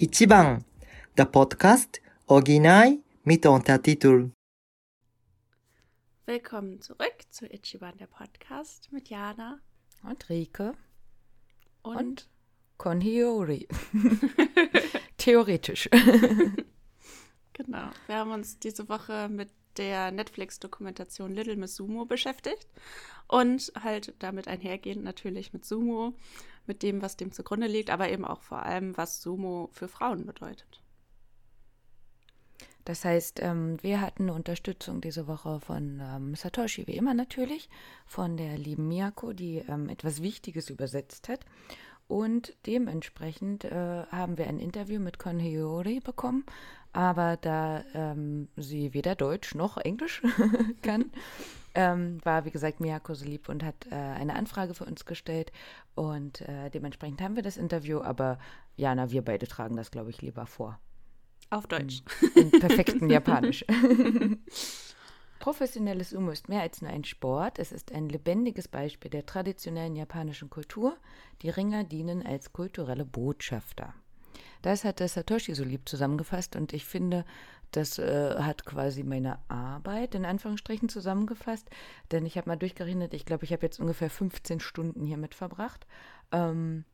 Ichiban, 0.00 0.64
der 1.16 1.24
Podcast 1.24 2.00
Original 2.28 2.98
mit 3.24 3.44
Untertitel. 3.46 4.30
Willkommen 6.24 6.80
zurück 6.80 7.24
zu 7.30 7.46
Ichiban, 7.52 7.96
der 7.98 8.06
Podcast 8.06 8.92
mit 8.92 9.08
Jana 9.08 9.58
und 10.04 10.28
Rike 10.28 10.74
und, 11.82 11.96
und 11.96 12.28
Konhiori. 12.76 13.66
Theoretisch. 15.16 15.88
genau. 17.52 17.90
Wir 18.06 18.16
haben 18.16 18.30
uns 18.30 18.60
diese 18.60 18.88
Woche 18.88 19.28
mit 19.28 19.50
der 19.78 20.12
Netflix-Dokumentation 20.12 21.34
Little 21.34 21.56
Miss 21.56 21.74
Sumo 21.74 22.04
beschäftigt 22.04 22.68
und 23.26 23.72
halt 23.82 24.14
damit 24.20 24.46
einhergehend 24.46 25.02
natürlich 25.02 25.52
mit 25.52 25.64
Sumo, 25.64 26.14
mit 26.68 26.82
dem, 26.82 27.02
was 27.02 27.16
dem 27.16 27.32
zugrunde 27.32 27.66
liegt, 27.66 27.90
aber 27.90 28.10
eben 28.10 28.24
auch 28.24 28.42
vor 28.42 28.62
allem, 28.62 28.96
was 28.96 29.20
Sumo 29.20 29.70
für 29.72 29.88
Frauen 29.88 30.26
bedeutet. 30.26 30.82
Das 32.88 33.04
heißt, 33.04 33.40
ähm, 33.42 33.76
wir 33.82 34.00
hatten 34.00 34.30
Unterstützung 34.30 35.02
diese 35.02 35.26
Woche 35.26 35.60
von 35.60 36.00
ähm, 36.02 36.34
Satoshi, 36.34 36.86
wie 36.86 36.96
immer 36.96 37.12
natürlich, 37.12 37.68
von 38.06 38.38
der 38.38 38.56
lieben 38.56 38.88
Miyako, 38.88 39.34
die 39.34 39.58
ähm, 39.68 39.90
etwas 39.90 40.22
Wichtiges 40.22 40.70
übersetzt 40.70 41.28
hat. 41.28 41.40
Und 42.06 42.56
dementsprechend 42.64 43.64
äh, 43.64 44.04
haben 44.10 44.38
wir 44.38 44.46
ein 44.46 44.58
Interview 44.58 45.00
mit 45.00 45.18
Konhiori 45.18 46.00
bekommen, 46.00 46.46
aber 46.94 47.36
da 47.36 47.84
ähm, 47.92 48.48
sie 48.56 48.94
weder 48.94 49.14
Deutsch 49.14 49.54
noch 49.54 49.76
Englisch 49.76 50.22
kann, 50.82 51.12
ähm, 51.74 52.18
war 52.24 52.44
wie 52.44 52.50
gesagt 52.50 52.80
Miyako 52.80 53.14
so 53.14 53.24
lieb 53.24 53.48
und 53.48 53.62
hat 53.62 53.86
äh, 53.90 53.94
eine 53.94 54.34
Anfrage 54.34 54.74
für 54.74 54.84
uns 54.84 55.04
gestellt 55.04 55.52
und 55.94 56.40
äh, 56.42 56.70
dementsprechend 56.70 57.20
haben 57.20 57.36
wir 57.36 57.42
das 57.42 57.56
Interview, 57.56 58.00
aber 58.00 58.38
Jana, 58.76 59.10
wir 59.10 59.22
beide 59.22 59.46
tragen 59.46 59.76
das, 59.76 59.90
glaube 59.90 60.10
ich, 60.10 60.22
lieber 60.22 60.46
vor. 60.46 60.78
Auf 61.50 61.66
Deutsch. 61.66 62.02
In, 62.34 62.50
in 62.50 62.60
perfekten 62.60 63.08
Japanisch. 63.10 63.64
Professionelles 65.38 66.10
Sumo 66.10 66.30
ist 66.30 66.48
mehr 66.48 66.62
als 66.62 66.82
nur 66.82 66.90
ein 66.90 67.04
Sport. 67.04 67.58
Es 67.58 67.72
ist 67.72 67.92
ein 67.92 68.08
lebendiges 68.08 68.68
Beispiel 68.68 69.10
der 69.10 69.24
traditionellen 69.24 69.96
japanischen 69.96 70.50
Kultur. 70.50 70.96
Die 71.42 71.48
Ringer 71.48 71.84
dienen 71.84 72.26
als 72.26 72.52
kulturelle 72.52 73.04
Botschafter. 73.04 73.94
Das 74.62 74.84
hat 74.84 75.00
der 75.00 75.08
Satoshi 75.08 75.54
so 75.54 75.64
lieb 75.64 75.88
zusammengefasst 75.88 76.56
und 76.56 76.72
ich 76.72 76.84
finde, 76.84 77.24
das 77.72 77.98
äh, 77.98 78.36
hat 78.38 78.64
quasi 78.64 79.02
meine 79.02 79.38
Arbeit 79.48 80.14
in 80.14 80.24
Anführungsstrichen 80.24 80.88
zusammengefasst, 80.88 81.68
denn 82.10 82.26
ich 82.26 82.36
habe 82.36 82.48
mal 82.48 82.56
durchgerechnet, 82.56 83.14
ich 83.14 83.26
glaube, 83.26 83.44
ich 83.44 83.52
habe 83.52 83.64
jetzt 83.64 83.80
ungefähr 83.80 84.10
15 84.10 84.60
Stunden 84.60 85.04
hiermit 85.04 85.34
verbracht. 85.34 85.86
Ähm, 86.32 86.84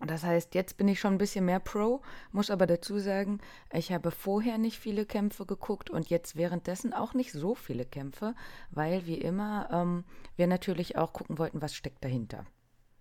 das 0.00 0.22
heißt, 0.22 0.54
jetzt 0.54 0.76
bin 0.76 0.86
ich 0.86 1.00
schon 1.00 1.14
ein 1.14 1.18
bisschen 1.18 1.44
mehr 1.44 1.58
Pro, 1.58 2.02
muss 2.30 2.50
aber 2.50 2.66
dazu 2.66 2.98
sagen, 2.98 3.40
ich 3.72 3.92
habe 3.92 4.12
vorher 4.12 4.56
nicht 4.56 4.78
viele 4.78 5.04
Kämpfe 5.04 5.44
geguckt 5.44 5.90
und 5.90 6.08
jetzt 6.08 6.36
währenddessen 6.36 6.92
auch 6.92 7.14
nicht 7.14 7.32
so 7.32 7.56
viele 7.56 7.84
Kämpfe, 7.84 8.34
weil 8.70 9.06
wie 9.06 9.18
immer 9.18 9.68
ähm, 9.72 10.04
wir 10.36 10.46
natürlich 10.46 10.96
auch 10.96 11.12
gucken 11.12 11.38
wollten, 11.38 11.62
was 11.62 11.74
steckt 11.74 12.04
dahinter. 12.04 12.46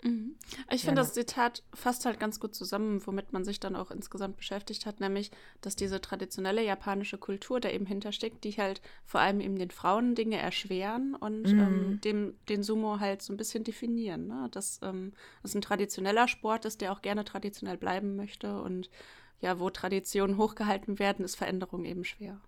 Mhm. 0.03 0.35
Ich 0.71 0.83
finde, 0.83 1.01
das 1.01 1.13
Zitat 1.13 1.63
fasst 1.73 2.05
halt 2.05 2.19
ganz 2.19 2.39
gut 2.39 2.53
zusammen, 2.53 3.05
womit 3.05 3.33
man 3.33 3.43
sich 3.43 3.59
dann 3.59 3.75
auch 3.75 3.89
insgesamt 3.89 4.37
beschäftigt 4.37 4.85
hat, 4.85 4.99
nämlich, 4.99 5.31
dass 5.61 5.75
diese 5.75 5.99
traditionelle 5.99 6.63
japanische 6.63 7.17
Kultur 7.17 7.59
da 7.59 7.69
eben 7.69 7.85
hintersteckt, 7.85 8.43
die 8.43 8.51
halt 8.51 8.81
vor 9.05 9.21
allem 9.21 9.39
eben 9.39 9.57
den 9.57 9.71
Frauen 9.71 10.13
Dinge 10.13 10.37
erschweren 10.37 11.15
und 11.15 11.51
mhm. 11.51 11.59
ähm, 11.59 12.01
dem, 12.01 12.35
den 12.47 12.63
Sumo 12.63 12.99
halt 12.99 13.21
so 13.21 13.33
ein 13.33 13.37
bisschen 13.37 13.63
definieren. 13.63 14.27
Ne? 14.27 14.47
Dass 14.51 14.79
ähm, 14.83 15.13
es 15.43 15.55
ein 15.55 15.61
traditioneller 15.61 16.27
Sport 16.27 16.65
ist, 16.65 16.81
der 16.81 16.91
auch 16.91 17.01
gerne 17.01 17.25
traditionell 17.25 17.77
bleiben 17.77 18.15
möchte 18.15 18.61
und 18.61 18.89
ja, 19.39 19.59
wo 19.59 19.69
Traditionen 19.69 20.37
hochgehalten 20.37 20.99
werden, 20.99 21.23
ist 21.23 21.35
Veränderung 21.35 21.85
eben 21.85 22.03
schwer. 22.03 22.41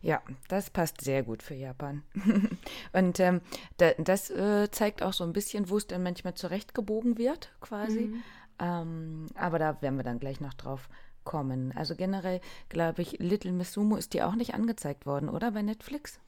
Ja, 0.00 0.22
das 0.48 0.70
passt 0.70 1.00
sehr 1.00 1.22
gut 1.22 1.42
für 1.42 1.54
Japan. 1.54 2.02
und 2.92 3.20
ähm, 3.20 3.40
da, 3.78 3.90
das 3.98 4.30
äh, 4.30 4.70
zeigt 4.70 5.02
auch 5.02 5.12
so 5.12 5.24
ein 5.24 5.32
bisschen, 5.32 5.68
wo 5.70 5.76
es 5.76 5.86
dann 5.86 6.02
manchmal 6.02 6.34
zurechtgebogen 6.34 7.18
wird, 7.18 7.50
quasi. 7.60 8.00
Mhm. 8.00 8.22
Ähm, 8.60 9.26
aber 9.34 9.58
da 9.58 9.80
werden 9.82 9.96
wir 9.96 10.04
dann 10.04 10.20
gleich 10.20 10.40
noch 10.40 10.54
drauf 10.54 10.88
kommen. 11.24 11.72
Also 11.76 11.94
generell 11.94 12.40
glaube 12.68 13.02
ich, 13.02 13.18
Little 13.18 13.52
Miss 13.52 13.72
Sumo 13.72 13.96
ist 13.96 14.14
dir 14.14 14.26
auch 14.26 14.34
nicht 14.34 14.54
angezeigt 14.54 15.04
worden, 15.04 15.28
oder 15.28 15.50
bei 15.50 15.62
Netflix? 15.62 16.20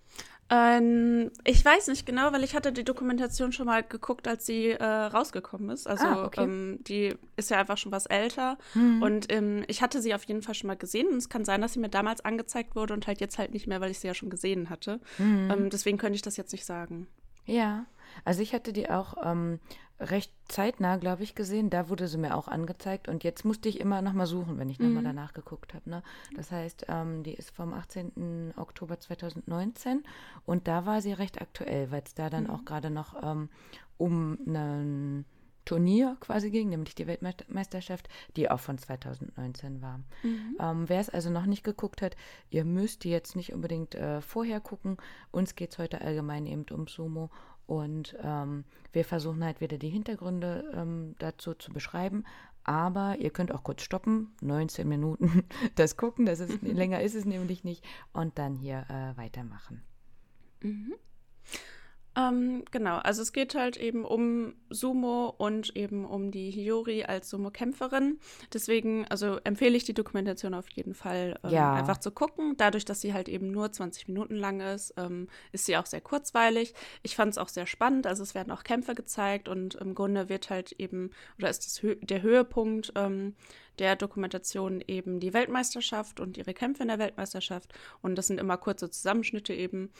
Ähm, 0.53 1.31
ich 1.45 1.65
weiß 1.65 1.87
nicht 1.87 2.07
genau, 2.07 2.33
weil 2.33 2.43
ich 2.43 2.57
hatte 2.57 2.73
die 2.73 2.85
Dokumentation 2.85 3.53
schon 3.53 3.67
mal 3.67 3.85
geguckt, 3.85 4.27
als 4.27 4.47
sie 4.47 4.71
äh, 4.71 4.85
rausgekommen 4.85 5.71
ist. 5.71 5.87
Also 5.87 6.05
ah, 6.05 6.25
okay. 6.25 6.43
ähm, 6.43 6.81
die 6.83 7.15
ist 7.37 7.51
ja 7.51 7.61
einfach 7.61 7.79
schon 7.79 7.93
was 7.93 8.07
älter. 8.07 8.59
Mhm. 8.75 9.01
Und 9.01 9.33
ähm, 9.33 9.63
ich 9.69 9.81
hatte 9.81 10.03
sie 10.03 10.13
auf 10.13 10.25
jeden 10.25 10.43
Fall 10.43 10.55
schon 10.55 10.67
mal 10.67 10.77
gesehen. 10.77 11.07
Und 11.07 11.19
es 11.19 11.29
kann 11.29 11.45
sein, 11.45 11.61
dass 11.61 11.75
sie 11.75 11.79
mir 11.79 11.89
damals 11.89 12.25
angezeigt 12.25 12.75
wurde 12.75 12.95
und 12.95 13.07
halt 13.07 13.21
jetzt 13.21 13.39
halt 13.39 13.55
nicht 13.55 13.69
mehr, 13.69 13.81
weil 13.81 13.93
ich 13.93 14.01
sie 14.01 14.09
ja 14.09 14.15
schon 14.15 14.31
gesehen 14.31 14.71
hatte. 14.71 15.01
Mhm. 15.19 15.71
deswegen 15.71 15.99
könnte 15.99 16.17
ich 16.17 16.23
das 16.23 16.37
jetzt 16.37 16.53
nicht 16.53 16.65
sagen. 16.65 17.07
Ja, 17.47 17.87
also 18.25 18.43
ich 18.43 18.53
hatte 18.53 18.73
die 18.73 18.91
auch 18.91 19.15
ähm, 19.25 19.61
recht 20.01 20.33
zeitnah, 20.49 20.97
glaube 20.97 21.23
ich, 21.23 21.35
gesehen. 21.35 21.71
Da 21.71 21.89
wurde 21.89 22.09
sie 22.09 22.19
mir 22.19 22.37
auch 22.37 22.49
angezeigt 22.49 23.09
und 23.09 23.23
jetzt 23.23 23.45
musste 23.45 23.69
ich 23.69 23.81
immer 23.81 24.03
noch 24.03 24.15
mal 24.15 24.27
suchen, 24.27 24.59
wenn 24.59 24.71
ich 24.71 24.79
mhm. 24.79 24.87
noch 24.87 24.95
mal 24.95 25.05
danach 25.05 25.35
geguckt 25.35 25.75
habe. 25.75 25.89
Ne? 25.89 26.03
Das 26.35 26.51
heißt, 26.51 26.87
ähm, 26.89 27.23
die 27.23 27.35
ist 27.35 27.51
vom 27.51 27.75
18. 27.75 28.55
Oktober 28.57 28.99
2019 28.99 30.03
und 30.47 30.67
da 30.67 30.87
war 30.87 31.03
sie 31.03 31.13
recht 31.13 31.41
aktuell, 31.41 31.91
weil 31.91 32.03
es 32.05 32.15
da 32.15 32.31
dann 32.31 32.45
mhm. 32.45 32.51
auch 32.51 32.65
gerade 32.65 32.91
noch 32.91 33.23
ähm, 33.23 33.51
um 33.99 34.39
ein 34.47 35.25
Turnier 35.67 36.17
quasi 36.21 36.51
ging, 36.51 36.71
nämlich 36.71 36.95
die 36.95 37.07
Weltmeisterschaft, 37.07 38.09
die 38.37 38.51
auch 38.51 38.61
von 38.61 38.79
2019 38.79 39.83
war. 39.83 40.01
Mhm. 40.23 40.57
Ähm, 40.59 40.89
Wer 40.89 41.01
es 41.01 41.11
also 41.11 41.31
noch 41.31 41.47
nicht 41.47 41.63
geguckt 41.63 42.03
hat, 42.03 42.17
ihr 42.49 42.65
müsst 42.65 43.05
die 43.05 43.11
jetzt 43.11 43.37
nicht 43.37 43.53
unbedingt 43.53 43.95
äh, 43.95 44.21
vorher 44.21 44.61
gucken. 44.61 44.97
Uns 45.31 45.55
geht 45.55 45.73
es 45.73 45.79
heute 45.79 46.01
allgemein 46.01 46.47
eben 46.47 46.65
um 46.73 46.89
Sumo 46.89 47.31
und 47.71 48.17
ähm, 48.21 48.65
wir 48.93 49.05
versuchen 49.05 49.45
halt 49.45 49.61
wieder 49.61 49.79
die 49.79 49.91
Hintergründe 49.91 50.73
ähm, 50.75 51.15
dazu 51.21 51.55
zu 51.55 51.73
beschreiben. 51.73 52.25
Aber 52.65 53.17
ihr 53.21 53.31
könnt 53.31 53.53
auch 53.53 53.63
kurz 53.63 53.83
stoppen, 53.83 54.33
19 54.41 54.89
Minuten 54.89 55.45
das 55.77 55.97
gucken, 55.97 56.27
das 56.27 56.41
ist, 56.41 56.63
länger 56.63 57.01
ist 57.01 57.15
es 57.15 57.25
nämlich 57.25 57.63
nicht, 57.63 57.85
und 58.13 58.39
dann 58.41 58.57
hier 58.57 58.87
äh, 58.89 59.17
weitermachen. 59.17 59.83
Mhm. 60.63 60.95
Ähm, 62.29 62.65
genau, 62.71 62.99
also 62.99 63.23
es 63.23 63.33
geht 63.33 63.55
halt 63.55 63.77
eben 63.77 64.05
um 64.05 64.55
Sumo 64.69 65.35
und 65.39 65.77
eben 65.77 66.05
um 66.05 66.31
die 66.31 66.51
Hiyori 66.51 67.05
als 67.05 67.31
Sumo-Kämpferin. 67.31 68.19
Deswegen, 68.53 69.07
also 69.09 69.39
empfehle 69.45 69.77
ich 69.77 69.85
die 69.85 69.95
Dokumentation 69.95 70.55
auf 70.55 70.69
jeden 70.71 70.95
Fall 70.95 71.39
ähm, 71.45 71.51
ja. 71.51 71.75
einfach 71.75 71.99
zu 71.99 72.11
gucken. 72.11 72.55
Dadurch, 72.57 72.85
dass 72.85 73.01
sie 73.01 73.15
halt 73.15 73.29
eben 73.29 73.51
nur 73.51 73.73
20 73.73 74.09
Minuten 74.09 74.37
lang 74.37 74.61
ist, 74.61 74.95
ähm, 74.97 75.29
ist 75.53 75.67
sie 75.67 75.77
auch 75.77 75.87
sehr 75.87 76.01
kurzweilig. 76.01 76.75
Ich 77.03 77.17
fand 77.17 77.33
es 77.33 77.39
auch 77.39 77.49
sehr 77.49 77.67
spannend. 77.67 78.07
Also 78.07 78.23
es 78.23 78.35
werden 78.35 78.51
auch 78.51 78.65
Kämpfe 78.65 78.95
gezeigt 78.95 79.49
und 79.49 79.75
im 79.77 79.95
Grunde 79.95 80.29
wird 80.29 80.51
halt 80.51 80.73
eben, 80.73 81.11
oder 81.39 81.51
ist 81.51 81.65
das 81.67 81.83
Hö 81.83 81.97
der 81.97 82.23
Höhepunkt 82.23 82.93
ähm, 82.97 83.35
der 83.81 83.97
Dokumentation 83.97 84.83
eben 84.87 85.21
die 85.21 85.33
Weltmeisterschaft 85.33 86.21
und 86.21 86.37
ihre 86.37 86.55
Kämpfe 86.55 86.83
in 86.83 86.89
der 86.89 86.99
Weltmeisterschaft. 86.99 87.73
Und 88.03 88.17
das 88.17 88.27
sind 88.27 88.39
immer 88.39 88.59
kurze 88.59 88.91
Zusammenschnitte 88.91 89.55
eben 89.55 89.91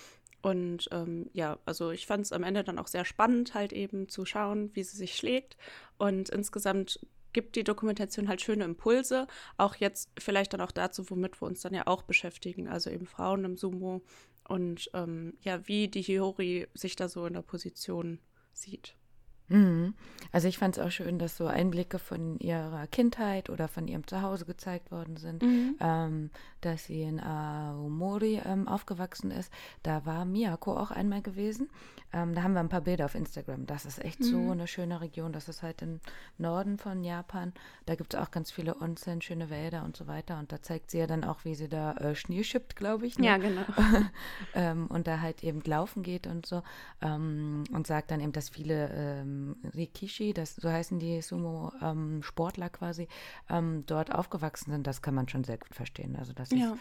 und 0.43 0.89
ähm, 0.91 1.29
ja, 1.33 1.59
also 1.67 1.91
ich 1.91 2.07
fand 2.07 2.25
es 2.25 2.33
am 2.33 2.43
Ende 2.43 2.65
dann 2.65 2.79
auch 2.79 2.87
sehr 2.87 3.05
spannend, 3.05 3.55
halt 3.55 3.73
eben 3.73 4.09
zu 4.09 4.25
schauen, 4.25 4.71
wie 4.75 4.83
sie 4.83 4.97
sich 4.97 5.15
schlägt. 5.15 5.57
Und 5.99 6.31
insgesamt 6.31 7.01
gibt 7.33 7.57
die 7.57 7.65
Dokumentation 7.65 8.29
halt 8.29 8.41
schöne 8.41 8.65
Impulse, 8.65 9.27
auch 9.57 9.77
jetzt 9.77 10.11
vielleicht 10.19 10.53
dann 10.53 10.61
auch 10.61 10.73
dazu, 10.73 11.09
womit 11.11 11.41
wir 11.41 11.47
uns 11.47 11.61
dann 11.61 11.75
ja 11.75 11.87
auch 11.87 12.03
beschäftigen, 12.03 12.69
also 12.69 12.91
eben 12.91 13.07
Frauen 13.07 13.45
im 13.45 13.57
Sumo 13.57 14.03
und 14.49 14.91
ähm, 14.95 15.35
ja, 15.43 15.67
wie 15.69 15.89
die 15.89 16.03
Hiyori 16.03 16.67
sich 16.75 16.97
da 16.97 17.09
so 17.09 17.27
in 17.27 17.35
der 17.35 17.43
Position 17.43 18.19
sieht. 18.53 18.97
Mhm. 19.51 19.95
Also 20.33 20.47
ich 20.47 20.59
fand 20.59 20.79
es 20.79 20.83
auch 20.83 20.91
schön, 20.91 21.19
dass 21.19 21.37
so 21.37 21.47
Einblicke 21.47 21.99
von 21.99 22.39
ihrer 22.39 22.87
Kindheit 22.87 23.51
oder 23.51 23.67
von 23.67 23.89
ihrem 23.89 24.07
Zuhause 24.07 24.47
gezeigt 24.47 24.93
worden 24.93 25.17
sind, 25.17 25.43
mhm. 25.43 25.77
ähm, 25.81 26.31
dass 26.61 26.85
sie 26.85 27.03
in 27.03 27.21
Aomori 27.21 28.41
ähm, 28.45 28.69
aufgewachsen 28.69 29.33
ist. 29.33 29.53
Da 29.83 30.07
war 30.07 30.25
Miyako 30.25 30.77
auch 30.77 30.93
einmal 30.93 31.21
gewesen. 31.21 31.69
Ähm, 32.13 32.35
da 32.35 32.43
haben 32.43 32.55
wir 32.55 32.61
ein 32.61 32.69
paar 32.69 32.81
Bilder 32.81 33.05
auf 33.05 33.15
Instagram. 33.15 33.67
Das 33.67 33.85
ist 33.85 34.05
echt 34.05 34.21
mhm. 34.21 34.25
so 34.25 34.51
eine 34.51 34.67
schöne 34.67 35.01
Region. 35.01 35.33
Das 35.33 35.49
ist 35.49 35.63
halt 35.63 35.83
im 35.83 36.01
Norden 36.39 36.79
von 36.79 37.05
Japan. 37.05 37.53
Da 37.87 37.95
gibt 37.95 38.15
es 38.15 38.21
auch 38.21 38.31
ganz 38.31 38.51
viele 38.51 38.81
Onsen, 38.81 39.23
schöne 39.23 39.51
Wälder 39.51 39.85
und 39.85 39.97
so 39.97 40.07
weiter. 40.07 40.39
Und 40.39 40.53
da 40.53 40.61
zeigt 40.63 40.91
sie 40.91 40.99
ja 40.99 41.07
dann 41.07 41.25
auch, 41.25 41.45
wie 41.45 41.55
sie 41.55 41.69
da 41.69 41.93
äh, 41.95 42.15
Schnee 42.15 42.43
schippt, 42.43 42.77
glaube 42.77 43.07
ich. 43.07 43.19
Ne? 43.19 43.27
Ja, 43.27 43.37
genau. 43.37 43.65
Ähm, 44.55 44.87
und 44.89 45.07
da 45.07 45.21
halt 45.21 45.45
eben 45.45 45.61
laufen 45.65 46.03
geht 46.03 46.27
und 46.27 46.47
so. 46.47 46.63
Ähm, 47.01 47.65
und 47.73 47.87
sagt 47.87 48.11
dann 48.11 48.21
eben, 48.21 48.33
dass 48.33 48.49
viele 48.49 48.91
ähm, 48.93 49.57
Rikishi, 49.75 50.33
das, 50.33 50.57
so 50.57 50.69
heißen 50.71 50.99
die 50.99 51.21
Sumo-Sportler 51.23 52.67
ähm, 52.67 52.73
quasi, 52.73 53.09
ähm, 53.49 53.85
dort 53.87 54.13
aufgewachsen 54.15 54.73
sind, 54.73 54.87
das 54.87 55.03
kann 55.03 55.15
man 55.15 55.29
schon 55.29 55.45
sehr 55.45 55.59
gut 55.59 55.75
verstehen. 55.75 56.17
Also 56.17 56.33
das 56.33 56.51
ja. 56.51 56.73
ist 56.73 56.79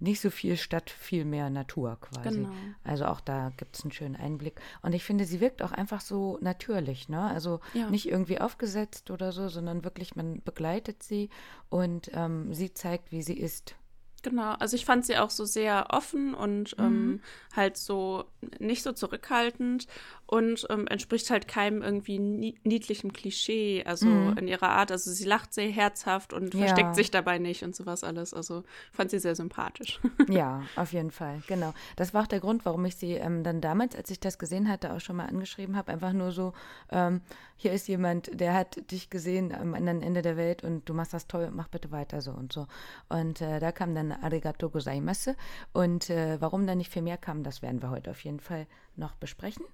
nicht 0.00 0.20
so 0.20 0.30
viel 0.30 0.56
Stadt, 0.56 0.90
viel 0.90 1.24
mehr 1.24 1.50
Natur 1.50 1.98
quasi. 2.00 2.38
Genau. 2.38 2.50
Also 2.84 3.06
auch 3.06 3.20
da 3.20 3.52
gibt 3.56 3.76
es 3.76 3.82
einen 3.82 3.92
schönen 3.92 4.16
Einblick. 4.16 4.60
Und 4.82 4.94
ich 4.94 5.04
finde, 5.04 5.24
sie 5.24 5.40
wirkt 5.40 5.62
auch 5.62 5.72
einfach 5.72 6.00
so 6.00 6.38
natürlich, 6.40 7.08
ne? 7.08 7.22
Also 7.22 7.60
ja. 7.74 7.88
nicht 7.90 8.08
irgendwie 8.08 8.40
aufgesetzt 8.40 9.10
oder 9.10 9.32
so, 9.32 9.48
sondern 9.48 9.84
wirklich, 9.84 10.16
man 10.16 10.42
begleitet 10.42 11.02
sie 11.02 11.30
und 11.68 12.10
ähm, 12.14 12.52
sie 12.54 12.72
zeigt, 12.74 13.12
wie 13.12 13.22
sie 13.22 13.38
ist. 13.38 13.76
Genau, 14.22 14.52
also 14.52 14.76
ich 14.76 14.84
fand 14.84 15.04
sie 15.04 15.18
auch 15.18 15.30
so 15.30 15.44
sehr 15.44 15.88
offen 15.90 16.32
und 16.32 16.78
mhm. 16.78 16.84
ähm, 16.84 17.20
halt 17.56 17.76
so 17.76 18.24
nicht 18.60 18.84
so 18.84 18.92
zurückhaltend 18.92 19.88
und 20.32 20.66
ähm, 20.70 20.86
entspricht 20.86 21.28
halt 21.28 21.46
keinem 21.46 21.82
irgendwie 21.82 22.18
niedlichen 22.18 23.12
Klischee, 23.12 23.84
also 23.84 24.06
mhm. 24.06 24.38
in 24.38 24.48
ihrer 24.48 24.70
Art. 24.70 24.90
Also 24.90 25.10
sie 25.10 25.26
lacht 25.26 25.52
sehr 25.52 25.68
herzhaft 25.68 26.32
und 26.32 26.54
ja. 26.54 26.60
versteckt 26.60 26.94
sich 26.94 27.10
dabei 27.10 27.38
nicht 27.38 27.62
und 27.64 27.76
sowas 27.76 28.02
alles. 28.02 28.32
Also 28.32 28.64
fand 28.92 29.10
sie 29.10 29.18
sehr 29.18 29.36
sympathisch. 29.36 30.00
Ja, 30.28 30.62
auf 30.76 30.92
jeden 30.92 31.10
Fall, 31.10 31.42
genau. 31.46 31.74
Das 31.96 32.14
war 32.14 32.22
auch 32.22 32.26
der 32.26 32.40
Grund, 32.40 32.64
warum 32.64 32.84
ich 32.86 32.96
sie 32.96 33.14
ähm, 33.14 33.42
dann 33.42 33.60
damals, 33.60 33.94
als 33.94 34.08
ich 34.08 34.20
das 34.20 34.38
gesehen 34.38 34.68
hatte, 34.68 34.94
auch 34.94 35.00
schon 35.00 35.16
mal 35.16 35.26
angeschrieben 35.26 35.76
habe. 35.76 35.92
Einfach 35.92 36.12
nur 36.12 36.30
so, 36.32 36.54
ähm, 36.90 37.20
hier 37.56 37.72
ist 37.72 37.86
jemand, 37.88 38.40
der 38.40 38.54
hat 38.54 38.90
dich 38.90 39.10
gesehen 39.10 39.52
am 39.54 39.74
anderen 39.74 40.00
Ende 40.00 40.22
der 40.22 40.38
Welt 40.38 40.64
und 40.64 40.88
du 40.88 40.94
machst 40.94 41.12
das 41.12 41.26
toll, 41.26 41.50
mach 41.52 41.68
bitte 41.68 41.90
weiter 41.90 42.22
so 42.22 42.30
und 42.30 42.52
so. 42.52 42.66
Und 43.10 43.42
äh, 43.42 43.58
da 43.58 43.72
kam 43.72 43.94
dann 43.94 44.12
Arigato 44.12 44.70
gozaimasu. 44.70 45.34
Und 45.72 46.08
äh, 46.08 46.40
warum 46.40 46.66
da 46.66 46.74
nicht 46.74 46.90
viel 46.90 47.02
mehr 47.02 47.18
kam, 47.18 47.42
das 47.42 47.60
werden 47.60 47.82
wir 47.82 47.90
heute 47.90 48.10
auf 48.10 48.24
jeden 48.24 48.40
Fall 48.40 48.66
noch 48.96 49.14
besprechen. 49.16 49.66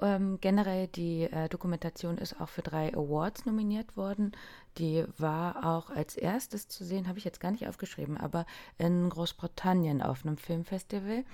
Ähm, 0.00 0.38
generell 0.40 0.88
die 0.88 1.22
äh, 1.22 1.48
Dokumentation 1.48 2.18
ist 2.18 2.40
auch 2.40 2.48
für 2.48 2.62
drei 2.62 2.92
Awards 2.94 3.46
nominiert 3.46 3.96
worden. 3.96 4.32
Die 4.78 5.04
war 5.16 5.64
auch 5.64 5.90
als 5.90 6.16
erstes 6.16 6.68
zu 6.68 6.84
sehen, 6.84 7.08
habe 7.08 7.18
ich 7.18 7.24
jetzt 7.24 7.40
gar 7.40 7.50
nicht 7.50 7.66
aufgeschrieben, 7.66 8.18
aber 8.18 8.44
in 8.76 9.08
Großbritannien 9.08 10.02
auf 10.02 10.24
einem 10.24 10.36
Filmfestival, 10.36 11.24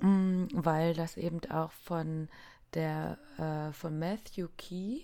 mh, 0.00 0.08
mm, 0.08 0.48
weil 0.52 0.94
das 0.94 1.16
eben 1.16 1.40
auch 1.50 1.70
von 1.70 2.28
der 2.74 3.18
äh, 3.38 3.72
von 3.72 3.98
Matthew 3.98 4.48
Key 4.56 5.02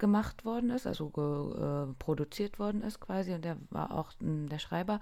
gemacht 0.00 0.44
worden 0.44 0.70
ist, 0.70 0.86
also 0.86 1.12
äh, 1.16 1.94
produziert 2.00 2.58
worden 2.58 2.82
ist 2.82 2.98
quasi 2.98 3.32
und 3.32 3.44
der 3.44 3.56
war 3.70 3.92
auch 3.92 4.10
mh, 4.18 4.26
hm, 4.26 4.48
der 4.48 4.58
Schreiber. 4.58 4.98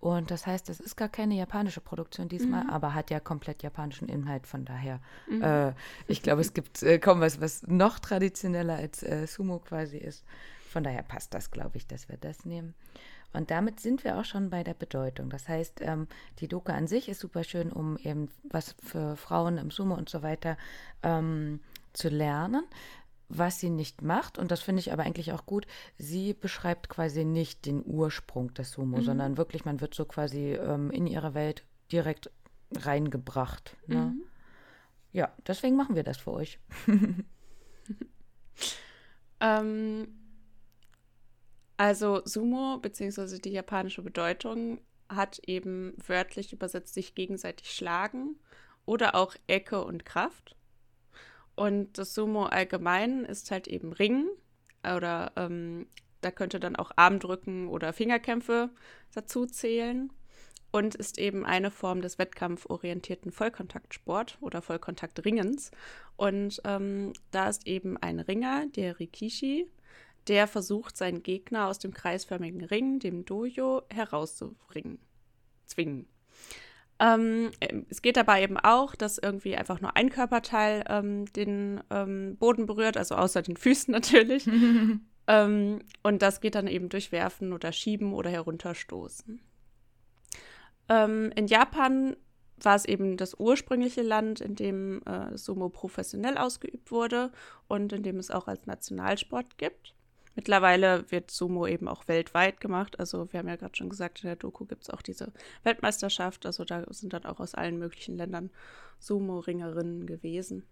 Und 0.00 0.30
das 0.30 0.46
heißt, 0.46 0.68
es 0.68 0.80
ist 0.80 0.96
gar 0.96 1.08
keine 1.08 1.34
japanische 1.34 1.80
Produktion 1.80 2.28
diesmal, 2.28 2.64
mhm. 2.64 2.70
aber 2.70 2.92
hat 2.94 3.10
ja 3.10 3.20
komplett 3.20 3.62
japanischen 3.62 4.08
Inhalt. 4.08 4.46
Von 4.46 4.66
daher, 4.66 5.00
mhm. 5.28 5.42
äh, 5.42 5.72
ich 6.06 6.22
glaube, 6.22 6.42
es 6.42 6.52
gibt 6.52 6.82
äh, 6.82 6.98
kaum 6.98 7.20
was, 7.20 7.40
was 7.40 7.66
noch 7.66 7.98
traditioneller 7.98 8.74
als 8.76 9.02
äh, 9.02 9.26
Sumo 9.26 9.60
quasi 9.60 9.96
ist. 9.96 10.24
Von 10.68 10.84
daher 10.84 11.02
passt 11.02 11.32
das, 11.32 11.50
glaube 11.50 11.78
ich, 11.78 11.86
dass 11.86 12.08
wir 12.08 12.18
das 12.18 12.44
nehmen. 12.44 12.74
Und 13.32 13.50
damit 13.50 13.80
sind 13.80 14.04
wir 14.04 14.18
auch 14.18 14.24
schon 14.24 14.50
bei 14.50 14.64
der 14.64 14.74
Bedeutung. 14.74 15.30
Das 15.30 15.48
heißt, 15.48 15.80
ähm, 15.82 16.08
die 16.40 16.48
Doku 16.48 16.72
an 16.72 16.86
sich 16.86 17.08
ist 17.08 17.20
super 17.20 17.44
schön, 17.44 17.70
um 17.70 17.96
eben 17.98 18.28
was 18.50 18.74
für 18.82 19.16
Frauen 19.16 19.56
im 19.58 19.70
Sumo 19.70 19.94
und 19.94 20.08
so 20.08 20.22
weiter 20.22 20.56
ähm, 21.02 21.60
zu 21.92 22.08
lernen 22.08 22.64
was 23.30 23.60
sie 23.60 23.70
nicht 23.70 24.02
macht, 24.02 24.38
und 24.38 24.50
das 24.50 24.60
finde 24.60 24.80
ich 24.80 24.92
aber 24.92 25.04
eigentlich 25.04 25.32
auch 25.32 25.46
gut, 25.46 25.66
sie 25.96 26.34
beschreibt 26.34 26.88
quasi 26.88 27.24
nicht 27.24 27.64
den 27.64 27.82
Ursprung 27.84 28.52
des 28.54 28.72
Sumo, 28.72 28.98
mhm. 28.98 29.02
sondern 29.02 29.36
wirklich, 29.36 29.64
man 29.64 29.80
wird 29.80 29.94
so 29.94 30.04
quasi 30.04 30.52
ähm, 30.52 30.90
in 30.90 31.06
ihre 31.06 31.32
Welt 31.32 31.64
direkt 31.92 32.30
reingebracht. 32.74 33.76
Ne? 33.86 33.96
Mhm. 33.96 34.22
Ja, 35.12 35.32
deswegen 35.46 35.76
machen 35.76 35.94
wir 35.94 36.02
das 36.02 36.18
für 36.18 36.32
euch. 36.32 36.58
ähm, 39.40 40.08
also 41.76 42.22
Sumo, 42.24 42.78
beziehungsweise 42.78 43.38
die 43.38 43.50
japanische 43.50 44.02
Bedeutung, 44.02 44.80
hat 45.08 45.40
eben 45.46 45.94
wörtlich 46.06 46.52
übersetzt 46.52 46.94
sich 46.94 47.14
gegenseitig 47.14 47.72
schlagen 47.72 48.36
oder 48.86 49.14
auch 49.14 49.34
Ecke 49.46 49.84
und 49.84 50.04
Kraft. 50.04 50.56
Und 51.60 51.98
das 51.98 52.14
Sumo 52.14 52.44
allgemein 52.46 53.26
ist 53.26 53.50
halt 53.50 53.68
eben 53.68 53.92
Ringen 53.92 54.30
oder 54.82 55.30
ähm, 55.36 55.88
da 56.22 56.30
könnte 56.30 56.58
dann 56.58 56.74
auch 56.74 56.90
Armdrücken 56.96 57.68
oder 57.68 57.92
Fingerkämpfe 57.92 58.70
dazu 59.12 59.44
zählen 59.44 60.10
und 60.70 60.94
ist 60.94 61.18
eben 61.18 61.44
eine 61.44 61.70
Form 61.70 62.00
des 62.00 62.18
wettkampforientierten 62.18 63.30
Vollkontaktsport 63.30 64.38
oder 64.40 64.62
Vollkontaktringens. 64.62 65.70
Und 66.16 66.62
ähm, 66.64 67.12
da 67.30 67.50
ist 67.50 67.66
eben 67.66 67.98
ein 67.98 68.20
Ringer, 68.20 68.64
der 68.68 68.98
Rikishi, 68.98 69.66
der 70.28 70.48
versucht, 70.48 70.96
seinen 70.96 71.22
Gegner 71.22 71.68
aus 71.68 71.78
dem 71.78 71.92
kreisförmigen 71.92 72.64
Ring, 72.64 73.00
dem 73.00 73.26
Dojo, 73.26 73.82
herauszuringen, 73.90 74.98
zwingen. 75.66 76.08
Ähm, 77.00 77.50
es 77.88 78.02
geht 78.02 78.16
dabei 78.16 78.42
eben 78.42 78.58
auch, 78.58 78.94
dass 78.94 79.18
irgendwie 79.18 79.56
einfach 79.56 79.80
nur 79.80 79.96
ein 79.96 80.10
Körperteil 80.10 80.84
ähm, 80.88 81.24
den 81.32 81.80
ähm, 81.90 82.36
Boden 82.36 82.66
berührt, 82.66 82.98
also 82.98 83.14
außer 83.16 83.42
den 83.42 83.56
Füßen 83.56 83.92
natürlich. 83.92 84.48
Ähm, 85.26 85.82
und 86.02 86.22
das 86.22 86.40
geht 86.40 86.56
dann 86.56 86.66
eben 86.66 86.88
durch 86.88 87.12
Werfen 87.12 87.52
oder 87.52 87.70
Schieben 87.70 88.14
oder 88.14 88.30
Herunterstoßen. 88.30 89.40
Ähm, 90.88 91.32
in 91.36 91.46
Japan 91.46 92.16
war 92.58 92.74
es 92.74 92.84
eben 92.84 93.16
das 93.16 93.38
ursprüngliche 93.38 94.02
Land, 94.02 94.40
in 94.40 94.56
dem 94.56 95.02
äh, 95.04 95.36
Sumo 95.38 95.68
professionell 95.68 96.36
ausgeübt 96.36 96.90
wurde 96.90 97.30
und 97.68 97.92
in 97.92 98.02
dem 98.02 98.16
es 98.16 98.32
auch 98.32 98.48
als 98.48 98.66
Nationalsport 98.66 99.56
gibt. 99.56 99.94
Mittlerweile 100.40 101.04
wird 101.10 101.30
Sumo 101.30 101.66
eben 101.66 101.86
auch 101.86 102.08
weltweit 102.08 102.62
gemacht. 102.62 102.98
Also 102.98 103.30
wir 103.30 103.40
haben 103.40 103.48
ja 103.48 103.56
gerade 103.56 103.76
schon 103.76 103.90
gesagt, 103.90 104.24
in 104.24 104.28
der 104.28 104.36
Doku 104.36 104.64
gibt 104.64 104.84
es 104.84 104.88
auch 104.88 105.02
diese 105.02 105.34
Weltmeisterschaft. 105.64 106.46
Also 106.46 106.64
da 106.64 106.86
sind 106.88 107.12
dann 107.12 107.26
auch 107.26 107.40
aus 107.40 107.54
allen 107.54 107.78
möglichen 107.78 108.16
Ländern 108.16 108.48
Sumo-Ringerinnen 109.00 110.06
gewesen. 110.06 110.64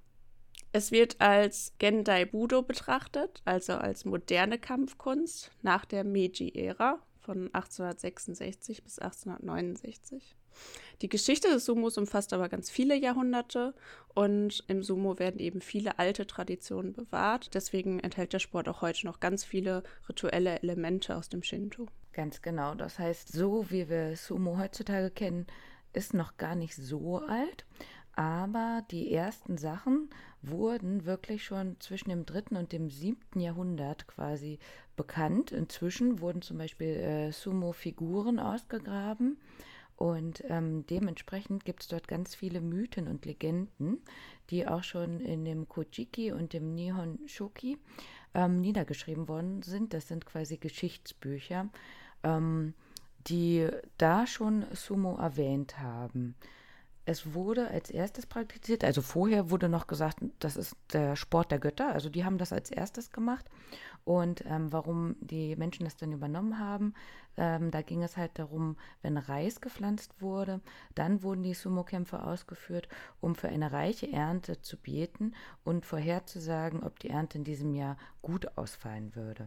Es 0.73 0.91
wird 0.91 1.21
als 1.21 1.75
Gendai 1.77 2.25
Budo 2.25 2.63
betrachtet, 2.63 3.43
also 3.45 3.75
als 3.75 4.07
moderne 4.07 4.59
Kampfkunst 4.59 5.51
nach 5.61 5.85
der 5.85 6.03
Meiji-Ära 6.03 6.99
von 7.21 7.51
1866 7.53 8.83
bis 8.83 8.99
1869. 8.99 10.35
Die 11.01 11.09
Geschichte 11.09 11.49
des 11.49 11.65
Sumos 11.65 11.97
umfasst 11.97 12.33
aber 12.33 12.49
ganz 12.49 12.71
viele 12.71 12.97
Jahrhunderte 12.97 13.73
und 14.15 14.65
im 14.67 14.83
Sumo 14.83 15.19
werden 15.21 15.39
eben 15.39 15.61
viele 15.61 15.99
alte 16.01 16.27
Traditionen 16.27 16.93
bewahrt. 16.93 17.55
Deswegen 17.55 18.01
enthält 18.01 18.33
der 18.33 18.41
Sport 18.41 18.69
auch 18.69 18.83
heute 18.83 19.07
noch 19.07 19.21
ganz 19.21 19.45
viele 19.45 19.85
rituelle 20.09 20.61
Elemente 20.61 21.17
aus 21.17 21.29
dem 21.29 21.45
Shinto. 21.45 21.87
Ganz 22.13 22.43
genau. 22.43 22.75
Das 22.75 22.99
heißt, 22.99 23.33
so 23.33 23.71
wie 23.71 23.89
wir 23.89 24.17
Sumo 24.17 24.59
heutzutage 24.59 25.11
kennen, 25.11 25.47
ist 25.93 26.15
noch 26.15 26.37
gar 26.37 26.57
nicht 26.57 26.75
so 26.75 27.19
alt. 27.19 27.65
Aber 28.17 28.83
die 28.91 29.13
ersten 29.13 29.57
Sachen 29.57 30.11
wurden 30.43 31.05
wirklich 31.05 31.45
schon 31.45 31.79
zwischen 31.79 32.11
dem 32.11 32.27
dritten 32.27 32.57
und 32.57 32.73
dem 32.73 32.91
siebten 32.91 33.39
Jahrhundert 33.39 34.09
quasi 34.09 34.59
bekannt. 34.97 35.53
Inzwischen 35.53 36.21
wurden 36.21 36.43
zum 36.43 36.59
Beispiel 36.59 36.89
äh, 36.89 37.31
Sumo-Figuren 37.31 38.41
ausgegraben 38.41 39.39
und 39.99 40.45
ähm, 40.49 40.87
dementsprechend 40.87 41.65
gibt 41.65 41.83
es 41.83 41.89
dort 41.89 42.07
ganz 42.07 42.37
viele 42.37 42.61
Mythen 42.61 43.09
und 43.09 43.27
Legenden, 43.27 43.99
die 44.49 44.69
auch 44.69 44.85
schon 44.85 45.19
in 45.19 45.45
dem 45.45 45.69
Kojiki 45.69 46.31
und 46.31 46.53
dem 46.53 46.73
Nihon 46.73 47.19
Shoki 47.27 47.79
ähm, 48.33 48.61
niedergeschrieben 48.61 49.27
worden 49.27 49.63
sind. 49.63 49.93
Das 49.93 50.07
sind 50.07 50.25
quasi 50.25 50.57
Geschichtsbücher, 50.57 51.69
ähm, 52.23 52.75
die 53.27 53.67
da 53.97 54.29
schon 54.29 54.67
Sumo 54.73 55.17
erwähnt 55.17 55.81
haben. 55.81 56.37
Es 57.05 57.35
wurde 57.35 57.69
als 57.69 57.91
erstes 57.91 58.25
praktiziert, 58.25 58.85
also 58.85 59.03
vorher 59.03 59.51
wurde 59.51 59.69
noch 59.69 59.89
gesagt, 59.89 60.19
das 60.39 60.57
ist 60.57 60.77
der 60.93 61.17
Sport 61.17 61.51
der 61.51 61.59
Götter, 61.59 61.93
also 61.93 62.09
die 62.09 62.25
haben 62.25 62.39
das 62.39 62.53
als 62.53 62.71
erstes 62.71 63.11
gemacht. 63.11 63.47
Und 64.09 64.43
ähm, 64.47 64.73
warum 64.73 65.17
die 65.21 65.55
Menschen 65.57 65.85
das 65.85 65.99
dann 65.99 66.13
übernommen 66.13 66.59
haben, 66.59 66.95
ähm, 67.37 67.71
da 67.71 67.83
ging 67.83 68.03
es 68.03 68.17
halt 68.17 68.39
darum, 68.39 68.79
wenn 69.03 69.19
Reis 69.19 69.61
gepflanzt 69.61 70.23
wurde, 70.23 70.63
dann 70.95 71.23
wurden 71.23 71.43
die 71.43 71.53
Sumo-Kämpfe 71.53 72.23
ausgeführt, 72.23 72.89
um 73.21 73.35
für 73.35 73.51
eine 73.51 73.71
reiche 73.71 74.11
Ernte 74.11 74.63
zu 74.63 74.79
beten 74.79 75.35
und 75.63 75.85
vorherzusagen, 75.85 76.85
ob 76.85 76.99
die 77.01 77.11
Ernte 77.11 77.37
in 77.37 77.45
diesem 77.45 77.75
Jahr 77.75 77.99
gut 78.23 78.57
ausfallen 78.57 79.15
würde. 79.15 79.47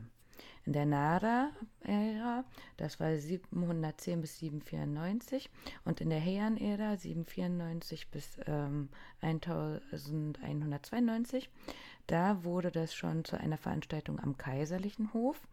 In 0.63 0.73
der 0.73 0.85
Nara-Ära, 0.85 2.45
das 2.77 2.99
war 2.99 3.17
710 3.17 4.21
bis 4.21 4.37
794, 4.37 5.49
und 5.85 6.01
in 6.01 6.11
der 6.11 6.23
Heian-Ära 6.23 6.97
794 6.97 8.11
bis 8.11 8.37
ähm, 8.45 8.89
1192, 9.21 11.49
da 12.07 12.43
wurde 12.43 12.71
das 12.71 12.93
schon 12.93 13.23
zu 13.25 13.37
einer 13.39 13.57
Veranstaltung 13.57 14.19
am 14.19 14.37
kaiserlichen 14.37 15.13
Hof 15.13 15.47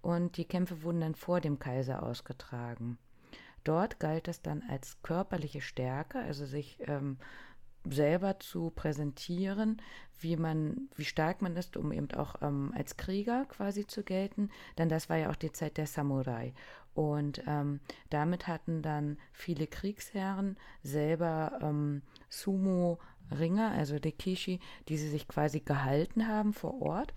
und 0.00 0.36
die 0.36 0.44
Kämpfe 0.44 0.82
wurden 0.82 1.00
dann 1.00 1.14
vor 1.14 1.40
dem 1.40 1.58
Kaiser 1.58 2.02
ausgetragen. 2.02 2.98
Dort 3.64 4.00
galt 4.00 4.28
es 4.28 4.42
dann 4.42 4.62
als 4.68 5.00
körperliche 5.02 5.60
Stärke, 5.60 6.18
also 6.18 6.46
sich 6.46 6.78
ähm, 6.86 7.18
selber 7.84 8.38
zu 8.38 8.70
präsentieren, 8.70 9.80
wie 10.20 10.36
man, 10.36 10.88
wie 10.96 11.04
stark 11.04 11.42
man 11.42 11.56
ist, 11.56 11.76
um 11.76 11.92
eben 11.92 12.10
auch 12.12 12.36
ähm, 12.42 12.72
als 12.76 12.96
Krieger 12.96 13.44
quasi 13.46 13.86
zu 13.86 14.04
gelten. 14.04 14.50
Denn 14.78 14.88
das 14.88 15.08
war 15.08 15.16
ja 15.16 15.30
auch 15.30 15.36
die 15.36 15.52
Zeit 15.52 15.76
der 15.76 15.86
Samurai. 15.86 16.54
Und 16.94 17.42
ähm, 17.46 17.80
damit 18.10 18.46
hatten 18.46 18.82
dann 18.82 19.18
viele 19.32 19.66
Kriegsherren 19.66 20.56
selber 20.82 21.58
ähm, 21.62 22.02
Sumo-Ringer, 23.30 23.72
also 23.72 23.98
Dekishi, 23.98 24.60
die 24.88 24.96
sie 24.96 25.08
sich 25.08 25.28
quasi 25.28 25.60
gehalten 25.60 26.28
haben 26.28 26.52
vor 26.52 26.80
Ort. 26.80 27.14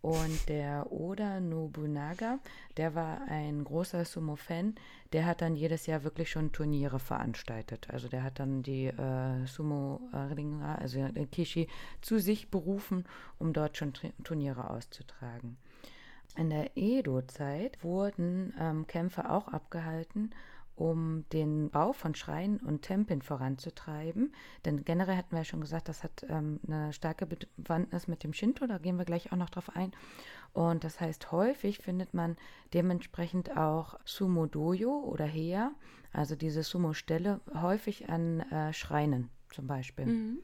Und 0.00 0.48
der 0.48 0.92
Oda 0.92 1.40
Nobunaga, 1.40 2.38
der 2.76 2.94
war 2.94 3.22
ein 3.26 3.64
großer 3.64 4.04
Sumo-Fan, 4.04 4.76
der 5.12 5.26
hat 5.26 5.42
dann 5.42 5.56
jedes 5.56 5.86
Jahr 5.86 6.04
wirklich 6.04 6.30
schon 6.30 6.52
Turniere 6.52 7.00
veranstaltet. 7.00 7.90
Also 7.90 8.06
der 8.06 8.22
hat 8.22 8.38
dann 8.38 8.62
die 8.62 8.86
äh, 8.86 9.46
Sumo-Ringer, 9.46 10.78
also 10.78 11.04
Kishi, 11.32 11.66
zu 12.00 12.20
sich 12.20 12.48
berufen, 12.48 13.06
um 13.38 13.52
dort 13.52 13.76
schon 13.76 13.92
Turniere 14.22 14.70
auszutragen. 14.70 15.56
In 16.36 16.50
der 16.50 16.76
Edo-Zeit 16.76 17.82
wurden 17.82 18.54
ähm, 18.60 18.86
Kämpfe 18.86 19.28
auch 19.28 19.48
abgehalten, 19.48 20.30
um 20.78 21.24
den 21.32 21.70
Bau 21.70 21.92
von 21.92 22.14
Schreinen 22.14 22.58
und 22.58 22.82
Tempeln 22.82 23.22
voranzutreiben. 23.22 24.32
Denn 24.64 24.84
generell 24.84 25.16
hatten 25.16 25.32
wir 25.32 25.38
ja 25.38 25.44
schon 25.44 25.60
gesagt, 25.60 25.88
das 25.88 26.04
hat 26.04 26.24
ähm, 26.28 26.60
eine 26.66 26.92
starke 26.92 27.26
Bewandtnis 27.26 28.06
mit 28.06 28.22
dem 28.22 28.32
Shinto, 28.32 28.66
da 28.66 28.78
gehen 28.78 28.96
wir 28.96 29.04
gleich 29.04 29.32
auch 29.32 29.36
noch 29.36 29.50
drauf 29.50 29.74
ein. 29.74 29.92
Und 30.52 30.84
das 30.84 31.00
heißt, 31.00 31.32
häufig 31.32 31.78
findet 31.78 32.14
man 32.14 32.36
dementsprechend 32.74 33.56
auch 33.56 33.98
Sumo-Dojo 34.04 35.04
oder 35.04 35.24
Hea, 35.24 35.72
also 36.12 36.36
diese 36.36 36.62
Sumo-Stelle, 36.62 37.40
häufig 37.60 38.08
an 38.08 38.40
äh, 38.40 38.72
Schreinen 38.72 39.30
zum 39.50 39.66
Beispiel. 39.66 40.06
Mhm. 40.06 40.38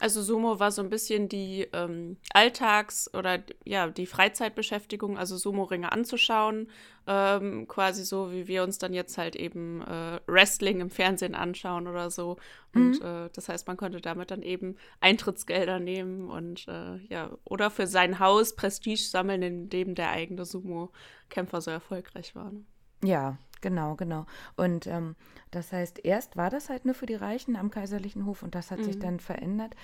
Also 0.00 0.22
Sumo 0.22 0.60
war 0.60 0.70
so 0.70 0.82
ein 0.82 0.90
bisschen 0.90 1.28
die 1.28 1.66
ähm, 1.72 2.16
Alltags- 2.32 3.12
oder 3.14 3.42
ja, 3.64 3.88
die 3.88 4.06
Freizeitbeschäftigung, 4.06 5.18
also 5.18 5.36
Sumo-Ringe 5.36 5.90
anzuschauen, 5.92 6.68
ähm, 7.06 7.66
quasi 7.66 8.04
so, 8.04 8.30
wie 8.30 8.46
wir 8.46 8.62
uns 8.62 8.78
dann 8.78 8.94
jetzt 8.94 9.18
halt 9.18 9.34
eben 9.34 9.82
äh, 9.82 10.20
Wrestling 10.26 10.80
im 10.80 10.90
Fernsehen 10.90 11.34
anschauen 11.34 11.86
oder 11.86 12.10
so. 12.10 12.36
Und 12.74 13.00
mhm. 13.00 13.06
äh, 13.06 13.30
das 13.32 13.48
heißt, 13.48 13.66
man 13.66 13.76
konnte 13.76 14.00
damit 14.00 14.30
dann 14.30 14.42
eben 14.42 14.76
Eintrittsgelder 15.00 15.80
nehmen 15.80 16.28
und 16.28 16.68
äh, 16.68 16.98
ja, 17.08 17.30
oder 17.44 17.70
für 17.70 17.86
sein 17.86 18.18
Haus 18.18 18.54
Prestige 18.54 19.02
sammeln, 19.02 19.42
in 19.42 19.68
dem 19.68 19.94
der 19.94 20.10
eigene 20.10 20.44
Sumo-Kämpfer 20.44 21.60
so 21.60 21.70
erfolgreich 21.70 22.34
war. 22.34 22.52
Ne? 22.52 22.64
Ja, 23.02 23.38
Genau, 23.60 23.96
genau. 23.96 24.26
Und 24.56 24.86
ähm, 24.86 25.16
das 25.50 25.72
heißt, 25.72 26.04
erst 26.04 26.36
war 26.36 26.50
das 26.50 26.68
halt 26.68 26.84
nur 26.84 26.94
für 26.94 27.06
die 27.06 27.14
Reichen 27.14 27.56
am 27.56 27.70
kaiserlichen 27.70 28.26
Hof 28.26 28.42
und 28.42 28.54
das 28.54 28.70
hat 28.70 28.80
mhm. 28.80 28.84
sich 28.84 28.98
dann 28.98 29.20
verändert. 29.20 29.74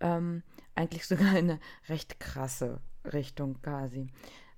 Ähm, 0.00 0.42
eigentlich 0.74 1.06
sogar 1.06 1.30
in 1.30 1.50
eine 1.50 1.60
recht 1.88 2.20
krasse 2.20 2.80
Richtung 3.04 3.60
quasi. 3.62 4.08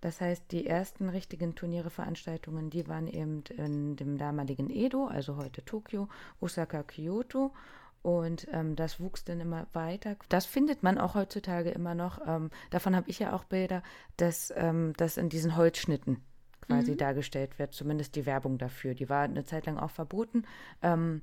Das 0.00 0.20
heißt, 0.20 0.52
die 0.52 0.66
ersten 0.66 1.08
richtigen 1.08 1.54
Turniere-Veranstaltungen, 1.54 2.68
die 2.68 2.86
waren 2.88 3.06
eben 3.06 3.42
in 3.56 3.96
dem 3.96 4.18
damaligen 4.18 4.68
Edo, 4.68 5.06
also 5.06 5.36
heute 5.36 5.64
Tokio, 5.64 6.08
Osaka, 6.40 6.82
Kyoto. 6.82 7.54
Und 8.02 8.46
ähm, 8.52 8.76
das 8.76 9.00
wuchs 9.00 9.24
dann 9.24 9.40
immer 9.40 9.66
weiter. 9.72 10.16
Das 10.28 10.44
findet 10.44 10.82
man 10.82 10.98
auch 10.98 11.14
heutzutage 11.14 11.70
immer 11.70 11.94
noch. 11.94 12.20
Ähm, 12.26 12.50
davon 12.68 12.94
habe 12.94 13.08
ich 13.08 13.18
ja 13.18 13.32
auch 13.32 13.44
Bilder, 13.44 13.82
dass 14.18 14.52
ähm, 14.54 14.92
das 14.98 15.16
in 15.16 15.30
diesen 15.30 15.56
Holzschnitten 15.56 16.22
quasi 16.66 16.92
mhm. 16.92 16.96
dargestellt 16.98 17.58
wird, 17.58 17.72
zumindest 17.72 18.16
die 18.16 18.26
Werbung 18.26 18.58
dafür. 18.58 18.94
Die 18.94 19.08
war 19.08 19.22
eine 19.22 19.44
Zeit 19.44 19.66
lang 19.66 19.78
auch 19.78 19.90
verboten, 19.90 20.44
ähm, 20.82 21.22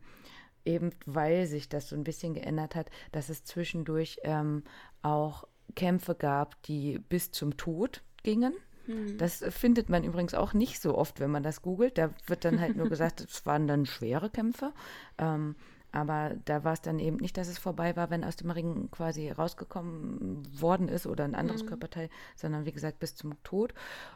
eben 0.66 0.92
weil 1.06 1.46
sich 1.48 1.70
das 1.70 1.90
so 1.90 1.96
ein 1.96 2.04
bisschen 2.04 2.34
geändert 2.34 2.76
hat, 2.76 2.90
dass 3.12 3.30
es 3.30 3.44
zwischendurch 3.44 4.20
ähm, 4.24 4.64
auch 5.02 5.48
Kämpfe 5.76 6.16
gab, 6.16 6.62
die 6.64 7.00
bis 7.00 7.32
zum 7.32 7.58
Tod 7.58 8.02
gingen. 8.24 8.54
Mhm. 8.88 9.18
Das 9.18 9.44
findet 9.50 9.90
man 9.90 10.04
übrigens 10.04 10.34
auch 10.34 10.54
nicht 10.54 10.82
so 10.82 10.98
oft, 10.98 11.20
wenn 11.20 11.32
man 11.32 11.44
das 11.44 11.62
googelt. 11.62 11.98
Da 11.98 12.12
wird 12.28 12.46
dann 12.46 12.60
halt 12.60 12.76
nur 12.76 12.90
gesagt, 12.90 13.22
es 13.30 13.46
waren 13.46 13.68
dann 13.68 13.86
schwere 13.86 14.30
Kämpfe. 14.30 14.74
Ähm, 15.18 15.56
aber 15.92 16.36
da 16.46 16.64
war 16.64 16.74
es 16.74 16.82
dann 16.82 17.00
eben 17.00 17.18
nicht, 17.18 17.38
dass 17.38 17.48
es 17.48 17.58
vorbei 17.58 17.96
war, 17.96 18.10
wenn 18.10 18.24
aus 18.24 18.36
dem 18.36 18.52
Ring 18.52 18.90
quasi 18.92 19.30
rausgekommen 19.30 20.44
worden 20.60 20.88
ist 20.88 21.06
oder 21.06 21.26
ein 21.26 21.36
anderes 21.36 21.64
mhm. 21.64 21.68
Körperteil, 21.68 22.10
sondern 22.36 22.66
wie 22.66 22.72
gesagt 22.72 23.00
bis 23.00 23.16
zum 23.16 23.42
Tod. 23.44 23.74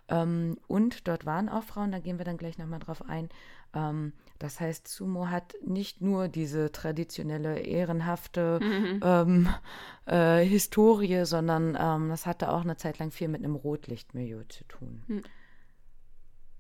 Ähm, 0.07 0.57
und 0.67 1.07
dort 1.07 1.25
waren 1.25 1.49
auch 1.49 1.63
Frauen, 1.63 1.91
da 1.91 1.99
gehen 1.99 2.17
wir 2.17 2.25
dann 2.25 2.37
gleich 2.37 2.57
nochmal 2.57 2.79
drauf 2.79 3.07
ein. 3.07 3.29
Ähm, 3.73 4.13
das 4.39 4.59
heißt, 4.59 4.87
Sumo 4.87 5.27
hat 5.27 5.55
nicht 5.65 6.01
nur 6.01 6.27
diese 6.27 6.71
traditionelle, 6.71 7.59
ehrenhafte 7.59 8.59
mhm. 8.61 8.99
ähm, 9.03 9.49
äh, 10.05 10.45
Historie, 10.45 11.25
sondern 11.25 11.77
ähm, 11.79 12.09
das 12.09 12.25
hatte 12.25 12.51
auch 12.51 12.61
eine 12.61 12.77
Zeit 12.77 12.99
lang 12.99 13.11
viel 13.11 13.27
mit 13.27 13.43
einem 13.43 13.55
Rotlichtmilieu 13.55 14.43
zu 14.47 14.63
tun. 14.65 15.03
Mhm. 15.07 15.23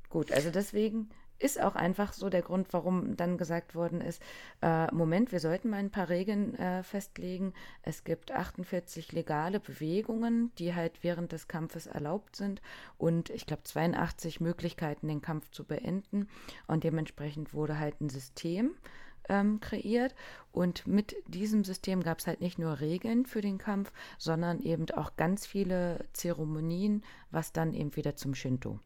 Gut, 0.09 0.31
also 0.31 0.49
deswegen 0.51 1.09
ist 1.39 1.61
auch 1.61 1.75
einfach 1.75 2.13
so 2.13 2.29
der 2.29 2.41
Grund, 2.41 2.67
warum 2.71 3.17
dann 3.17 3.37
gesagt 3.37 3.75
worden 3.75 4.01
ist, 4.01 4.21
äh, 4.61 4.93
Moment, 4.93 5.31
wir 5.31 5.39
sollten 5.39 5.69
mal 5.69 5.77
ein 5.77 5.91
paar 5.91 6.09
Regeln 6.09 6.55
äh, 6.55 6.83
festlegen. 6.83 7.53
Es 7.81 8.03
gibt 8.03 8.31
48 8.31 9.11
legale 9.11 9.59
Bewegungen, 9.59 10.51
die 10.57 10.73
halt 10.73 11.03
während 11.03 11.31
des 11.31 11.47
Kampfes 11.47 11.87
erlaubt 11.87 12.35
sind 12.35 12.61
und 12.97 13.29
ich 13.29 13.45
glaube 13.45 13.63
82 13.63 14.39
Möglichkeiten, 14.39 15.07
den 15.07 15.21
Kampf 15.21 15.51
zu 15.51 15.65
beenden. 15.65 16.27
Und 16.67 16.83
dementsprechend 16.83 17.53
wurde 17.53 17.79
halt 17.79 17.99
ein 18.01 18.09
System 18.09 18.75
ähm, 19.29 19.59
kreiert. 19.59 20.15
Und 20.51 20.87
mit 20.87 21.15
diesem 21.27 21.63
System 21.63 22.01
gab 22.01 22.19
es 22.19 22.27
halt 22.27 22.41
nicht 22.41 22.59
nur 22.59 22.79
Regeln 22.79 23.25
für 23.25 23.41
den 23.41 23.57
Kampf, 23.57 23.91
sondern 24.17 24.61
eben 24.61 24.89
auch 24.91 25.15
ganz 25.15 25.45
viele 25.45 26.05
Zeremonien, 26.13 27.03
was 27.31 27.51
dann 27.51 27.73
eben 27.73 27.95
wieder 27.95 28.15
zum 28.15 28.35
Shinto 28.35 28.79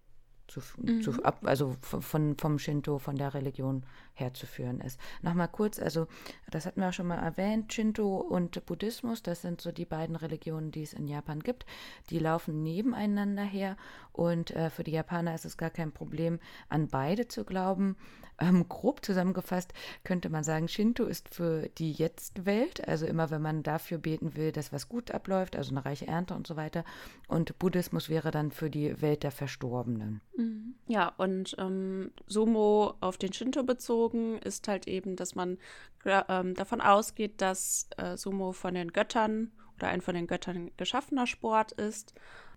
zu, 0.50 0.62
mhm. 0.82 1.02
zu 1.02 1.24
ab, 1.24 1.40
also 1.44 1.76
von, 1.82 2.36
vom 2.38 2.60
Shinto, 2.60 3.00
von 3.00 3.16
der 3.16 3.34
Religion 3.34 3.84
herzuführen 4.20 4.82
ist. 4.82 5.00
Nochmal 5.22 5.48
kurz, 5.48 5.80
also 5.80 6.08
das 6.50 6.66
hatten 6.66 6.82
wir 6.82 6.90
auch 6.90 6.94
schon 6.94 7.08
mal 7.08 7.20
erwähnt, 7.20 7.74
Shinto 7.74 8.18
und 8.18 8.66
Buddhismus, 8.66 9.24
das 9.24 9.42
sind 9.42 9.62
so 9.62 9.72
die 9.72 9.86
beiden 9.86 10.16
Religionen, 10.16 10.72
die 10.72 10.84
es 10.84 10.94
in 10.94 11.08
Japan 11.08 11.40
gibt. 11.40 11.66
Die 12.10 12.20
laufen 12.20 12.64
nebeneinander 12.64 13.44
her 13.44 13.78
und 14.14 14.52
äh, 14.52 14.70
für 14.70 14.84
die 14.84 14.92
Japaner 14.92 15.36
ist 15.36 15.46
es 15.46 15.58
gar 15.58 15.70
kein 15.70 15.92
Problem, 15.92 16.40
an 16.68 16.88
beide 16.88 17.28
zu 17.28 17.46
glauben. 17.46 17.96
Ähm, 18.42 18.68
grob 18.70 19.04
zusammengefasst 19.06 19.74
könnte 20.04 20.30
man 20.30 20.44
sagen, 20.44 20.68
Shinto 20.68 21.06
ist 21.06 21.34
für 21.34 21.70
die 21.78 21.92
Jetzt-Welt, 21.92 22.88
also 22.88 23.06
immer 23.06 23.30
wenn 23.32 23.42
man 23.42 23.64
dafür 23.64 23.98
beten 23.98 24.36
will, 24.36 24.52
dass 24.52 24.72
was 24.72 24.88
gut 24.88 25.12
abläuft, 25.12 25.56
also 25.56 25.72
eine 25.72 25.86
reiche 25.86 26.08
Ernte 26.08 26.36
und 26.36 26.48
so 26.48 26.56
weiter. 26.56 26.86
Und 27.28 27.60
Buddhismus 27.60 28.10
wäre 28.10 28.32
dann 28.32 28.52
für 28.52 28.70
die 28.70 29.02
Welt 29.02 29.24
der 29.24 29.32
Verstorbenen. 29.32 30.22
Mhm. 30.38 30.76
Ja, 30.88 31.14
und 31.18 31.56
ähm, 31.60 32.12
Sumo 32.28 32.96
auf 33.02 33.18
den 33.18 33.34
Shinto 33.34 33.64
bezogen 33.64 34.09
ist 34.38 34.68
halt 34.68 34.88
eben, 34.88 35.16
dass 35.16 35.36
man 35.36 35.58
äh, 36.04 36.24
davon 36.54 36.82
ausgeht, 36.82 37.42
dass 37.42 37.90
äh, 37.98 38.18
Sumo 38.18 38.52
von 38.52 38.74
den 38.74 38.92
Göttern 38.92 39.52
oder 39.78 39.88
ein 39.88 40.02
von 40.02 40.16
den 40.16 40.28
Göttern 40.28 40.72
geschaffener 40.78 41.28
Sport 41.28 41.72
ist, 41.74 42.14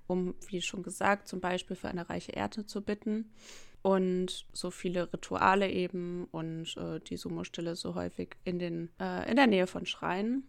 um, 0.06 0.35
wie 0.49 0.61
schon 0.61 0.82
gesagt, 0.82 1.28
zum 1.28 1.40
Beispiel 1.40 1.76
für 1.76 1.88
eine 1.88 2.09
reiche 2.09 2.32
Erde 2.32 2.66
zu 2.66 2.82
bitten 2.82 3.32
und 3.82 4.47
so 4.52 4.71
viele 4.71 5.12
Rituale 5.12 5.71
eben 5.71 6.26
und 6.30 6.76
äh, 6.76 7.00
die 7.00 7.16
Sumo-Stille 7.16 7.76
so 7.76 7.94
häufig 7.94 8.37
in, 8.44 8.59
den, 8.59 8.90
äh, 9.00 9.28
in 9.28 9.37
der 9.37 9.49
Nähe 9.49 9.66
von 9.66 9.87
Schreien. 9.87 10.49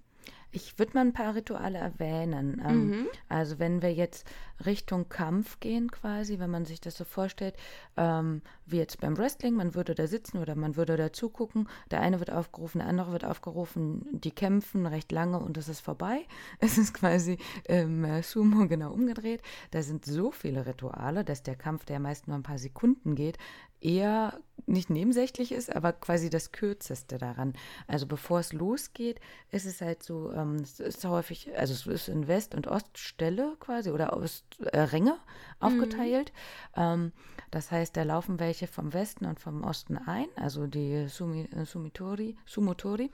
Ich 0.55 0.77
würde 0.77 0.93
mal 0.93 1.01
ein 1.01 1.13
paar 1.13 1.33
Rituale 1.33 1.79
erwähnen. 1.79 2.61
Ähm, 2.63 2.89
mhm. 2.89 3.07
Also 3.27 3.57
wenn 3.57 3.81
wir 3.81 3.91
jetzt 3.91 4.27
Richtung 4.65 5.09
Kampf 5.09 5.59
gehen 5.59 5.89
quasi, 5.89 6.37
wenn 6.37 6.51
man 6.51 6.65
sich 6.65 6.79
das 6.79 6.95
so 6.95 7.05
vorstellt, 7.05 7.55
ähm, 7.97 8.43
wie 8.65 8.77
jetzt 8.77 9.01
beim 9.01 9.17
Wrestling, 9.17 9.55
man 9.55 9.73
würde 9.73 9.95
da 9.95 10.05
sitzen 10.05 10.37
oder 10.37 10.53
man 10.55 10.75
würde 10.75 10.95
da 10.95 11.11
zugucken, 11.11 11.67
der 11.89 12.01
eine 12.01 12.19
wird 12.19 12.31
aufgerufen, 12.31 12.79
der 12.79 12.87
andere 12.87 13.11
wird 13.11 13.25
aufgerufen, 13.25 14.05
die 14.11 14.31
kämpfen 14.31 14.85
recht 14.85 15.11
lange 15.11 15.39
und 15.39 15.57
es 15.57 15.67
ist 15.67 15.81
vorbei. 15.81 16.25
Es 16.59 16.77
ist 16.77 16.93
quasi 16.93 17.37
im 17.65 18.05
ähm, 18.05 18.21
Sumo 18.21 18.67
genau 18.67 18.93
umgedreht. 18.93 19.41
Da 19.71 19.81
sind 19.81 20.05
so 20.05 20.31
viele 20.31 20.65
Rituale, 20.65 21.23
dass 21.23 21.43
der 21.43 21.55
Kampf, 21.55 21.85
der 21.85 21.99
meist 21.99 22.27
nur 22.27 22.37
ein 22.37 22.43
paar 22.43 22.57
Sekunden 22.57 23.15
geht, 23.15 23.37
eher 23.83 24.39
nicht 24.65 24.89
nebensächlich 24.89 25.51
ist, 25.51 25.75
aber 25.75 25.91
quasi 25.91 26.29
das 26.29 26.51
Kürzeste 26.51 27.17
daran. 27.17 27.53
Also 27.87 28.05
bevor 28.07 28.39
es 28.39 28.53
losgeht, 28.53 29.19
ist 29.51 29.65
es 29.65 29.81
halt 29.81 30.03
so, 30.03 30.31
ähm, 30.31 30.55
es 30.55 30.79
ist 30.79 31.03
häufig, 31.05 31.49
also 31.57 31.73
es 31.73 31.85
ist 31.85 32.07
in 32.07 32.27
West- 32.27 32.55
und 32.55 32.67
Oststelle 32.67 33.55
quasi 33.59 33.91
oder 33.91 34.15
Ostränge 34.15 35.11
äh, 35.11 35.65
aufgeteilt. 35.65 36.31
Mhm. 36.75 36.81
Ähm, 36.81 37.11
das 37.51 37.71
heißt, 37.71 37.95
da 37.97 38.03
laufen 38.03 38.39
welche 38.39 38.67
vom 38.67 38.93
Westen 38.93 39.25
und 39.25 39.39
vom 39.39 39.63
Osten 39.63 39.97
ein, 39.97 40.27
also 40.35 40.65
die 40.65 41.07
Sumi, 41.07 41.49
äh, 41.55 41.65
Sumitori, 41.65 42.37
Sumotori. 42.45 43.11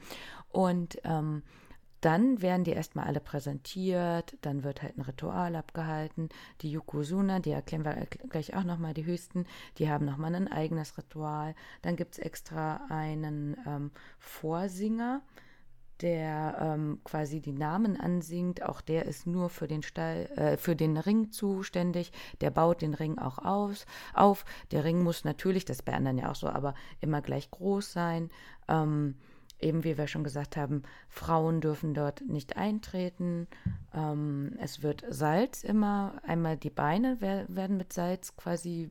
Und 0.52 1.00
ähm, 1.04 1.44
dann 2.02 2.42
werden 2.42 2.64
die 2.64 2.72
erstmal 2.72 3.08
alle 3.08 3.20
präsentiert, 3.20 4.38
dann 4.42 4.64
wird 4.64 4.82
halt 4.82 4.98
ein 4.98 5.02
Ritual 5.02 5.56
abgehalten. 5.56 6.30
Die 6.62 6.72
Yokozuna, 6.72 7.40
die 7.40 7.52
erklären 7.52 7.86
wir 7.86 8.08
gleich 8.30 8.56
auch 8.56 8.64
nochmal, 8.64 8.94
die 8.94 9.06
höchsten, 9.06 9.46
die 9.78 9.90
haben 9.90 10.06
nochmal 10.06 10.36
ein 10.36 10.48
eigenes 10.48 10.98
Ritual. 10.98 11.56
Dann 11.82 11.96
gibt 11.96 12.14
es 12.14 12.20
extra 12.20 12.82
einen 12.90 13.58
ähm, 13.68 13.92
Vorsinger, 14.18 15.22
der 16.02 16.58
ähm, 16.62 17.02
quasi 17.04 17.42
die 17.42 17.52
Namen 17.52 18.00
ansingt. 18.00 18.64
Auch 18.64 18.80
der 18.82 19.06
ist 19.06 19.28
nur 19.28 19.50
für 19.50 19.68
den 19.68 19.84
Stall, 19.84 20.30
äh, 20.38 20.58
für 20.58 20.76
den 20.76 20.98
Ring 20.98 21.32
zuständig. 21.32 22.12
Der 22.40 22.52
baut 22.52 22.82
den 22.82 22.94
Ring 22.94 23.18
auch 23.18 23.40
aus, 23.40 23.86
auf. 24.14 24.46
Der 24.72 24.86
Ring 24.86 25.04
muss 25.04 25.26
natürlich, 25.26 25.66
das 25.66 25.82
bei 25.82 25.94
anderen 25.94 26.18
ja 26.18 26.32
auch 26.32 26.36
so, 26.36 26.48
aber 26.48 26.76
immer 27.02 27.22
gleich 27.22 27.52
groß 27.52 27.92
sein. 27.92 28.30
Ähm, 28.70 29.16
eben 29.60 29.84
wie 29.84 29.98
wir 29.98 30.08
schon 30.08 30.24
gesagt 30.24 30.58
haben, 30.58 30.84
Frauen 31.10 31.62
dürfen 31.62 31.94
dort 31.94 32.22
nicht 32.28 32.58
eintreten. 32.58 33.48
Ähm, 33.94 34.54
es 34.60 34.84
wird 34.84 35.04
Salz 35.10 35.64
immer, 35.64 36.22
einmal 36.26 36.58
die 36.58 36.70
Beine 36.70 37.20
werden 37.22 37.78
mit 37.78 37.94
Salz 37.94 38.36
quasi 38.36 38.90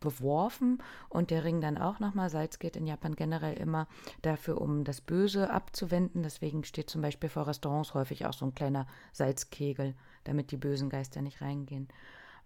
beworfen 0.00 0.82
und 1.08 1.30
der 1.30 1.44
Ring 1.44 1.60
dann 1.60 1.78
auch 1.78 1.98
nochmal. 1.98 2.30
Salz 2.30 2.58
geht 2.58 2.76
in 2.76 2.86
Japan 2.86 3.16
generell 3.16 3.56
immer 3.56 3.88
dafür, 4.22 4.60
um 4.60 4.84
das 4.84 5.00
Böse 5.00 5.50
abzuwenden. 5.50 6.22
Deswegen 6.22 6.64
steht 6.64 6.90
zum 6.90 7.02
Beispiel 7.02 7.28
vor 7.28 7.46
Restaurants 7.46 7.94
häufig 7.94 8.26
auch 8.26 8.32
so 8.34 8.46
ein 8.46 8.54
kleiner 8.54 8.86
Salzkegel, 9.12 9.94
damit 10.24 10.50
die 10.50 10.56
bösen 10.56 10.90
Geister 10.90 11.22
nicht 11.22 11.40
reingehen. 11.40 11.88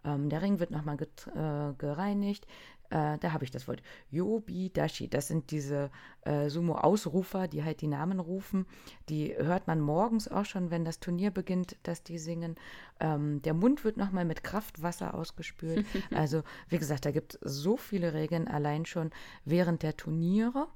Ähm, 0.05 0.29
der 0.29 0.43
Ring 0.43 0.61
wird 0.61 0.71
nochmal 0.71 0.97
äh, 0.97 1.75
gereinigt. 1.77 2.47
Äh, 2.90 3.18
da 3.18 3.33
habe 3.33 3.45
ich 3.45 3.50
das 3.50 3.68
Wort. 3.68 3.83
Yobi-Dashi. 4.11 5.09
Das 5.09 5.28
sind 5.28 5.50
diese 5.50 5.90
äh, 6.23 6.49
Sumo-Ausrufer, 6.49 7.49
die 7.49 7.62
halt 7.64 7.80
die 7.80 7.87
Namen 7.87 8.21
rufen. 8.21 8.66
Die 9.09 9.35
hört 9.37 9.66
man 9.66 9.80
morgens 9.80 10.28
auch 10.28 10.45
schon, 10.45 10.71
wenn 10.71 10.85
das 10.85 11.00
Turnier 11.00 11.30
beginnt, 11.30 11.76
dass 11.83 12.02
die 12.02 12.18
singen. 12.18 12.57
Ähm, 13.00 13.42
der 13.42 13.54
Mund 13.54 13.85
wird 13.85 13.97
nochmal 13.97 14.25
mit 14.25 14.42
Kraftwasser 14.42 15.14
ausgespült. 15.14 15.87
also, 16.14 16.42
wie 16.68 16.78
gesagt, 16.78 17.04
da 17.04 17.11
gibt 17.11 17.35
es 17.35 17.40
so 17.40 17.76
viele 17.76 18.14
Regeln 18.14 18.49
allein 18.49 18.87
schon 18.87 19.11
während 19.45 19.83
der 19.83 19.97
Turniere. 19.97 20.68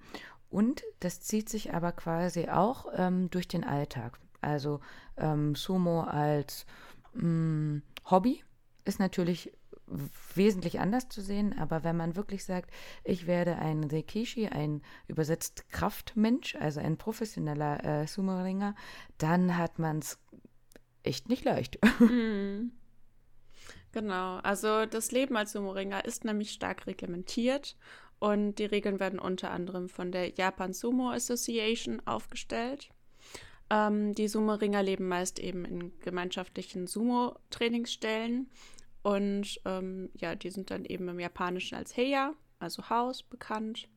Und 0.51 0.83
das 1.01 1.21
zieht 1.21 1.49
sich 1.49 1.73
aber 1.73 1.93
quasi 1.93 2.49
auch 2.51 2.87
ähm, 2.95 3.31
durch 3.31 3.49
den 3.49 3.65
Alltag. 3.65 4.19
Also 4.43 4.81
ähm, 5.17 5.55
Sumo 5.55 6.03
als 6.03 6.67
mh, 7.15 7.27
mm, 7.27 7.83
Hobby 8.11 8.43
ist 8.85 8.99
natürlich 8.99 9.53
wesentlich 10.35 10.81
anders 10.81 11.09
zu 11.09 11.21
sehen, 11.21 11.59
aber 11.59 11.85
wenn 11.85 11.97
man 11.97 12.17
wirklich 12.17 12.45
sagt, 12.45 12.71
ich 13.05 13.27
werde 13.27 13.57
ein 13.57 13.85
Reikishi, 13.85 14.49
ein 14.49 14.83
übersetzt 15.07 15.71
Kraftmensch, 15.71 16.57
also 16.57 16.81
ein 16.81 16.97
professioneller 16.97 17.85
äh, 17.85 18.07
Sumo-Ringer, 18.07 18.75
dann 19.19 19.57
hat 19.57 19.79
man 19.79 19.99
es 19.99 20.19
echt 21.03 21.29
nicht 21.29 21.45
leicht. 21.45 21.79
Mhm. 22.01 22.73
Genau, 23.93 24.39
also 24.39 24.87
das 24.87 25.13
Leben 25.13 25.37
als 25.37 25.53
Sumo-Ringer 25.53 26.07
ist 26.07 26.25
nämlich 26.25 26.53
stark 26.53 26.87
reglementiert 26.87 27.77
und 28.19 28.55
die 28.55 28.65
Regeln 28.65 29.01
werden 29.01 29.19
unter 29.19 29.51
anderem 29.51 29.91
von 29.91 30.13
der 30.13 30.31
Japan 30.31 30.73
Sumo 30.73 31.11
Association 31.11 32.01
aufgestellt. 32.07 32.89
Ähm, 33.69 34.15
die 34.15 34.29
Sumo-Ringer 34.29 34.83
leben 34.83 35.09
meist 35.09 35.39
eben 35.39 35.65
in 35.67 35.99
gemeinschaftlichen 36.01 36.87
Sumo-Trainingsstellen 36.87 38.49
und 39.03 39.61
ähm, 39.65 40.11
ja, 40.15 40.35
die 40.35 40.51
sind 40.51 40.71
dann 40.71 40.85
eben 40.85 41.09
im 41.09 41.21
Japanischen 41.21 41.77
als 41.77 41.97
Heya, 41.97 42.35
also 42.59 42.89
Haus, 42.89 43.23
bekannt. 43.23 43.89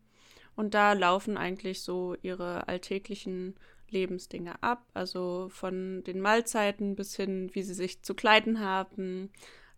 Und 0.56 0.74
da 0.74 0.94
laufen 0.94 1.38
eigentlich 1.38 1.82
so 1.82 2.16
ihre 2.22 2.68
alltäglichen 2.68 3.56
Lebensdinge 3.90 4.62
ab. 4.64 4.86
Also 4.94 5.50
von 5.50 6.04
den 6.04 6.22
Mahlzeiten 6.22 6.96
bis 6.96 7.16
hin, 7.16 7.50
wie 7.54 7.64
sie 7.64 7.74
sich 7.74 8.04
zu 8.04 8.16
kleiden 8.16 8.60
haben. 8.60 9.32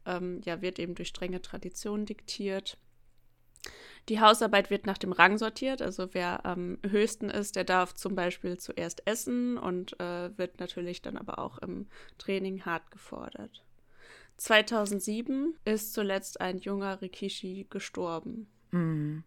Ähm, 0.06 0.42
ja, 0.46 0.62
wird 0.62 0.80
eben 0.80 0.96
durch 0.96 1.10
strenge 1.10 1.42
Tradition 1.42 2.06
diktiert. 2.06 2.78
Die 4.08 4.22
Hausarbeit 4.22 4.70
wird 4.70 4.86
nach 4.86 4.98
dem 4.98 5.12
Rang 5.12 5.38
sortiert. 5.38 5.82
Also 5.82 6.14
wer 6.14 6.46
am 6.46 6.78
höchsten 6.88 7.30
ist, 7.30 7.58
der 7.58 7.66
darf 7.66 7.94
zum 7.94 8.16
Beispiel 8.16 8.58
zuerst 8.58 9.06
essen 9.06 9.58
und 9.58 10.00
äh, 10.00 10.38
wird 10.38 10.62
natürlich 10.62 11.02
dann 11.02 11.18
aber 11.18 11.40
auch 11.40 11.58
im 11.58 11.88
Training 12.18 12.64
hart 12.64 12.90
gefordert. 12.92 13.67
2007 14.38 15.56
ist 15.66 15.94
zuletzt 15.94 16.42
ein 16.42 16.60
junger 16.60 17.02
Rikishi 17.02 17.68
gestorben. 17.70 18.48
Mhm. 18.72 19.24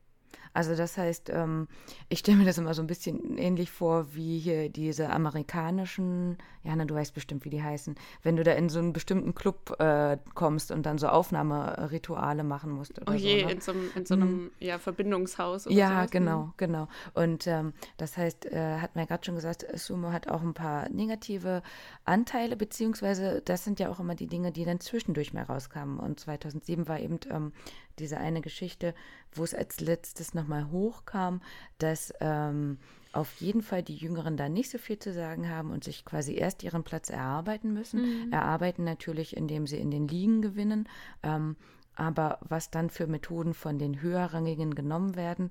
Also 0.53 0.75
das 0.75 0.99
heißt, 0.99 1.31
ähm, 1.31 1.69
ich 2.09 2.19
stelle 2.19 2.39
mir 2.39 2.45
das 2.45 2.59
immer 2.59 2.75
so 2.75 2.83
ein 2.83 2.89
bisschen 2.89 3.39
ähnlich 3.39 3.71
vor 3.71 4.15
wie 4.15 4.39
hier 4.39 4.69
diese 4.69 5.11
amerikanischen, 5.11 6.39
ja, 6.65 6.75
na, 6.75 6.85
du 6.85 6.95
weißt 6.95 7.15
bestimmt, 7.15 7.45
wie 7.45 7.50
die 7.50 7.63
heißen, 7.63 7.95
wenn 8.23 8.37
du 8.37 8.43
da 8.43 8.52
in 8.52 8.69
so 8.69 8.81
einen 8.81 8.93
bestimmten 8.93 9.35
Club 9.35 9.76
äh, 9.78 10.19
kommst 10.35 10.73
und 10.73 10.87
dann 10.87 10.99
so 10.99 11.09
Aufnahmerituale 11.09 12.43
machen 12.43 12.73
musst. 12.73 13.00
Oder 13.00 13.13
oh 13.13 13.15
je, 13.15 13.41
so, 13.41 13.47
ne? 13.47 13.52
in 13.52 13.61
so, 13.61 13.73
in 13.95 14.07
so 14.07 14.15
einem 14.15 14.28
hm. 14.28 14.50
ja, 14.59 14.78
Verbindungshaus. 14.78 15.67
Oder 15.67 15.76
ja, 15.76 15.89
sowas. 15.89 16.02
Ne? 16.02 16.11
genau, 16.11 16.52
genau. 16.57 16.89
Und 17.15 17.47
ähm, 17.47 17.73
das 17.97 18.17
heißt, 18.17 18.47
äh, 18.47 18.78
hat 18.78 18.97
man 18.97 19.04
ja 19.04 19.07
gerade 19.07 19.25
schon 19.25 19.37
gesagt, 19.37 19.67
Sumo 19.78 20.11
hat 20.11 20.28
auch 20.28 20.43
ein 20.43 20.54
paar 20.54 20.89
negative 20.89 21.63
Anteile, 22.04 22.57
beziehungsweise 22.57 23.41
das 23.45 23.65
sind 23.65 23.78
ja 23.78 23.89
auch 23.89 24.00
immer 24.00 24.17
die 24.17 24.26
Dinge, 24.26 24.50
die 24.50 24.65
dann 24.65 24.81
zwischendurch 24.81 25.33
mal 25.33 25.45
rauskamen. 25.45 26.00
Und 26.00 26.19
2007 26.19 26.89
war 26.89 26.99
eben 26.99 27.21
ähm, 27.31 27.52
diese 28.00 28.19
eine 28.19 28.41
Geschichte, 28.41 28.95
wo 29.32 29.45
es 29.45 29.54
als 29.54 29.80
letztes 29.80 30.34
nochmal 30.34 30.71
hochkam, 30.71 31.41
dass 31.78 32.13
ähm, 32.21 32.78
auf 33.13 33.41
jeden 33.41 33.63
Fall 33.63 33.82
die 33.82 33.97
Jüngeren 33.97 34.36
da 34.36 34.49
nicht 34.49 34.71
so 34.71 34.78
viel 34.78 34.99
zu 34.99 35.13
sagen 35.13 35.49
haben 35.49 35.71
und 35.71 35.84
sich 35.84 36.04
quasi 36.04 36.34
erst 36.34 36.63
ihren 36.63 36.84
Platz 36.84 37.10
erarbeiten 37.10 37.73
müssen. 37.73 38.26
Mhm. 38.26 38.32
Erarbeiten 38.32 38.84
natürlich, 38.84 39.36
indem 39.36 39.67
sie 39.67 39.78
in 39.78 39.91
den 39.91 40.08
Ligen 40.08 40.43
gewinnen. 40.43 40.89
Ähm, 41.23 41.56
aber 41.97 42.39
was 42.41 42.71
dann 42.71 42.89
für 42.89 43.06
Methoden 43.06 43.52
von 43.52 43.78
den 43.78 44.00
höherrangigen 44.00 44.75
genommen 44.75 45.17
werden, 45.17 45.50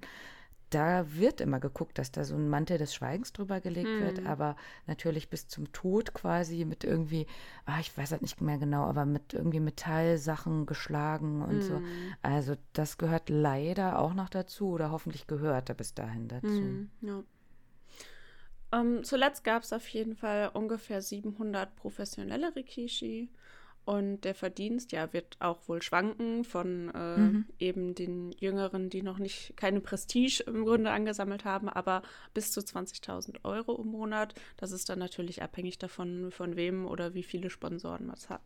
da 0.70 1.14
wird 1.14 1.42
immer 1.42 1.60
geguckt, 1.60 1.98
dass 1.98 2.12
da 2.12 2.24
so 2.24 2.36
ein 2.36 2.50
Mantel 2.50 2.78
des 2.78 2.94
Schweigens 2.94 3.34
drüber 3.34 3.60
gelegt 3.60 3.88
hm. 3.88 4.02
wird, 4.02 4.26
aber 4.26 4.56
natürlich 4.88 5.30
bis 5.30 5.48
zum 5.48 5.72
Tod 5.72 6.14
quasi 6.14 6.66
mit 6.66 6.84
irgendwie, 6.84 7.28
ach, 7.66 7.80
ich 7.80 7.96
weiß 7.98 8.12
halt 8.12 8.22
nicht 8.22 8.42
mehr 8.42 8.58
genau, 8.58 8.84
aber 8.84 9.06
mit 9.06 9.34
irgendwie 9.34 9.60
Metallsachen 9.60 10.66
geschlagen 10.66 11.42
und 11.42 11.62
hm. 11.62 11.62
so. 11.62 11.82
Also 12.22 12.56
das 12.74 12.98
gehört 12.98 13.30
leider 13.30 14.00
auch 14.00 14.14
noch 14.14 14.30
dazu 14.30 14.70
oder 14.70 14.92
hoffentlich 14.92 15.28
gehörte 15.28 15.74
bis 15.76 15.94
dahin 15.94 16.28
dazu. 16.28 16.48
Hm, 16.48 16.90
ja. 17.02 17.24
Um, 18.72 18.98
ähm, 18.98 19.04
zuletzt 19.04 19.44
gab 19.44 19.64
es 19.64 19.74
auf 19.74 19.88
jeden 19.90 20.16
Fall 20.16 20.52
ungefähr 20.54 21.02
700 21.02 21.76
professionelle 21.76 22.56
Rikishi 22.56 23.30
und 23.86 24.22
der 24.22 24.36
Verdienst, 24.36 24.92
ja, 24.92 25.14
wird 25.14 25.38
auch 25.40 25.68
wohl 25.68 25.82
schwanken 25.82 26.44
von 26.44 26.92
äh, 26.94 27.18
mhm. 27.18 27.46
eben 27.58 27.96
den 27.96 28.32
Jüngeren, 28.34 28.90
die 28.90 29.02
noch 29.02 29.18
nicht 29.18 29.58
keine 29.58 29.82
Prestige 29.82 30.44
im 30.46 30.66
Grunde 30.66 30.92
angesammelt 30.92 31.46
haben, 31.46 31.70
aber 31.70 32.04
bis 32.34 32.52
zu 32.52 32.60
20.000 32.60 33.44
Euro 33.44 33.82
im 33.82 33.88
Monat. 33.88 34.36
Das 34.58 34.72
ist 34.72 34.90
dann 34.90 35.00
natürlich 35.00 35.42
abhängig 35.42 35.80
davon, 35.80 36.32
von 36.32 36.56
wem 36.56 36.86
oder 36.86 37.14
wie 37.14 37.24
viele 37.24 37.50
Sponsoren 37.50 38.06
man 38.06 38.18
hat. 38.30 38.42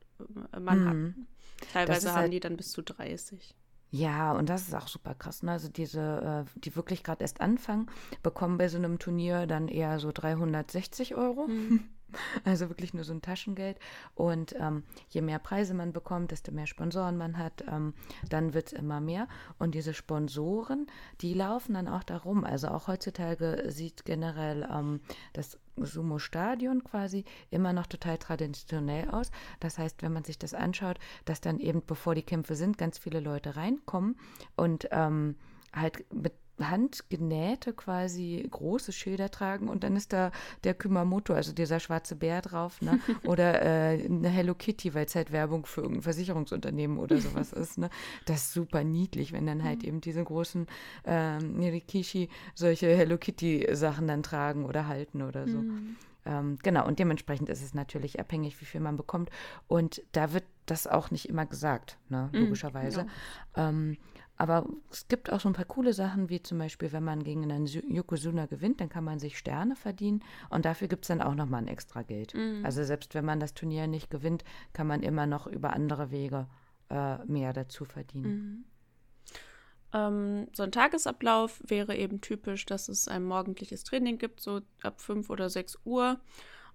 Äh, 0.53 0.59
man 0.59 0.79
mhm. 0.79 1.15
hat. 1.59 1.71
Teilweise 1.73 2.11
haben 2.11 2.21
halt 2.21 2.33
die 2.33 2.39
dann 2.39 2.57
bis 2.57 2.71
zu 2.71 2.81
30. 2.81 3.55
Ja, 3.93 4.31
und 4.31 4.49
das 4.49 4.67
ist 4.67 4.73
auch 4.73 4.87
super 4.87 5.13
krass. 5.13 5.43
Ne? 5.43 5.51
Also 5.51 5.69
diese, 5.69 6.45
äh, 6.47 6.59
die 6.59 6.75
wirklich 6.75 7.03
gerade 7.03 7.21
erst 7.21 7.41
anfangen, 7.41 7.91
bekommen 8.23 8.57
bei 8.57 8.67
so 8.67 8.77
einem 8.77 8.97
Turnier 8.97 9.45
dann 9.45 9.67
eher 9.67 9.99
so 9.99 10.11
360 10.11 11.15
Euro. 11.15 11.47
Mhm. 11.47 11.83
Also 12.45 12.69
wirklich 12.69 12.93
nur 12.93 13.03
so 13.03 13.13
ein 13.13 13.21
Taschengeld. 13.21 13.77
Und 14.15 14.55
ähm, 14.59 14.83
je 15.09 15.21
mehr 15.21 15.39
Preise 15.39 15.73
man 15.73 15.93
bekommt, 15.93 16.31
desto 16.31 16.51
mehr 16.51 16.67
Sponsoren 16.67 17.17
man 17.17 17.37
hat, 17.37 17.63
ähm, 17.69 17.93
dann 18.29 18.53
wird 18.53 18.67
es 18.67 18.73
immer 18.73 19.01
mehr. 19.01 19.27
Und 19.59 19.75
diese 19.75 19.93
Sponsoren, 19.93 20.87
die 21.21 21.33
laufen 21.33 21.73
dann 21.73 21.87
auch 21.87 22.03
darum. 22.03 22.43
Also 22.43 22.67
auch 22.69 22.87
heutzutage 22.87 23.63
sieht 23.67 24.05
generell 24.05 24.67
ähm, 24.71 25.01
das 25.33 25.59
Sumo-Stadion 25.77 26.83
quasi 26.83 27.25
immer 27.49 27.73
noch 27.73 27.87
total 27.87 28.17
traditionell 28.17 29.09
aus. 29.09 29.31
Das 29.59 29.77
heißt, 29.77 30.01
wenn 30.01 30.13
man 30.13 30.23
sich 30.23 30.37
das 30.37 30.53
anschaut, 30.53 30.99
dass 31.25 31.41
dann 31.41 31.59
eben, 31.59 31.83
bevor 31.85 32.15
die 32.15 32.23
Kämpfe 32.23 32.55
sind, 32.55 32.77
ganz 32.77 32.97
viele 32.97 33.19
Leute 33.19 33.55
reinkommen 33.55 34.17
und 34.55 34.87
ähm, 34.91 35.35
halt 35.73 36.05
mit 36.13 36.33
handgenähte 36.59 37.73
quasi 37.73 38.45
große 38.49 38.91
Schilder 38.91 39.31
tragen 39.31 39.67
und 39.67 39.83
dann 39.83 39.95
ist 39.95 40.13
da 40.13 40.31
der 40.63 40.73
Kumamoto, 40.73 41.33
also 41.33 41.51
dieser 41.51 41.79
schwarze 41.79 42.15
Bär 42.15 42.41
drauf, 42.41 42.81
ne? 42.81 42.99
oder 43.23 43.61
äh, 43.61 44.05
eine 44.05 44.29
Hello 44.29 44.53
Kitty, 44.53 44.93
weil 44.93 45.05
es 45.05 45.15
halt 45.15 45.31
Werbung 45.31 45.65
für 45.65 45.81
irgendein 45.81 46.03
Versicherungsunternehmen 46.03 46.99
oder 46.99 47.17
sowas 47.17 47.53
ist. 47.53 47.77
Ne? 47.77 47.89
Das 48.25 48.37
ist 48.37 48.53
super 48.53 48.83
niedlich, 48.83 49.33
wenn 49.33 49.47
dann 49.47 49.63
halt 49.63 49.81
mhm. 49.81 49.87
eben 49.87 50.01
diese 50.01 50.23
großen 50.23 50.67
ähm, 51.05 51.59
Rikishi 51.59 52.29
solche 52.53 52.87
Hello 52.95 53.17
Kitty 53.17 53.67
Sachen 53.71 54.07
dann 54.07 54.23
tragen 54.23 54.65
oder 54.65 54.87
halten 54.87 55.21
oder 55.21 55.47
so. 55.47 55.57
Mhm. 55.57 55.95
Ähm, 56.25 56.57
genau, 56.63 56.87
und 56.87 56.99
dementsprechend 56.99 57.49
ist 57.49 57.61
es 57.61 57.73
natürlich 57.73 58.19
abhängig, 58.19 58.59
wie 58.61 58.65
viel 58.65 58.79
man 58.79 58.95
bekommt. 58.95 59.29
Und 59.67 60.01
da 60.13 60.33
wird 60.33 60.45
das 60.65 60.87
auch 60.87 61.11
nicht 61.11 61.27
immer 61.27 61.45
gesagt, 61.45 61.97
ne? 62.09 62.29
Mhm, 62.31 62.39
logischerweise. 62.39 63.03
Mhm, 63.03 63.09
ja. 63.57 63.69
ähm, 63.69 63.97
aber 64.43 64.67
es 64.91 65.07
gibt 65.07 65.31
auch 65.31 65.39
so 65.39 65.47
ein 65.47 65.53
paar 65.53 65.63
coole 65.63 65.93
Sachen, 65.93 66.27
wie 66.27 66.43
zum 66.43 66.57
Beispiel, 66.57 66.91
wenn 66.91 67.05
man 67.05 67.23
gegen 67.23 67.49
einen 67.49 67.65
Yokozuna 67.65 68.45
gewinnt, 68.45 68.81
dann 68.81 68.89
kann 68.89 69.05
man 69.05 69.17
sich 69.17 69.37
Sterne 69.37 69.77
verdienen 69.77 70.21
und 70.49 70.65
dafür 70.65 70.89
gibt 70.89 71.05
es 71.05 71.07
dann 71.07 71.21
auch 71.21 71.33
nochmal 71.33 71.61
ein 71.61 71.69
extra 71.69 72.01
Geld. 72.01 72.33
Mhm. 72.33 72.59
Also 72.65 72.83
selbst 72.83 73.15
wenn 73.15 73.23
man 73.23 73.39
das 73.39 73.53
Turnier 73.53 73.87
nicht 73.87 74.09
gewinnt, 74.09 74.43
kann 74.73 74.85
man 74.85 75.01
immer 75.01 75.27
noch 75.27 75.47
über 75.47 75.71
andere 75.71 76.11
Wege 76.11 76.47
äh, 76.89 77.23
mehr 77.23 77.53
dazu 77.53 77.85
verdienen. 77.85 78.65
Mhm. 79.93 79.93
Ähm, 79.93 80.47
so 80.51 80.63
ein 80.63 80.73
Tagesablauf 80.73 81.61
wäre 81.65 81.95
eben 81.95 82.19
typisch, 82.19 82.65
dass 82.65 82.89
es 82.89 83.07
ein 83.07 83.23
morgendliches 83.23 83.85
Training 83.85 84.17
gibt, 84.17 84.41
so 84.41 84.59
ab 84.81 84.99
5 84.99 85.29
oder 85.29 85.49
6 85.49 85.79
Uhr. 85.85 86.19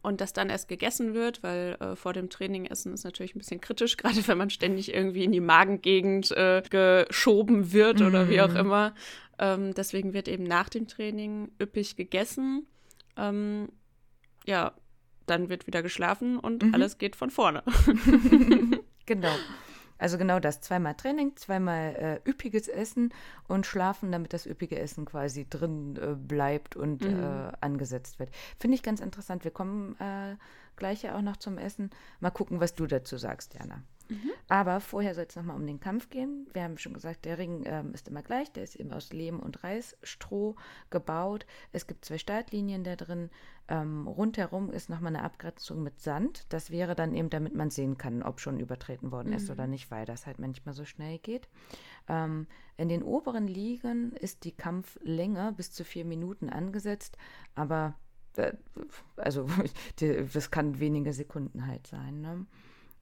Und 0.01 0.21
dass 0.21 0.33
dann 0.33 0.49
erst 0.49 0.69
gegessen 0.69 1.13
wird, 1.15 1.43
weil 1.43 1.77
äh, 1.81 1.97
vor 1.97 2.13
dem 2.13 2.31
Training 2.31 2.67
essen 2.67 2.95
ist 2.95 3.05
natürlich 3.05 3.35
ein 3.35 3.39
bisschen 3.39 3.61
kritisch, 3.61 3.97
gerade 3.99 4.27
wenn 4.29 4.39
man 4.39 4.51
ständig 4.51 4.95
irgendwie 4.95 5.25
in 5.25 5.33
die 5.33 5.41
Magengegend 5.41 6.31
äh, 6.33 6.63
geschoben 6.69 7.73
wird 7.73 8.01
oder 8.01 8.29
wie 8.29 8.41
auch 8.41 8.51
mhm. 8.51 8.57
immer. 8.57 8.95
Ähm, 9.39 9.75
deswegen 9.75 10.15
wird 10.15 10.29
eben 10.29 10.45
nach 10.45 10.69
dem 10.69 10.87
Training 10.87 11.51
üppig 11.61 11.97
gegessen. 11.97 12.67
Ähm, 13.17 13.69
ja, 14.47 14.73
dann 15.27 15.49
wird 15.49 15.67
wieder 15.67 15.83
geschlafen 15.83 16.39
und 16.39 16.63
mhm. 16.63 16.75
alles 16.75 16.99
geht 16.99 17.17
von 17.17 17.31
vorne. 17.31 17.63
genau. 19.07 19.35
Also 19.99 20.17
genau 20.17 20.39
das, 20.39 20.61
zweimal 20.61 20.95
Training, 20.95 21.37
zweimal 21.37 22.21
äh, 22.25 22.31
üppiges 22.31 22.69
Essen 22.69 23.13
und 23.49 23.67
schlafen, 23.67 24.13
damit 24.13 24.33
das 24.33 24.47
üppige 24.47 24.79
Essen 24.79 25.05
quasi 25.05 25.47
drin 25.49 25.97
äh, 25.97 26.15
bleibt 26.15 26.77
und 26.77 27.03
mhm. 27.03 27.23
äh, 27.23 27.53
angesetzt 27.61 28.19
wird. 28.19 28.31
Finde 28.59 28.77
ich 28.77 28.83
ganz 28.83 29.01
interessant. 29.01 29.45
Wir 29.45 29.51
kommen 29.51 29.97
äh, 30.01 30.37
gleich 30.77 31.03
ja 31.03 31.17
auch 31.17 31.23
noch 31.23 31.37
zum 31.37 31.59
Essen. 31.59 31.91
Mal 32.21 32.31
gucken, 32.31 32.61
was 32.61 32.75
du 32.75 32.87
dazu 32.87 33.17
sagst, 33.17 33.55
Jana. 33.55 33.83
Mhm. 34.09 34.31
Aber 34.49 34.81
vorher 34.81 35.15
soll 35.15 35.27
es 35.29 35.37
nochmal 35.37 35.57
um 35.57 35.67
den 35.67 35.81
Kampf 35.81 36.09
gehen. 36.11 36.47
Wir 36.53 36.63
haben 36.63 36.79
schon 36.79 36.95
gesagt, 36.95 37.25
der 37.25 37.39
Ring 37.39 37.65
ähm, 37.67 37.93
ist 37.93 38.09
immer 38.09 38.23
gleich. 38.23 38.51
Der 38.53 38.63
ist 38.63 38.77
eben 38.77 38.93
aus 38.93 39.13
Lehm 39.13 39.41
und 39.41 39.63
Reisstroh 39.63 40.57
gebaut. 40.91 41.47
Es 41.73 41.87
gibt 41.87 42.05
zwei 42.05 42.19
Startlinien 42.19 42.85
da 42.85 42.97
drin. 42.97 43.31
Ähm, 43.69 44.09
rundherum 44.09 44.71
ist 44.71 44.89
nochmal 44.89 45.15
eine 45.15 45.25
Abgrenzung 45.25 45.83
mit 45.83 46.01
Sand. 46.01 46.47
Das 46.49 46.71
wäre 46.71 46.95
dann 46.95 47.15
eben, 47.15 47.29
damit 47.29 47.55
man 47.55 47.71
sehen 47.71 47.99
kann, 47.99 48.23
ob 48.23 48.41
schon 48.41 48.59
übertreten 48.59 49.13
worden 49.13 49.33
ist 49.33 49.49
mhm. 49.49 49.53
oder 49.53 49.67
nicht, 49.67 49.91
weil 49.91 50.07
das 50.07 50.27
halt 50.27 50.39
manchmal 50.39 50.75
so 50.75 50.87
schnell 50.87 51.19
geht. 51.19 51.49
Ähm, 52.09 52.47
in 52.79 52.89
den 52.89 53.03
oberen 53.03 53.47
Ligen 53.47 54.13
ist 54.13 54.45
die 54.45 54.53
Kampflänge 54.53 55.53
bis 55.53 55.73
zu 55.73 55.85
vier 55.85 56.07
Minuten 56.07 56.49
angesetzt, 56.49 57.19
aber 57.55 57.95
äh, 58.37 58.53
also 59.17 59.47
das 60.33 60.51
kann 60.51 60.81
wenige 60.81 61.13
Sekunden 61.13 61.67
halt 61.67 61.87
sein. 61.87 62.23
Ne? 62.23 62.47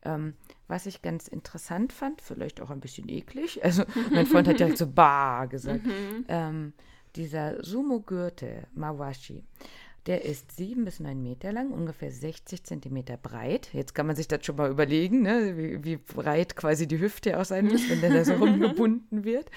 Ähm, 0.07 0.35
was 0.69 0.87
ich 0.87 1.03
ganz 1.03 1.29
interessant 1.29 1.93
fand, 1.93 2.21
vielleicht 2.21 2.61
auch 2.61 2.71
ein 2.71 2.81
bisschen 2.81 3.09
eklig, 3.09 3.65
also 3.65 3.85
mein 4.13 4.27
Freund 4.27 4.49
hat 4.49 4.61
direkt 4.61 4.79
so 4.79 4.87
Bah 4.87 5.47
gesagt, 5.47 5.85
mhm. 5.85 6.25
ähm, 6.29 6.73
dieser 7.17 7.63
Sumo-Gürtel, 7.65 8.67
Mawashi, 8.75 9.43
der 10.07 10.25
ist 10.25 10.53
sieben 10.53 10.85
bis 10.85 11.01
neun 11.01 11.21
Meter 11.23 11.53
lang, 11.53 11.73
ungefähr 11.73 12.13
60 12.13 12.63
Zentimeter 12.63 13.17
breit. 13.17 13.71
Jetzt 13.73 13.95
kann 13.95 14.07
man 14.07 14.15
sich 14.15 14.29
das 14.29 14.47
schon 14.47 14.57
mal 14.57 14.71
überlegen, 14.71 15.23
ne? 15.23 15.57
wie, 15.57 15.83
wie, 15.83 15.97
breit 15.97 16.55
quasi 16.55 16.87
die 16.87 17.01
Hüfte 17.01 17.41
auch 17.41 17.45
sein 17.45 17.67
muss, 17.67 17.91
wenn 17.91 18.01
der 18.01 18.11
da 18.11 18.25
so 18.25 18.35
rumgebunden 18.39 19.25
wird. 19.25 19.51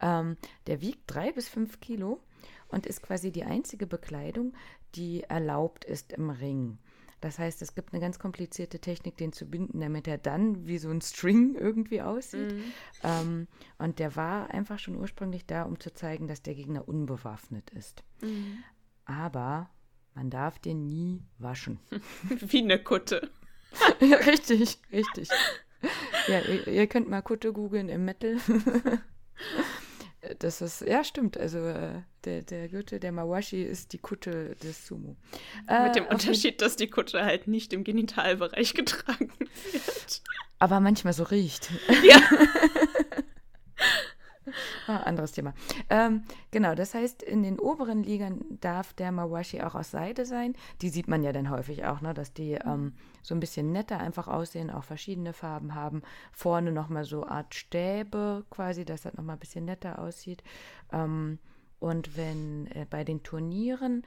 Ähm, 0.00 0.36
der 0.68 0.80
wiegt 0.80 1.02
drei 1.08 1.32
bis 1.32 1.48
fünf 1.48 1.80
Kilo 1.80 2.20
und 2.68 2.86
ist 2.86 3.02
quasi 3.02 3.32
die 3.32 3.42
einzige 3.42 3.88
Bekleidung, 3.88 4.52
die 4.94 5.24
erlaubt 5.24 5.84
ist 5.84 6.12
im 6.12 6.30
Ring. 6.30 6.78
Das 7.20 7.38
heißt, 7.38 7.62
es 7.62 7.74
gibt 7.74 7.92
eine 7.92 8.00
ganz 8.00 8.18
komplizierte 8.18 8.78
Technik, 8.78 9.16
den 9.16 9.32
zu 9.32 9.46
binden, 9.46 9.80
damit 9.80 10.06
er 10.06 10.18
dann 10.18 10.66
wie 10.66 10.78
so 10.78 10.88
ein 10.90 11.00
String 11.00 11.56
irgendwie 11.56 12.00
aussieht. 12.00 12.52
Mhm. 12.52 12.72
Ähm, 13.02 13.48
und 13.78 13.98
der 13.98 14.14
war 14.14 14.50
einfach 14.50 14.78
schon 14.78 14.96
ursprünglich 14.96 15.44
da, 15.46 15.64
um 15.64 15.80
zu 15.80 15.92
zeigen, 15.92 16.28
dass 16.28 16.42
der 16.42 16.54
Gegner 16.54 16.88
unbewaffnet 16.88 17.70
ist. 17.70 18.04
Mhm. 18.20 18.58
Aber 19.04 19.68
man 20.14 20.30
darf 20.30 20.58
den 20.58 20.86
nie 20.86 21.22
waschen. 21.38 21.80
wie 22.28 22.62
eine 22.62 22.82
Kutte. 22.82 23.30
ja, 24.00 24.16
richtig, 24.18 24.78
richtig. 24.92 25.28
Ja, 26.28 26.40
ihr, 26.40 26.66
ihr 26.68 26.86
könnt 26.86 27.08
mal 27.08 27.22
Kutte 27.22 27.52
googeln 27.52 27.88
im 27.88 28.04
Metal. 28.04 28.36
Das 30.38 30.60
ist, 30.60 30.82
ja, 30.82 31.04
stimmt. 31.04 31.38
Also 31.38 31.58
äh, 31.58 32.02
der, 32.24 32.42
der 32.42 32.68
Gürtel 32.68 33.00
der 33.00 33.12
Mawashi 33.12 33.62
ist 33.62 33.92
die 33.92 33.98
Kutte 33.98 34.56
des 34.62 34.86
Sumo. 34.86 35.16
Äh, 35.68 35.84
Mit 35.84 35.96
dem 35.96 36.06
Unterschied, 36.06 36.60
dass 36.60 36.76
die 36.76 36.88
Kutte 36.88 37.24
halt 37.24 37.48
nicht 37.48 37.72
im 37.72 37.84
Genitalbereich 37.84 38.74
getragen 38.74 39.32
wird. 39.38 40.22
Aber 40.58 40.80
manchmal 40.80 41.12
so 41.12 41.24
riecht. 41.24 41.70
Ja. 42.02 42.20
Ah, 44.88 45.00
anderes 45.00 45.32
Thema. 45.32 45.52
Ähm, 45.90 46.22
genau, 46.50 46.74
das 46.74 46.94
heißt, 46.94 47.22
in 47.22 47.42
den 47.42 47.58
oberen 47.58 48.02
Ligen 48.02 48.58
darf 48.58 48.94
der 48.94 49.12
Mawashi 49.12 49.60
auch 49.60 49.74
aus 49.74 49.90
Seide 49.90 50.24
sein. 50.24 50.54
Die 50.80 50.88
sieht 50.88 51.08
man 51.08 51.22
ja 51.22 51.30
dann 51.30 51.50
häufig 51.50 51.84
auch, 51.84 52.00
ne, 52.00 52.14
dass 52.14 52.32
die 52.32 52.52
ähm, 52.52 52.94
so 53.22 53.34
ein 53.34 53.40
bisschen 53.40 53.70
netter 53.70 53.98
einfach 53.98 54.28
aussehen, 54.28 54.70
auch 54.70 54.84
verschiedene 54.84 55.34
Farben 55.34 55.74
haben. 55.74 56.00
Vorne 56.32 56.72
nochmal 56.72 57.04
so 57.04 57.26
Art 57.26 57.54
Stäbe 57.54 58.46
quasi, 58.48 58.86
dass 58.86 59.02
das 59.02 59.12
nochmal 59.12 59.36
ein 59.36 59.40
bisschen 59.40 59.66
netter 59.66 59.98
aussieht. 59.98 60.42
Ähm, 60.90 61.38
und 61.80 62.16
wenn 62.16 62.68
äh, 62.68 62.86
bei 62.88 63.04
den 63.04 63.22
Turnieren 63.22 64.06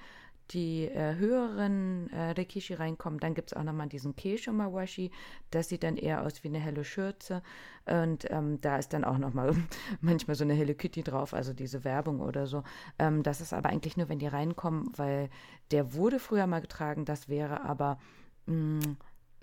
die 0.54 0.86
äh, 0.86 1.16
höheren 1.16 2.10
äh, 2.12 2.32
Rekishi 2.32 2.74
reinkommen, 2.74 3.20
dann 3.20 3.34
gibt 3.34 3.52
es 3.52 3.58
auch 3.58 3.64
nochmal 3.64 3.88
diesen 3.88 4.16
Keisho 4.16 4.52
Mawashi. 4.52 5.12
Das 5.50 5.70
sieht 5.70 5.84
dann 5.84 5.98
eher 5.98 6.24
aus 6.24 6.44
wie 6.44 6.50
eine 6.50 6.60
helle 6.60 6.84
Schürze. 6.84 7.42
Und 7.86 8.30
ähm, 8.30 8.60
da 8.62 8.78
ist 8.78 8.94
dann 8.94 9.04
auch 9.04 9.18
nochmal 9.18 9.56
manchmal 10.02 10.36
so 10.36 10.44
eine 10.44 10.54
helle 10.54 10.76
Kitty 10.76 11.04
drauf, 11.04 11.34
also 11.34 11.54
diese 11.54 11.84
Werbung 11.84 12.20
oder 12.20 12.48
so. 12.48 12.64
Ähm, 13.00 13.24
das 13.24 13.42
ist 13.42 13.54
aber 13.54 13.70
eigentlich 13.70 13.98
nur, 13.98 14.10
wenn 14.10 14.20
die 14.20 14.28
reinkommen, 14.28 14.92
weil 14.96 15.30
der 15.72 15.94
wurde 15.94 16.20
früher 16.20 16.48
mal 16.48 16.62
getragen. 16.62 17.06
Das 17.06 17.30
wäre 17.30 17.64
aber 17.64 17.98
mh, 18.46 18.56
mm, 18.56 18.98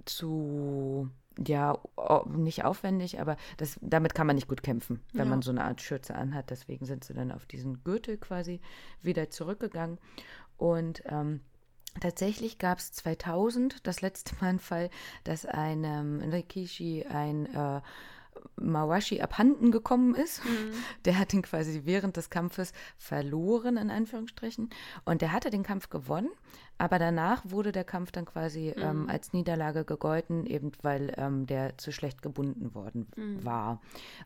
zu 0.04 1.10
ja, 1.46 1.78
nicht 2.26 2.64
aufwendig, 2.64 3.20
aber 3.20 3.36
das, 3.58 3.78
damit 3.80 4.14
kann 4.14 4.26
man 4.26 4.36
nicht 4.36 4.48
gut 4.48 4.62
kämpfen, 4.62 5.00
wenn 5.12 5.26
ja. 5.26 5.30
man 5.30 5.42
so 5.42 5.50
eine 5.50 5.64
Art 5.64 5.80
Schürze 5.80 6.14
anhat. 6.14 6.50
Deswegen 6.50 6.84
sind 6.84 7.04
sie 7.04 7.14
dann 7.14 7.30
auf 7.30 7.46
diesen 7.46 7.84
Gürtel 7.84 8.16
quasi 8.16 8.60
wieder 9.02 9.30
zurückgegangen. 9.30 9.98
Und 10.58 11.02
ähm, 11.06 11.40
Tatsächlich 12.00 12.58
gab 12.58 12.78
es 12.78 12.92
2000 12.92 13.86
das 13.86 14.02
letzte 14.02 14.34
Mal 14.36 14.48
einen 14.48 14.58
Fall, 14.60 14.90
dass 15.24 15.46
einem 15.46 16.20
Rikishi 16.20 17.06
ein 17.08 17.46
äh, 17.52 17.80
Mawashi 18.56 19.20
abhanden 19.20 19.72
gekommen 19.72 20.14
ist. 20.14 20.44
Mhm. 20.44 20.72
Der 21.04 21.18
hat 21.18 21.32
ihn 21.32 21.42
quasi 21.42 21.82
während 21.84 22.16
des 22.16 22.30
Kampfes 22.30 22.72
verloren, 22.96 23.76
in 23.76 23.90
Anführungsstrichen. 23.90 24.70
Und 25.04 25.22
der 25.22 25.32
hatte 25.32 25.50
den 25.50 25.62
Kampf 25.62 25.90
gewonnen, 25.90 26.30
aber 26.78 26.98
danach 26.98 27.42
wurde 27.44 27.72
der 27.72 27.84
Kampf 27.84 28.12
dann 28.12 28.24
quasi 28.24 28.70
ähm, 28.70 28.76
mhm. 28.76 29.02
ähm, 29.02 29.10
als 29.10 29.32
Niederlage 29.32 29.84
gegolten, 29.84 30.46
eben 30.46 30.72
weil 30.82 31.12
ähm, 31.16 31.46
der 31.46 31.76
zu 31.76 31.92
schlecht 31.92 32.22
gebunden 32.22 32.74
worden 32.74 33.08
mhm. 33.16 33.44
war. 33.44 33.80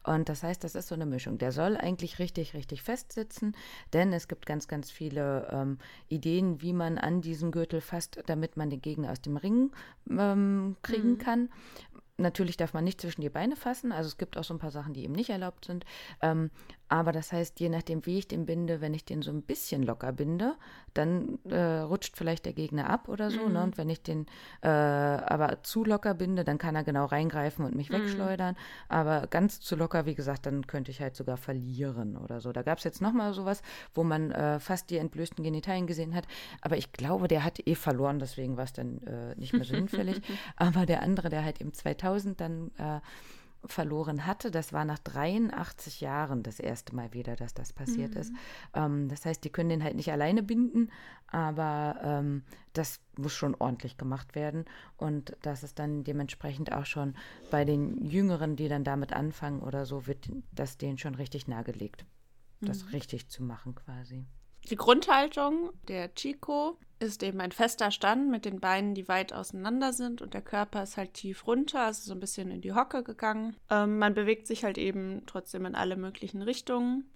Und 0.05 0.29
das 0.29 0.43
heißt, 0.43 0.63
das 0.63 0.75
ist 0.75 0.89
so 0.89 0.95
eine 0.95 1.07
Mischung. 1.07 1.39
Der 1.39 1.53
soll 1.53 1.77
eigentlich 1.77 2.19
richtig, 2.19 2.55
richtig 2.55 2.83
festsitzen, 2.83 3.57
denn 3.93 4.13
es 4.13 4.29
gibt 4.29 4.47
ganz, 4.47 4.69
ganz 4.69 4.91
viele 4.91 5.49
ähm, 5.51 5.79
Ideen, 6.09 6.61
wie 6.61 6.73
man 6.73 6.99
an 6.99 7.23
diesen 7.23 7.51
Gürtel 7.51 7.81
fasst, 7.81 8.23
damit 8.27 8.57
man 8.57 8.71
den 8.71 8.83
Gegner 8.83 9.11
aus 9.11 9.23
dem 9.23 9.37
Ring 9.37 9.73
ähm, 10.11 10.77
kriegen 10.83 11.13
mhm. 11.13 11.19
kann. 11.19 11.49
Natürlich 12.19 12.57
darf 12.57 12.75
man 12.75 12.85
nicht 12.85 13.01
zwischen 13.01 13.23
die 13.23 13.31
Beine 13.31 13.57
fassen, 13.57 13.91
also 13.91 14.07
es 14.07 14.19
gibt 14.19 14.37
auch 14.37 14.45
so 14.45 14.55
ein 14.55 14.61
paar 14.61 14.71
Sachen, 14.71 14.93
die 14.93 15.03
eben 15.03 15.15
nicht 15.15 15.31
erlaubt 15.31 15.65
sind. 15.65 15.85
Ähm, 16.21 16.51
aber 16.89 17.13
das 17.13 17.33
heißt, 17.33 17.59
je 17.61 17.69
nachdem, 17.71 18.05
wie 18.05 18.19
ich 18.19 18.29
den 18.29 18.45
binde, 18.45 18.81
wenn 18.81 18.93
ich 18.93 19.05
den 19.05 19.23
so 19.23 19.31
ein 19.31 19.43
bisschen 19.43 19.83
locker 19.83 20.13
binde, 20.13 20.57
dann 20.93 21.39
äh, 21.45 21.79
rutscht 21.81 22.17
vielleicht 22.19 22.45
der 22.45 22.53
Gegner 22.53 22.91
ab 22.91 23.09
oder 23.09 23.31
so. 23.31 23.41
Ne? 23.41 23.47
Mhm. 23.47 23.53
Ne? 23.53 23.63
Und 23.63 23.79
wenn 23.79 23.89
ich 23.89 24.03
den 24.03 24.27
äh, 24.61 24.69
aber 24.69 25.63
zu 25.63 25.85
locker 25.85 26.13
binde, 26.13 26.45
dann 26.45 26.59
kann 26.59 26.77
er 26.77 26.85
genau 26.85 27.07
reingreifen 27.07 27.65
und 27.65 27.75
mich 27.75 27.89
mhm. 27.89 27.95
wegschleudern. 27.95 28.57
Aber 28.89 29.27
ganz 29.29 29.61
zu 29.61 29.75
locker, 29.75 30.05
wie 30.05 30.15
gesagt, 30.15 30.45
dann 30.45 30.67
könnte 30.67 30.91
ich 30.91 31.01
halt 31.01 31.17
sogar 31.17 31.39
verlieren 31.39 32.17
oder 32.17 32.41
so. 32.41 32.53
Da 32.53 32.63
gab 32.63 32.79
es 32.79 32.85
jetzt 32.85 33.01
nochmal 33.01 33.33
sowas, 33.33 33.63
wo 33.95 34.05
man 34.05 34.31
äh, 34.31 34.61
fast 34.61 34.91
die 34.91 34.99
entblößten 34.99 35.43
Genitalien 35.43 35.87
gesehen 35.87 36.15
hat. 36.15 36.27
Aber 36.61 36.77
ich 36.77 36.93
glaube, 36.93 37.27
der 37.27 37.45
hat 37.45 37.67
eh 37.67 37.75
verloren, 37.75 38.19
deswegen 38.19 38.57
war 38.57 38.65
es 38.65 38.73
dann 38.73 38.99
äh, 39.07 39.35
nicht 39.37 39.55
mehr 39.55 39.65
so 39.65 39.75
hinfällig. 39.75 40.21
aber 40.57 40.85
der 40.85 41.03
andere, 41.03 41.31
der 41.31 41.45
halt 41.45 41.61
eben 41.61 41.73
2000 41.73 42.39
dann 42.39 42.71
äh, 42.77 43.01
verloren 43.65 44.27
hatte. 44.27 44.51
Das 44.51 44.73
war 44.73 44.85
nach 44.85 44.99
83 44.99 46.01
Jahren 46.01 46.43
das 46.43 46.59
erste 46.59 46.95
Mal 46.95 47.13
wieder, 47.13 47.37
dass 47.37 47.55
das 47.55 47.73
passiert 47.73 48.15
mhm. 48.15 48.21
ist. 48.21 48.33
Ähm, 48.75 49.09
das 49.09 49.25
heißt, 49.25 49.43
die 49.45 49.51
können 49.51 49.69
den 49.69 49.85
halt 49.85 49.97
nicht 49.97 50.11
alleine 50.11 50.43
binden, 50.43 50.91
aber 51.29 52.01
ähm, 52.03 52.43
das 52.73 53.01
muss 53.17 53.33
schon 53.33 53.55
ordentlich 53.55 53.97
gemacht 53.97 54.35
werden. 54.35 54.65
Und 54.97 55.37
das 55.43 55.63
ist 55.63 55.79
dann 55.79 56.05
dementsprechend 56.05 56.73
auch 56.73 56.87
schon 56.87 57.15
bei 57.51 57.65
den 57.65 58.05
Jüngeren, 58.05 58.57
die 58.57 58.69
dann 58.69 58.85
damit 58.85 59.13
anfangen 59.13 59.61
oder 59.61 59.87
so, 59.87 60.07
wird 60.07 60.31
das 60.53 60.79
denen 60.79 60.99
schon 60.99 61.15
richtig 61.15 61.49
nahegelegt, 61.49 62.05
mhm. 62.61 62.67
das 62.67 62.93
richtig 62.93 63.29
zu 63.29 63.43
machen 63.43 63.75
quasi. 63.75 64.27
Die 64.71 64.77
Grundhaltung 64.77 65.71
der 65.89 66.15
Chico 66.15 66.79
ist 67.01 67.23
eben 67.23 67.41
ein 67.41 67.53
fester 67.53 67.91
Stand 67.91 68.31
mit 68.31 68.45
den 68.45 68.61
Beinen, 68.61 68.95
die 68.95 69.09
weit 69.09 69.33
auseinander 69.33 69.93
sind 69.93 70.23
und 70.23 70.35
der 70.35 70.43
Körper 70.43 70.83
ist 70.85 70.97
halt 70.97 71.15
tief 71.15 71.47
runter, 71.47 71.81
also 71.81 72.03
so 72.03 72.13
ein 72.13 72.21
bisschen 72.21 72.51
in 72.51 72.61
die 72.61 72.73
Hocke 72.73 73.03
gegangen. 73.03 73.57
Ähm, 73.71 73.99
man 73.99 74.15
bewegt 74.15 74.47
sich 74.47 74.65
halt 74.65 74.79
eben 74.79 75.23
trotzdem 75.27 75.67
in 75.67 75.75
alle 75.75 75.97
möglichen 75.97 76.43
Richtungen. 76.43 77.11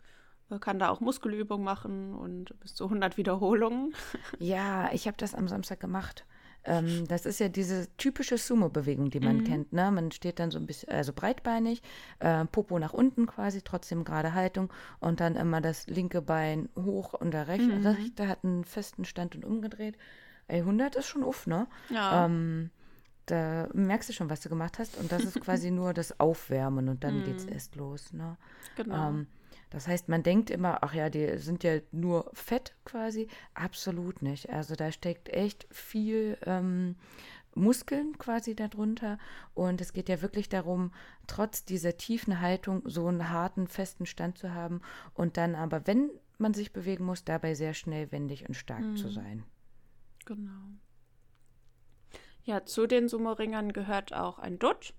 Man 0.49 0.61
kann 0.61 0.79
da 0.79 0.91
auch 0.91 1.01
Muskelübungen 1.01 1.65
machen 1.65 2.15
und 2.15 2.59
bis 2.61 2.75
zu 2.75 2.85
100 2.85 3.17
Wiederholungen. 3.17 3.95
Ja, 4.39 4.93
ich 4.93 5.07
habe 5.07 5.17
das 5.17 5.35
am 5.35 5.49
Samstag 5.49 5.81
gemacht. 5.81 6.25
Ähm, 6.67 7.07
das 7.09 7.25
ist 7.27 7.39
ja 7.41 7.49
diese 7.49 7.89
typische 7.97 8.37
Sumo-Bewegung, 8.39 9.11
die 9.11 9.21
man 9.21 9.39
Mhm. 9.39 9.45
kennt. 9.45 9.73
Ne? 9.73 9.91
Man 9.91 10.11
steht 10.13 10.39
dann 10.39 10.51
so 10.51 10.59
ein 10.59 10.67
bisschen, 10.67 10.91
also 10.91 11.13
breitbeinig, 11.13 11.81
äh, 12.19 12.45
Popo 12.45 12.79
nach 12.79 12.93
unten 12.93 13.27
quasi, 13.27 13.63
trotzdem 13.63 14.05
gerade 14.05 14.35
Haltung 14.35 14.73
und 15.01 15.21
dann 15.21 15.37
immer 15.37 15.61
das 15.61 15.87
linke 15.87 16.21
Bein 16.23 16.69
hoch 16.77 17.15
und 17.15 17.31
der 17.33 17.49
rechte, 17.49 17.73
Mhm. 17.73 17.87
rechte 17.87 18.29
hat 18.29 18.45
einen 18.45 18.65
festen 18.65 19.05
Stand 19.05 19.35
und 19.37 19.45
umgedreht. 19.45 19.97
Ey, 20.49 20.61
100 20.61 20.97
ist 20.97 21.07
schon 21.07 21.23
uff, 21.25 21.47
ne? 21.47 21.67
Ja. 21.91 22.27
Ähm, 22.27 22.71
da 23.27 23.69
merkst 23.73 24.09
du 24.09 24.13
schon, 24.13 24.31
was 24.31 24.41
du 24.41 24.49
gemacht 24.49 24.79
hast 24.79 24.97
und 24.97 25.11
das 25.11 25.25
ist 25.25 25.41
quasi 25.41 25.71
nur 25.73 25.93
das 25.95 26.21
Aufwärmen 26.21 26.89
und 26.89 27.03
dann 27.03 27.23
geht's 27.25 27.45
erst 27.45 27.75
los, 27.75 28.13
ne? 28.13 28.37
genau. 28.77 29.09
Ähm, 29.09 29.27
das 29.71 29.89
heißt, 29.89 30.09
man 30.09 30.23
denkt 30.23 30.51
immer, 30.51 30.83
ach 30.83 30.95
ja, 30.95 31.11
die 31.11 31.39
sind 31.39 31.65
ja 31.65 31.81
nur 31.91 32.31
Fett 32.35 32.75
quasi. 32.85 33.29
Absolut 33.55 34.23
nicht. 34.23 34.51
Also 34.51 34.77
da 34.77 34.93
steckt 34.93 35.29
echt 35.29 35.67
viel 35.71 36.39
ähm, 36.47 36.97
Muskeln 37.55 38.17
quasi 38.19 38.55
darunter. 38.55 39.19
Und 39.55 39.81
es 39.81 39.93
geht 39.93 40.09
ja 40.09 40.23
wirklich 40.23 40.49
darum, 40.49 40.93
trotz 41.27 41.65
dieser 41.65 41.97
tiefen 41.97 42.41
Haltung 42.41 42.83
so 42.85 43.07
einen 43.07 43.31
harten, 43.31 43.67
festen 43.67 44.07
Stand 44.07 44.39
zu 44.39 44.55
haben 44.55 44.83
und 45.15 45.37
dann 45.37 45.55
aber, 45.55 45.87
wenn 45.87 46.11
man 46.39 46.55
sich 46.55 46.73
bewegen 46.73 47.05
muss, 47.05 47.25
dabei 47.25 47.55
sehr 47.55 47.75
schnell, 47.75 48.13
wendig 48.13 48.47
und 48.47 48.55
stark 48.55 48.97
zu 48.97 49.09
sein. 49.09 49.45
Genau. 50.27 50.69
Ja, 52.45 52.65
zu 52.65 52.87
den 52.87 53.09
Sumo-Ringern 53.09 53.73
gehört 53.73 54.13
auch 54.13 54.39
ein 54.39 54.59
Dutt, 54.59 54.95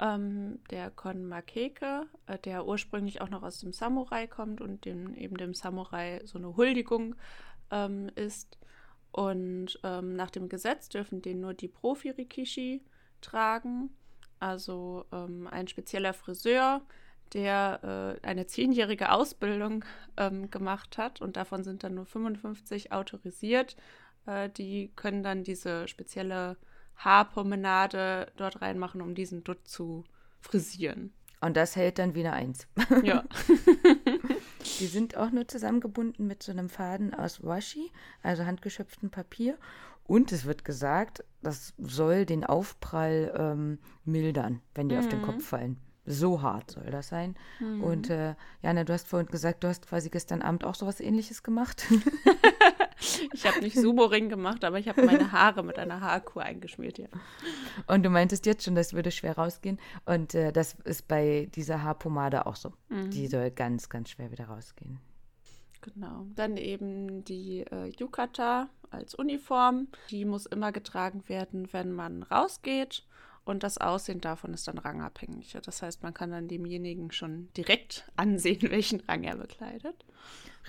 ähm, 0.00 0.58
der 0.70 0.90
Kon 0.90 1.26
Makeke, 1.26 2.06
äh, 2.26 2.38
der 2.38 2.66
ursprünglich 2.66 3.20
auch 3.20 3.28
noch 3.28 3.42
aus 3.42 3.58
dem 3.58 3.72
Samurai 3.72 4.26
kommt 4.26 4.60
und 4.60 4.84
dem, 4.84 5.14
eben 5.14 5.36
dem 5.36 5.54
Samurai 5.54 6.22
so 6.24 6.38
eine 6.38 6.56
Huldigung 6.56 7.14
ähm, 7.70 8.10
ist. 8.14 8.58
Und 9.12 9.78
ähm, 9.82 10.16
nach 10.16 10.30
dem 10.30 10.48
Gesetz 10.48 10.88
dürfen 10.88 11.20
den 11.20 11.40
nur 11.40 11.52
die 11.52 11.68
Profi-Rikishi 11.68 12.82
tragen, 13.20 13.90
also 14.38 15.04
ähm, 15.12 15.46
ein 15.48 15.68
spezieller 15.68 16.14
Friseur, 16.14 16.80
der 17.34 18.18
äh, 18.22 18.26
eine 18.26 18.46
zehnjährige 18.46 19.12
Ausbildung 19.12 19.84
ähm, 20.16 20.50
gemacht 20.50 20.96
hat 20.96 21.20
und 21.20 21.36
davon 21.36 21.62
sind 21.62 21.84
dann 21.84 21.94
nur 21.94 22.06
55 22.06 22.92
autorisiert. 22.92 23.76
Äh, 24.26 24.48
die 24.50 24.90
können 24.96 25.22
dann 25.22 25.44
diese 25.44 25.86
spezielle 25.88 26.56
Haarpromenade 27.00 28.30
dort 28.36 28.62
reinmachen, 28.62 29.00
um 29.00 29.14
diesen 29.14 29.42
Dutt 29.44 29.66
zu 29.66 30.04
frisieren. 30.40 31.12
Und 31.40 31.56
das 31.56 31.74
hält 31.74 31.98
dann 31.98 32.14
wie 32.14 32.20
eine 32.20 32.32
Eins. 32.32 32.66
Ja. 33.02 33.24
Die 34.78 34.86
sind 34.86 35.16
auch 35.16 35.30
nur 35.30 35.48
zusammengebunden 35.48 36.26
mit 36.26 36.42
so 36.42 36.52
einem 36.52 36.68
Faden 36.68 37.14
aus 37.14 37.42
Washi, 37.42 37.90
also 38.22 38.44
handgeschöpftem 38.44 39.10
Papier. 39.10 39.58
Und 40.04 40.32
es 40.32 40.44
wird 40.44 40.64
gesagt, 40.64 41.24
das 41.42 41.72
soll 41.78 42.26
den 42.26 42.44
Aufprall 42.44 43.32
ähm, 43.36 43.78
mildern, 44.04 44.60
wenn 44.74 44.88
die 44.88 44.98
auf 44.98 45.08
den 45.08 45.22
Kopf 45.22 45.44
fallen. 45.44 45.78
So 46.04 46.42
hart 46.42 46.72
soll 46.72 46.86
das 46.90 47.08
sein. 47.08 47.36
Und 47.60 48.10
äh, 48.10 48.34
Jana, 48.62 48.84
du 48.84 48.92
hast 48.92 49.06
vorhin 49.06 49.28
gesagt, 49.28 49.62
du 49.62 49.68
hast 49.68 49.86
quasi 49.86 50.10
gestern 50.10 50.42
Abend 50.42 50.64
auch 50.64 50.74
sowas 50.74 51.00
ähnliches 51.00 51.42
gemacht. 51.42 51.86
Ich 53.32 53.46
habe 53.46 53.60
nicht 53.60 53.76
Sumo-Ring 53.76 54.28
gemacht, 54.28 54.64
aber 54.64 54.78
ich 54.78 54.88
habe 54.88 55.04
meine 55.04 55.32
Haare 55.32 55.62
mit 55.62 55.78
einer 55.78 56.00
Haarkur 56.00 56.42
eingeschmiert, 56.42 56.98
ja. 56.98 57.08
Und 57.86 58.02
du 58.02 58.10
meintest 58.10 58.46
jetzt 58.46 58.64
schon, 58.64 58.74
das 58.74 58.92
würde 58.92 59.10
schwer 59.10 59.36
rausgehen. 59.36 59.78
Und 60.04 60.34
äh, 60.34 60.52
das 60.52 60.76
ist 60.84 61.08
bei 61.08 61.48
dieser 61.54 61.82
Haarpomade 61.82 62.46
auch 62.46 62.56
so. 62.56 62.72
Die 62.90 63.26
soll 63.26 63.50
ganz, 63.50 63.88
ganz 63.88 64.10
schwer 64.10 64.30
wieder 64.30 64.46
rausgehen. 64.46 64.98
Genau. 65.80 66.26
Dann 66.34 66.56
eben 66.56 67.24
die 67.24 67.60
äh, 67.60 67.90
Yukata 67.98 68.68
als 68.90 69.14
Uniform. 69.14 69.88
Die 70.10 70.24
muss 70.24 70.46
immer 70.46 70.72
getragen 70.72 71.22
werden, 71.28 71.72
wenn 71.72 71.92
man 71.92 72.22
rausgeht. 72.22 73.04
Und 73.44 73.62
das 73.62 73.78
Aussehen 73.78 74.20
davon 74.20 74.52
ist 74.52 74.68
dann 74.68 74.78
rangabhängig. 74.78 75.56
Das 75.64 75.82
heißt, 75.82 76.02
man 76.02 76.12
kann 76.12 76.30
dann 76.30 76.48
demjenigen 76.48 77.10
schon 77.10 77.48
direkt 77.56 78.10
ansehen, 78.16 78.62
welchen 78.70 79.00
Rang 79.00 79.24
er 79.24 79.36
bekleidet. 79.36 80.04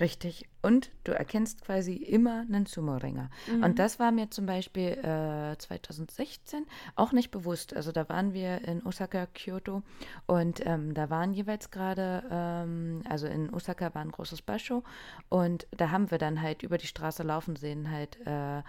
Richtig. 0.00 0.48
Und 0.62 0.90
du 1.04 1.12
erkennst 1.12 1.62
quasi 1.62 1.94
immer 1.94 2.40
einen 2.40 2.66
Sumo-Ringer. 2.66 3.30
Und 3.62 3.78
das 3.78 3.98
war 3.98 4.10
mir 4.10 4.30
zum 4.30 4.46
Beispiel 4.46 4.92
äh, 4.92 5.56
2016 5.58 6.66
auch 6.96 7.12
nicht 7.12 7.30
bewusst. 7.30 7.74
Also 7.74 7.92
da 7.92 8.08
waren 8.08 8.32
wir 8.32 8.62
in 8.66 8.84
Osaka, 8.86 9.26
Kyoto 9.26 9.82
und 10.26 10.64
ähm, 10.64 10.94
da 10.94 11.10
waren 11.10 11.32
jeweils 11.34 11.70
gerade, 11.70 12.24
ähm, 12.30 13.02
also 13.08 13.26
in 13.26 13.52
Osaka 13.52 13.94
war 13.94 14.02
ein 14.02 14.12
großes 14.12 14.42
Basho 14.42 14.82
und 15.28 15.66
da 15.72 15.90
haben 15.90 16.10
wir 16.10 16.18
dann 16.18 16.40
halt 16.40 16.62
über 16.62 16.78
die 16.78 16.86
Straße 16.86 17.22
laufen 17.22 17.56
sehen 17.56 17.90
halt 17.90 18.18
äh, 18.26 18.62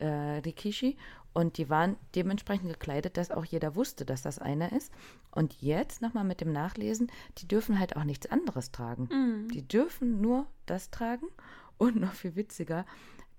äh, 0.00 0.38
Rikishi 0.44 0.96
und 1.32 1.58
die 1.58 1.70
waren 1.70 1.96
dementsprechend 2.14 2.68
gekleidet, 2.68 3.16
dass 3.16 3.30
auch 3.30 3.44
jeder 3.44 3.76
wusste, 3.76 4.04
dass 4.04 4.22
das 4.22 4.38
einer 4.38 4.72
ist. 4.72 4.92
Und 5.30 5.60
jetzt 5.60 6.02
nochmal 6.02 6.24
mit 6.24 6.40
dem 6.40 6.52
Nachlesen, 6.52 7.10
die 7.38 7.46
dürfen 7.46 7.78
halt 7.78 7.96
auch 7.96 8.04
nichts 8.04 8.26
anderes 8.30 8.72
tragen. 8.72 9.08
Die 9.52 9.66
dürfen 9.66 10.20
nur 10.20 10.46
das 10.66 10.90
tragen 10.90 11.26
und 11.78 11.96
noch 11.96 12.12
viel 12.12 12.36
witziger, 12.36 12.84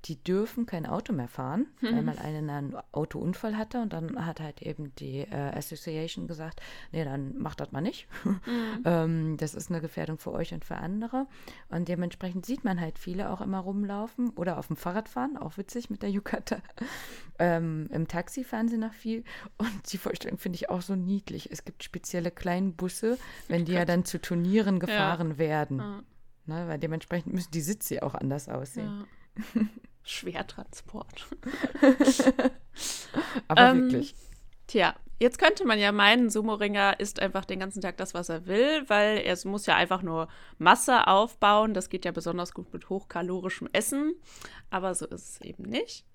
die 0.05 0.21
dürfen 0.21 0.65
kein 0.65 0.85
Auto 0.85 1.13
mehr 1.13 1.27
fahren, 1.27 1.67
weil 1.81 2.01
mal 2.01 2.17
einer 2.17 2.53
einen 2.53 2.75
Autounfall 2.91 3.55
hatte 3.55 3.81
und 3.81 3.93
dann 3.93 4.25
hat 4.25 4.39
halt 4.39 4.61
eben 4.61 4.95
die 4.95 5.19
äh, 5.19 5.51
Association 5.55 6.27
gesagt, 6.27 6.59
nee, 6.91 7.03
dann 7.03 7.37
macht 7.37 7.59
das 7.59 7.71
mal 7.71 7.81
nicht. 7.81 8.07
ähm, 8.85 9.37
das 9.37 9.53
ist 9.53 9.69
eine 9.69 9.79
Gefährdung 9.79 10.17
für 10.17 10.31
euch 10.31 10.53
und 10.53 10.65
für 10.65 10.77
andere. 10.77 11.27
Und 11.69 11.87
dementsprechend 11.87 12.45
sieht 12.45 12.63
man 12.63 12.81
halt 12.81 12.97
viele 12.97 13.29
auch 13.29 13.41
immer 13.41 13.59
rumlaufen 13.59 14.31
oder 14.31 14.57
auf 14.57 14.67
dem 14.67 14.75
Fahrrad 14.75 15.07
fahren, 15.07 15.37
auch 15.37 15.57
witzig 15.57 15.89
mit 15.89 16.01
der 16.01 16.09
Yukata. 16.09 16.57
Ähm, 17.39 17.87
Im 17.91 18.07
Taxi 18.07 18.43
fahren 18.43 18.67
sie 18.67 18.77
noch 18.77 18.93
viel 18.93 19.23
und 19.57 19.91
die 19.91 19.97
Vorstellung 19.97 20.37
finde 20.37 20.57
ich 20.57 20.69
auch 20.69 20.83
so 20.83 20.95
niedlich. 20.95 21.51
Es 21.51 21.65
gibt 21.65 21.83
spezielle 21.83 22.29
kleine 22.29 22.69
Busse, 22.69 23.17
wenn 23.47 23.65
die 23.65 23.71
ja 23.71 23.83
dann 23.83 24.05
zu 24.05 24.21
Turnieren 24.21 24.79
gefahren 24.79 25.39
werden. 25.39 25.79
Ja. 25.79 26.03
Ne, 26.45 26.67
weil 26.67 26.77
dementsprechend 26.77 27.33
müssen 27.33 27.49
die 27.49 27.61
Sitze 27.61 27.95
ja 27.95 28.03
auch 28.03 28.13
anders 28.13 28.47
aussehen. 28.47 29.07
Ja. 29.55 29.61
Schwertransport. 30.03 31.27
Aber 33.47 33.61
Ähm, 33.61 33.91
wirklich. 33.91 34.15
Tja, 34.67 34.95
jetzt 35.19 35.37
könnte 35.37 35.65
man 35.65 35.79
ja 35.79 35.91
meinen, 35.91 36.29
Sumo-Ringer 36.29 36.99
isst 36.99 37.19
einfach 37.19 37.45
den 37.45 37.59
ganzen 37.59 37.81
Tag 37.81 37.97
das, 37.97 38.13
was 38.13 38.29
er 38.29 38.45
will, 38.47 38.83
weil 38.87 39.17
er 39.19 39.37
muss 39.45 39.65
ja 39.65 39.75
einfach 39.75 40.01
nur 40.01 40.27
Masse 40.57 41.07
aufbauen. 41.07 41.73
Das 41.73 41.89
geht 41.89 42.05
ja 42.05 42.11
besonders 42.11 42.53
gut 42.53 42.71
mit 42.73 42.89
hochkalorischem 42.89 43.69
Essen. 43.73 44.15
Aber 44.69 44.95
so 44.95 45.05
ist 45.07 45.29
es 45.29 45.41
eben 45.41 45.63
nicht. 45.63 46.05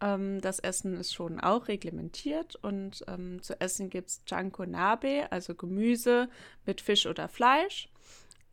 Ähm, 0.00 0.40
das 0.40 0.58
Essen 0.58 0.96
ist 0.96 1.14
schon 1.14 1.40
auch 1.40 1.68
reglementiert 1.68 2.56
und 2.56 3.04
ähm, 3.08 3.42
zu 3.42 3.58
essen 3.60 3.88
gibt 3.90 4.10
es 4.10 4.22
Janko 4.26 4.66
Nabe, 4.66 5.26
also 5.30 5.54
Gemüse 5.54 6.28
mit 6.66 6.80
Fisch 6.80 7.06
oder 7.06 7.28
Fleisch. 7.28 7.88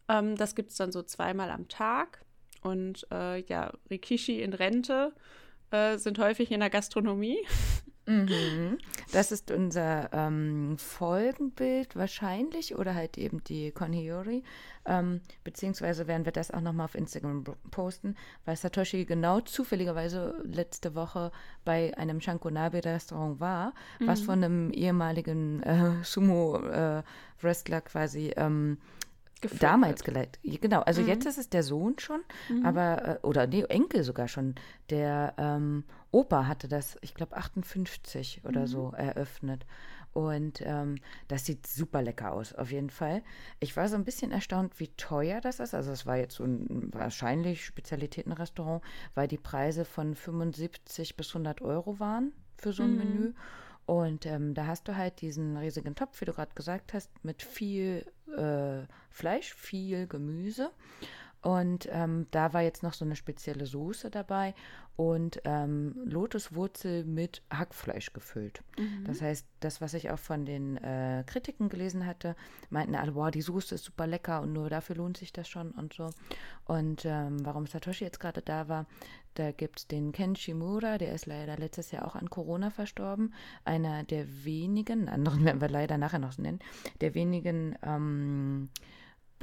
Ähm, 0.08 0.36
das 0.36 0.56
gibt 0.56 0.72
es 0.72 0.78
dann 0.78 0.92
so 0.92 1.04
zweimal 1.04 1.50
am 1.52 1.68
Tag. 1.68 2.26
Und 2.64 3.06
äh, 3.12 3.42
ja, 3.44 3.72
Rikishi 3.90 4.42
in 4.42 4.54
Rente 4.54 5.14
äh, 5.72 5.98
sind 5.98 6.20
häufig 6.20 6.52
in 6.52 6.62
der 6.62 6.70
Gastronomie. 6.70 7.38
Mhm. 8.06 8.80
Das 9.14 9.32
ist 9.32 9.50
unser 9.50 10.12
ähm, 10.12 10.78
Folgenbild 10.78 11.96
wahrscheinlich 11.96 12.76
oder 12.76 12.96
halt 12.96 13.18
eben 13.18 13.44
die 13.46 13.72
Konhiori. 13.72 14.44
Ähm, 14.86 15.22
beziehungsweise 15.46 16.06
werden 16.08 16.26
wir 16.26 16.34
das 16.34 16.52
auch 16.52 16.60
nochmal 16.60 16.86
auf 16.86 16.96
Instagram 16.96 17.46
posten, 17.72 18.16
weil 18.44 18.58
Satoshi 18.58 19.06
genau 19.06 19.40
zufälligerweise 19.40 20.42
letzte 20.44 20.96
Woche 20.96 21.32
bei 21.64 21.98
einem 21.98 22.20
Shankonabe-Restaurant 22.20 23.40
war, 23.40 23.74
was 24.02 24.20
von 24.20 24.44
einem 24.44 24.72
ehemaligen 24.72 25.64
äh, 25.64 26.04
Sumo-Wrestler 26.04 27.82
quasi 27.82 28.34
ähm, 28.36 28.78
Geführt 29.44 29.62
damals 29.62 30.04
geleitet. 30.04 30.40
Genau, 30.42 30.80
also 30.82 31.02
jetzt 31.02 31.26
ist 31.26 31.38
es 31.38 31.50
der 31.50 31.64
Sohn 31.64 32.00
schon, 32.00 32.22
aber, 32.64 33.08
äh, 33.08 33.28
oder 33.28 33.46
nee, 33.46 33.64
Enkel 33.64 34.04
sogar 34.04 34.28
schon. 34.28 34.56
Der 34.90 35.34
ähm, 35.38 35.84
Opa 36.12 36.48
hatte 36.48 36.68
das, 36.68 36.98
ich 37.02 37.14
glaube, 37.14 37.36
58 37.36 38.42
oder 38.46 38.68
so 38.68 38.94
eröffnet. 38.96 39.66
Und 40.14 40.62
ähm, 40.64 40.96
das 41.28 41.46
sieht 41.46 41.68
super 41.68 42.02
lecker 42.02 42.32
aus, 42.32 42.54
auf 42.54 42.72
jeden 42.72 42.92
Fall. 42.92 43.24
Ich 43.60 43.76
war 43.76 43.90
so 43.90 43.96
ein 43.96 44.06
bisschen 44.06 44.32
erstaunt, 44.32 44.80
wie 44.80 44.90
teuer 44.90 45.42
das 45.42 45.60
ist. 45.60 45.74
Also 45.74 45.92
es 45.92 46.06
war 46.06 46.18
jetzt 46.18 46.36
so 46.36 46.46
ein 46.46 46.90
wahrscheinlich 46.94 47.66
Spezialitätenrestaurant, 47.66 48.84
weil 49.16 49.28
die 49.28 49.40
Preise 49.40 49.86
von 49.86 50.16
75 50.16 51.18
bis 51.18 51.30
100 51.30 51.62
Euro 51.62 52.00
waren 52.00 52.32
für 52.58 52.72
so 52.72 52.84
ein 52.84 52.96
Menü. 52.96 53.34
Und 53.86 54.26
ähm, 54.26 54.54
da 54.54 54.68
hast 54.68 54.88
du 54.88 54.96
halt 54.96 55.22
diesen 55.22 55.58
riesigen 55.58 55.96
Topf, 55.96 56.22
wie 56.22 56.26
du 56.26 56.34
gerade 56.34 56.54
gesagt 56.56 56.94
hast, 56.94 57.10
mit 57.24 57.42
viel 57.42 58.06
äh, 58.38 58.88
Fleisch, 59.10 59.54
viel 59.54 60.08
Gemüse. 60.08 60.72
Und 61.44 61.90
ähm, 61.92 62.26
da 62.32 62.54
war 62.54 62.62
jetzt 62.62 62.84
noch 62.84 62.94
so 62.94 63.04
eine 63.04 63.18
spezielle 63.18 63.66
Soße 63.66 64.10
dabei 64.10 64.56
und 64.96 65.42
ähm, 65.44 65.94
Lotuswurzel 66.06 67.04
mit 67.04 67.42
Hackfleisch 67.52 68.14
gefüllt. 68.14 68.64
Mhm. 68.78 69.04
Das 69.06 69.22
heißt, 69.22 69.46
das, 69.60 69.82
was 69.82 69.94
ich 69.94 70.10
auch 70.10 70.20
von 70.20 70.46
den 70.46 70.78
äh, 70.78 71.26
Kritiken 71.28 71.68
gelesen 71.68 72.06
hatte, 72.06 72.38
meinten 72.70 72.96
alle, 72.96 73.14
wow, 73.14 73.30
die 73.30 73.42
Soße 73.42 73.76
ist 73.76 73.84
super 73.84 74.08
lecker 74.08 74.42
und 74.42 74.54
nur 74.54 74.70
dafür 74.70 74.96
lohnt 74.96 75.18
sich 75.18 75.34
das 75.34 75.50
schon 75.50 75.72
und 75.72 75.94
so. 75.94 76.12
Und 76.64 77.04
ähm, 77.04 77.46
warum 77.46 77.68
Satoshi 77.68 78.06
jetzt 78.06 78.22
gerade 78.22 78.42
da 78.42 78.70
war, 78.70 78.86
da 79.34 79.52
gibt 79.52 79.80
es 79.80 79.88
den 79.88 80.14
Ken 80.14 80.38
Shimura, 80.38 80.98
der 80.98 81.14
ist 81.14 81.26
leider 81.26 81.58
letztes 81.58 81.92
Jahr 81.92 82.08
auch 82.08 82.16
an 82.16 82.30
Corona 82.30 82.70
verstorben. 82.70 83.34
Einer 83.66 84.04
der 84.06 84.46
wenigen, 84.46 85.10
anderen 85.10 85.44
werden 85.44 85.60
wir 85.60 85.70
leider 85.70 85.98
nachher 85.98 86.20
noch 86.20 86.38
nennen, 86.38 86.60
der 87.02 87.16
wenigen 87.16 87.76
ähm, 87.84 88.70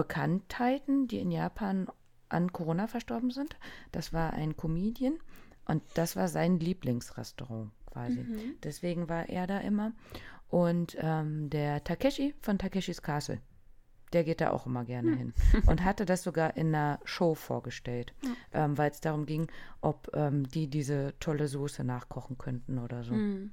Bekanntheiten, 0.01 1.09
die 1.09 1.19
in 1.19 1.31
Japan 1.31 1.87
an 2.31 2.55
Corona 2.55 2.87
verstorben 2.87 3.31
sind. 3.31 3.59
Das 3.93 4.15
war 4.15 4.33
ein 4.33 4.57
Comedian 4.57 5.19
und 5.67 5.83
das 5.93 6.17
war 6.17 6.29
sein 6.29 6.59
Lieblingsrestaurant 6.59 7.71
quasi. 7.85 8.21
Mhm. 8.21 8.55
Deswegen 8.63 9.11
war 9.11 9.29
er 9.29 9.47
da 9.47 9.59
immer. 9.59 9.93
Und 10.49 10.97
ähm, 10.99 11.51
der 11.51 11.85
Takeshi 11.85 12.35
von 12.41 12.57
Takeshis 12.57 13.03
Castle, 13.03 13.43
der 14.15 14.25
geht 14.25 14.41
da 14.41 14.53
auch 14.53 14.65
immer 14.65 14.87
gerne 14.87 15.11
mhm. 15.11 15.17
hin. 15.19 15.35
Und 15.67 15.85
hatte 15.85 16.07
das 16.07 16.23
sogar 16.23 16.57
in 16.57 16.75
einer 16.75 16.99
Show 17.05 17.35
vorgestellt, 17.35 18.15
mhm. 18.23 18.37
ähm, 18.53 18.79
weil 18.79 18.91
es 18.93 19.03
darum 19.03 19.27
ging, 19.27 19.49
ob 19.83 20.11
ähm, 20.15 20.49
die 20.49 20.69
diese 20.69 21.13
tolle 21.21 21.47
Soße 21.47 21.85
nachkochen 21.85 22.39
könnten 22.39 22.79
oder 22.79 23.05
so. 23.05 23.13
Mhm. 23.13 23.51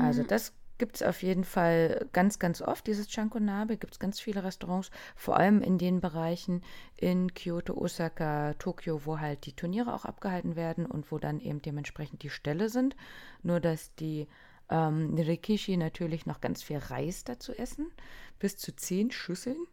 Also 0.00 0.24
mhm. 0.24 0.26
das 0.26 0.52
gibt 0.78 0.96
es 0.96 1.02
auf 1.02 1.22
jeden 1.22 1.44
Fall 1.44 2.06
ganz, 2.12 2.38
ganz 2.38 2.62
oft, 2.62 2.86
dieses 2.86 3.10
Chankonabe. 3.10 3.76
Gibt 3.76 3.94
es 3.94 3.98
ganz 3.98 4.20
viele 4.20 4.44
Restaurants, 4.44 4.90
vor 5.14 5.36
allem 5.36 5.62
in 5.62 5.78
den 5.78 6.00
Bereichen 6.00 6.62
in 6.96 7.32
Kyoto, 7.34 7.74
Osaka, 7.74 8.54
Tokio, 8.54 9.04
wo 9.04 9.18
halt 9.18 9.46
die 9.46 9.54
Turniere 9.54 9.94
auch 9.94 10.04
abgehalten 10.04 10.56
werden 10.56 10.86
und 10.86 11.10
wo 11.10 11.18
dann 11.18 11.40
eben 11.40 11.62
dementsprechend 11.62 12.22
die 12.22 12.30
Ställe 12.30 12.68
sind. 12.68 12.96
Nur, 13.42 13.60
dass 13.60 13.94
die 13.94 14.26
ähm, 14.68 15.14
Rikishi 15.14 15.76
natürlich 15.76 16.26
noch 16.26 16.40
ganz 16.40 16.62
viel 16.62 16.78
Reis 16.78 17.24
dazu 17.24 17.52
essen, 17.52 17.90
bis 18.38 18.56
zu 18.56 18.74
zehn 18.74 19.10
Schüsseln. 19.10 19.66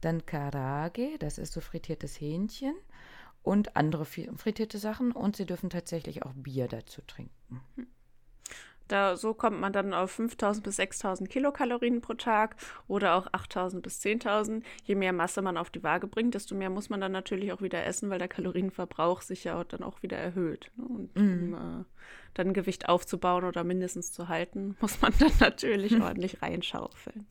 Dann 0.00 0.26
Karage, 0.26 1.16
das 1.18 1.38
ist 1.38 1.52
so 1.52 1.60
frittiertes 1.60 2.20
Hähnchen 2.20 2.74
und 3.42 3.76
andere 3.76 4.04
frittierte 4.04 4.78
Sachen. 4.78 5.12
Und 5.12 5.36
sie 5.36 5.46
dürfen 5.46 5.70
tatsächlich 5.70 6.24
auch 6.24 6.32
Bier 6.34 6.68
dazu 6.68 7.02
trinken. 7.06 7.60
Hm. 7.76 7.86
Da, 8.88 9.16
so 9.16 9.34
kommt 9.34 9.60
man 9.60 9.72
dann 9.72 9.94
auf 9.94 10.12
5000 10.12 10.64
bis 10.64 10.76
6000 10.76 11.28
Kilokalorien 11.28 12.00
pro 12.00 12.14
Tag 12.14 12.56
oder 12.88 13.14
auch 13.14 13.26
8000 13.32 13.82
bis 13.82 14.00
10.000. 14.00 14.62
Je 14.84 14.94
mehr 14.94 15.12
Masse 15.12 15.42
man 15.42 15.56
auf 15.56 15.70
die 15.70 15.82
Waage 15.82 16.06
bringt, 16.06 16.34
desto 16.34 16.54
mehr 16.54 16.70
muss 16.70 16.90
man 16.90 17.00
dann 17.00 17.12
natürlich 17.12 17.52
auch 17.52 17.62
wieder 17.62 17.84
essen, 17.84 18.10
weil 18.10 18.18
der 18.18 18.28
Kalorienverbrauch 18.28 19.22
sich 19.22 19.44
ja 19.44 19.62
dann 19.64 19.82
auch 19.82 20.02
wieder 20.02 20.18
erhöht. 20.18 20.70
Ne? 20.76 20.84
Und 20.84 21.16
mm. 21.16 21.20
um 21.20 21.54
äh, 21.54 21.84
dann 22.34 22.52
Gewicht 22.52 22.88
aufzubauen 22.88 23.44
oder 23.44 23.64
mindestens 23.64 24.12
zu 24.12 24.28
halten, 24.28 24.76
muss 24.80 25.00
man 25.00 25.12
dann 25.18 25.32
natürlich 25.40 25.92
ordentlich 26.00 26.42
reinschaufeln. 26.42 27.26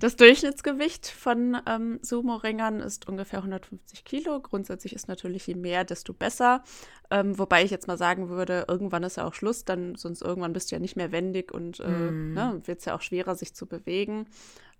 Das 0.00 0.16
Durchschnittsgewicht 0.16 1.06
von 1.06 1.56
ähm, 1.66 1.98
Sumo-Ringern 2.02 2.80
ist 2.80 3.08
ungefähr 3.08 3.38
150 3.38 4.04
Kilo. 4.04 4.40
Grundsätzlich 4.40 4.92
ist 4.92 5.08
natürlich 5.08 5.46
je 5.46 5.54
mehr, 5.54 5.84
desto 5.84 6.12
besser. 6.12 6.64
Ähm, 7.10 7.38
wobei 7.38 7.64
ich 7.64 7.70
jetzt 7.70 7.86
mal 7.86 7.96
sagen 7.96 8.28
würde, 8.28 8.64
irgendwann 8.66 9.04
ist 9.04 9.16
ja 9.16 9.26
auch 9.26 9.34
Schluss, 9.34 9.64
dann 9.64 9.94
sonst 9.94 10.22
irgendwann 10.22 10.52
bist 10.52 10.70
du 10.70 10.76
ja 10.76 10.80
nicht 10.80 10.96
mehr 10.96 11.12
wendig 11.12 11.52
und 11.52 11.80
äh, 11.80 11.88
mm. 11.88 12.34
ne, 12.34 12.60
wird 12.64 12.80
es 12.80 12.84
ja 12.86 12.96
auch 12.96 13.02
schwerer, 13.02 13.36
sich 13.36 13.54
zu 13.54 13.66
bewegen. 13.66 14.26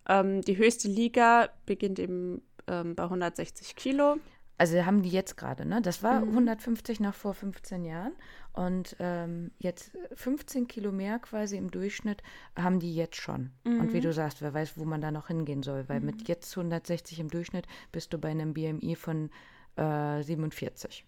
Ähm, 0.09 0.43
die 0.43 0.57
höchste 0.57 0.89
Liga 0.89 1.49
beginnt 1.65 1.99
eben 1.99 2.43
ähm, 2.67 2.95
bei 2.95 3.05
160 3.05 3.77
Kilo. 3.77 4.17
Also 4.57 4.85
haben 4.87 5.03
die 5.03 5.11
jetzt 5.11 5.37
gerade, 5.37 5.67
ne? 5.67 5.83
Das 5.83 6.03
war 6.03 6.21
mhm. 6.21 6.31
150 6.31 7.01
nach 7.01 7.15
vor 7.15 7.35
15 7.35 7.85
Jahren. 7.85 8.13
Und 8.55 8.95
ähm, 9.01 9.51
jetzt 9.59 9.91
15 10.15 10.69
Kilo 10.69 10.93
mehr 10.93 11.19
quasi 11.19 11.57
im 11.57 11.73
Durchschnitt 11.73 12.23
haben 12.57 12.79
die 12.79 12.95
jetzt 12.95 13.17
schon. 13.17 13.51
Mhm. 13.65 13.81
Und 13.81 13.93
wie 13.93 13.99
mhm. 13.99 14.03
du 14.03 14.13
sagst, 14.13 14.43
wer 14.43 14.55
weiß, 14.55 14.79
wo 14.79 14.85
man 14.85 15.01
da 15.01 15.11
noch 15.11 15.27
hingehen 15.27 15.65
soll. 15.65 15.89
Weil 15.89 15.99
mhm. 15.99 16.07
mit 16.07 16.29
jetzt 16.29 16.57
160 16.57 17.19
im 17.19 17.31
Durchschnitt 17.31 17.67
bist 17.91 18.13
du 18.13 18.19
bei 18.19 18.31
einem 18.31 18.55
BMI 18.55 18.95
von 18.95 19.31
äh, 19.77 20.23
47. 20.23 21.05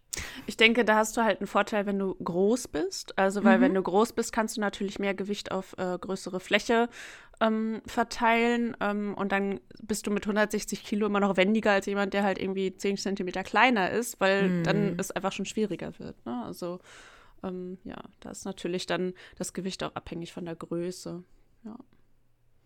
Ich 0.46 0.56
denke, 0.56 0.84
da 0.84 0.96
hast 0.96 1.16
du 1.16 1.22
halt 1.22 1.38
einen 1.38 1.46
Vorteil, 1.46 1.86
wenn 1.86 2.00
du 2.00 2.16
groß 2.16 2.66
bist. 2.68 3.16
Also, 3.16 3.44
weil 3.44 3.58
mhm. 3.58 3.62
wenn 3.62 3.74
du 3.74 3.82
groß 3.82 4.12
bist, 4.14 4.32
kannst 4.32 4.56
du 4.56 4.60
natürlich 4.60 4.98
mehr 4.98 5.14
Gewicht 5.14 5.52
auf 5.52 5.76
äh, 5.78 5.98
größere 5.98 6.40
Fläche 6.40 6.88
ähm, 7.40 7.80
verteilen. 7.86 8.76
Ähm, 8.80 9.14
und 9.14 9.30
dann 9.30 9.60
bist 9.82 10.06
du 10.08 10.10
mit 10.10 10.24
160 10.24 10.82
Kilo 10.82 11.06
immer 11.06 11.20
noch 11.20 11.36
wendiger 11.36 11.70
als 11.70 11.86
jemand, 11.86 12.12
der 12.12 12.24
halt 12.24 12.40
irgendwie 12.40 12.76
10 12.76 12.96
Zentimeter 12.96 13.44
kleiner 13.44 13.90
ist, 13.90 14.20
weil 14.20 14.48
mhm. 14.48 14.64
dann 14.64 14.94
es 14.98 15.12
einfach 15.12 15.30
schon 15.30 15.46
schwieriger 15.46 15.96
wird. 16.00 16.26
Ne? 16.26 16.42
Also, 16.44 16.80
ähm, 17.46 17.78
ja, 17.84 18.02
da 18.20 18.30
ist 18.30 18.44
natürlich 18.44 18.86
dann 18.86 19.14
das 19.36 19.52
Gewicht 19.52 19.82
auch 19.82 19.94
abhängig 19.94 20.32
von 20.32 20.44
der 20.44 20.56
Größe. 20.56 21.22
Ja. 21.64 21.76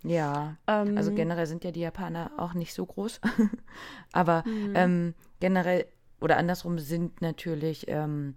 Ja, 0.03 0.57
ähm, 0.67 0.97
also 0.97 1.13
generell 1.15 1.47
sind 1.47 1.63
ja 1.63 1.73
die 1.73 1.81
Japaner 1.81 2.33
auch 2.39 2.55
nicht 2.55 2.73
so 2.73 2.87
groß. 2.87 3.21
Aber 4.13 4.45
mhm. 4.47 4.73
ähm, 4.75 5.15
generell 5.41 5.87
oder 6.21 6.37
andersrum 6.37 6.79
sind 6.79 7.21
natürlich 7.21 7.87
ähm, 7.89 8.35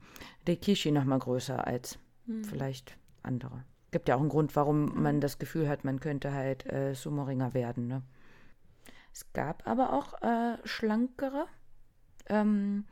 Rikishi 0.47 0.91
noch 0.91 1.05
mal 1.05 1.19
größer 1.19 1.65
als 1.65 1.99
mhm. 2.25 2.43
vielleicht 2.43 2.97
andere. 3.21 3.63
Gibt 3.91 4.09
ja 4.09 4.15
auch 4.15 4.19
einen 4.19 4.29
Grund, 4.29 4.55
warum 4.55 5.01
man 5.01 5.21
das 5.21 5.37
Gefühl 5.37 5.69
hat, 5.69 5.83
man 5.83 5.99
könnte 5.99 6.33
halt 6.33 6.65
äh, 6.71 6.95
Sumo-Ringer 6.95 7.53
werden. 7.53 7.87
Ne? 7.87 8.01
Es 9.13 9.31
gab 9.33 9.67
aber 9.67 9.93
auch 9.93 10.21
äh, 10.21 10.57
schlankere 10.65 11.45
ähm, 12.27 12.85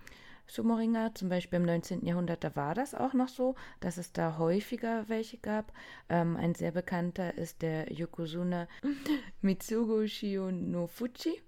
Sumo-Ringer, 0.52 1.16
zum 1.16 1.30
Beispiel 1.30 1.58
im 1.58 1.66
19. 1.66 2.06
Jahrhundert, 2.06 2.44
da 2.44 2.56
war 2.58 2.76
das 2.76 2.94
auch 2.94 3.14
noch 3.14 3.30
so, 3.30 3.56
dass 3.80 3.98
es 3.98 4.12
da 4.12 4.38
häufiger 4.38 5.08
welche 5.08 5.38
gab. 5.38 5.72
Ähm, 6.10 6.36
ein 6.36 6.56
sehr 6.56 6.72
bekannter 6.72 7.38
ist 7.38 7.62
der 7.62 7.92
Yokozuna 7.92 8.68
Mitsugo 9.42 10.06
Shionofuchi. 10.06 11.42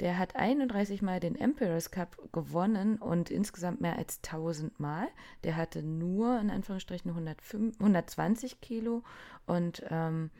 Der 0.00 0.18
hat 0.18 0.36
31 0.36 1.00
Mal 1.00 1.20
den 1.20 1.36
Emperor's 1.36 1.90
Cup 1.90 2.18
gewonnen 2.32 2.96
und 2.96 3.30
insgesamt 3.30 3.80
mehr 3.80 3.96
als 3.96 4.20
1000 4.24 4.78
Mal. 4.78 5.08
Der 5.44 5.56
hatte 5.56 5.82
nur 5.82 6.38
in 6.38 6.50
Anführungsstrichen 6.50 7.10
105, 7.10 7.80
120 7.80 8.60
Kilo 8.60 9.04
und 9.46 9.82
ähm, 9.88 10.30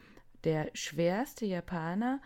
der 0.45 0.71
schwerste 0.75 1.47
Japaner, 1.47 2.21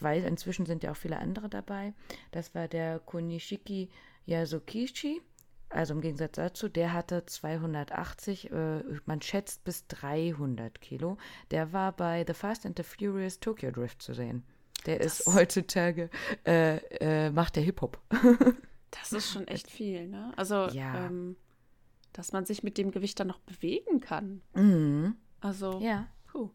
weil 0.00 0.24
inzwischen 0.24 0.66
sind 0.66 0.82
ja 0.82 0.90
auch 0.90 0.96
viele 0.96 1.18
andere 1.18 1.48
dabei, 1.48 1.94
das 2.32 2.54
war 2.54 2.66
der 2.66 2.98
Konishiki 2.98 3.90
Yasukichi. 4.26 5.22
Also 5.68 5.94
im 5.94 6.00
Gegensatz 6.00 6.32
dazu, 6.32 6.68
der 6.68 6.92
hatte 6.92 7.26
280, 7.26 8.50
äh, 8.50 8.82
man 9.04 9.20
schätzt 9.20 9.64
bis 9.64 9.86
300 9.88 10.80
Kilo. 10.80 11.18
Der 11.50 11.72
war 11.72 11.92
bei 11.92 12.24
The 12.26 12.34
Fast 12.34 12.66
and 12.66 12.76
the 12.76 12.84
Furious 12.84 13.40
Tokyo 13.40 13.70
Drift 13.70 14.00
zu 14.00 14.14
sehen. 14.14 14.44
Der 14.86 14.98
das 14.98 15.20
ist 15.20 15.34
heutzutage, 15.34 16.10
äh, 16.46 16.76
äh, 17.00 17.30
macht 17.30 17.56
der 17.56 17.64
Hip-Hop. 17.64 18.00
das 18.90 19.12
ist 19.12 19.32
schon 19.32 19.48
echt 19.48 19.70
viel, 19.70 20.06
ne? 20.06 20.32
Also, 20.36 20.68
ja. 20.68 21.06
ähm, 21.06 21.36
dass 22.12 22.32
man 22.32 22.46
sich 22.46 22.62
mit 22.62 22.78
dem 22.78 22.92
Gewicht 22.92 23.18
dann 23.18 23.26
noch 23.26 23.40
bewegen 23.40 24.00
kann. 24.00 24.42
Mhm. 24.54 25.16
Also, 25.40 25.80
ja. 25.80 26.06
Puh. 26.26 26.50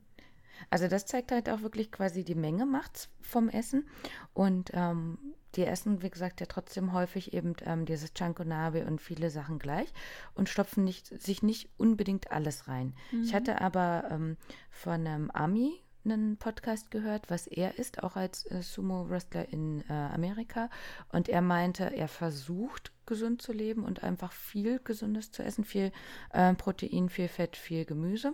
Also 0.69 0.87
das 0.87 1.05
zeigt 1.05 1.31
halt 1.31 1.49
auch 1.49 1.61
wirklich 1.61 1.91
quasi 1.91 2.23
die 2.23 2.35
Menge 2.35 2.65
macht's 2.65 3.09
vom 3.19 3.49
Essen. 3.49 3.87
Und 4.33 4.71
ähm, 4.73 5.17
die 5.55 5.65
essen, 5.65 6.01
wie 6.01 6.09
gesagt, 6.09 6.39
ja 6.39 6.45
trotzdem 6.45 6.93
häufig 6.93 7.33
eben 7.33 7.55
ähm, 7.65 7.85
dieses 7.85 8.11
Chankonabe 8.17 8.85
und 8.85 9.01
viele 9.01 9.29
Sachen 9.29 9.59
gleich 9.59 9.91
und 10.33 10.49
stopfen 10.49 10.83
nicht, 10.83 11.07
sich 11.21 11.43
nicht 11.43 11.69
unbedingt 11.77 12.31
alles 12.31 12.67
rein. 12.67 12.93
Mhm. 13.11 13.23
Ich 13.23 13.33
hatte 13.33 13.61
aber 13.61 14.05
ähm, 14.09 14.37
von 14.69 15.05
einem 15.05 15.31
Ami 15.31 15.81
einen 16.03 16.37
Podcast 16.37 16.91
gehört, 16.91 17.29
was 17.29 17.47
er 17.47 17.77
ist, 17.77 18.03
auch 18.03 18.15
als 18.15 18.49
äh, 18.49 18.61
Sumo-Wrestler 18.61 19.49
in 19.49 19.81
äh, 19.89 19.93
Amerika. 19.93 20.69
Und 21.11 21.29
er 21.29 21.41
meinte, 21.41 21.95
er 21.95 22.07
versucht 22.07 22.91
gesund 23.05 23.41
zu 23.41 23.51
leben 23.51 23.83
und 23.83 24.03
einfach 24.03 24.31
viel 24.31 24.79
Gesundes 24.79 25.31
zu 25.31 25.43
essen, 25.43 25.63
viel 25.63 25.91
äh, 26.31 26.53
Protein, 26.55 27.09
viel 27.09 27.27
Fett, 27.27 27.55
viel 27.55 27.85
Gemüse. 27.85 28.33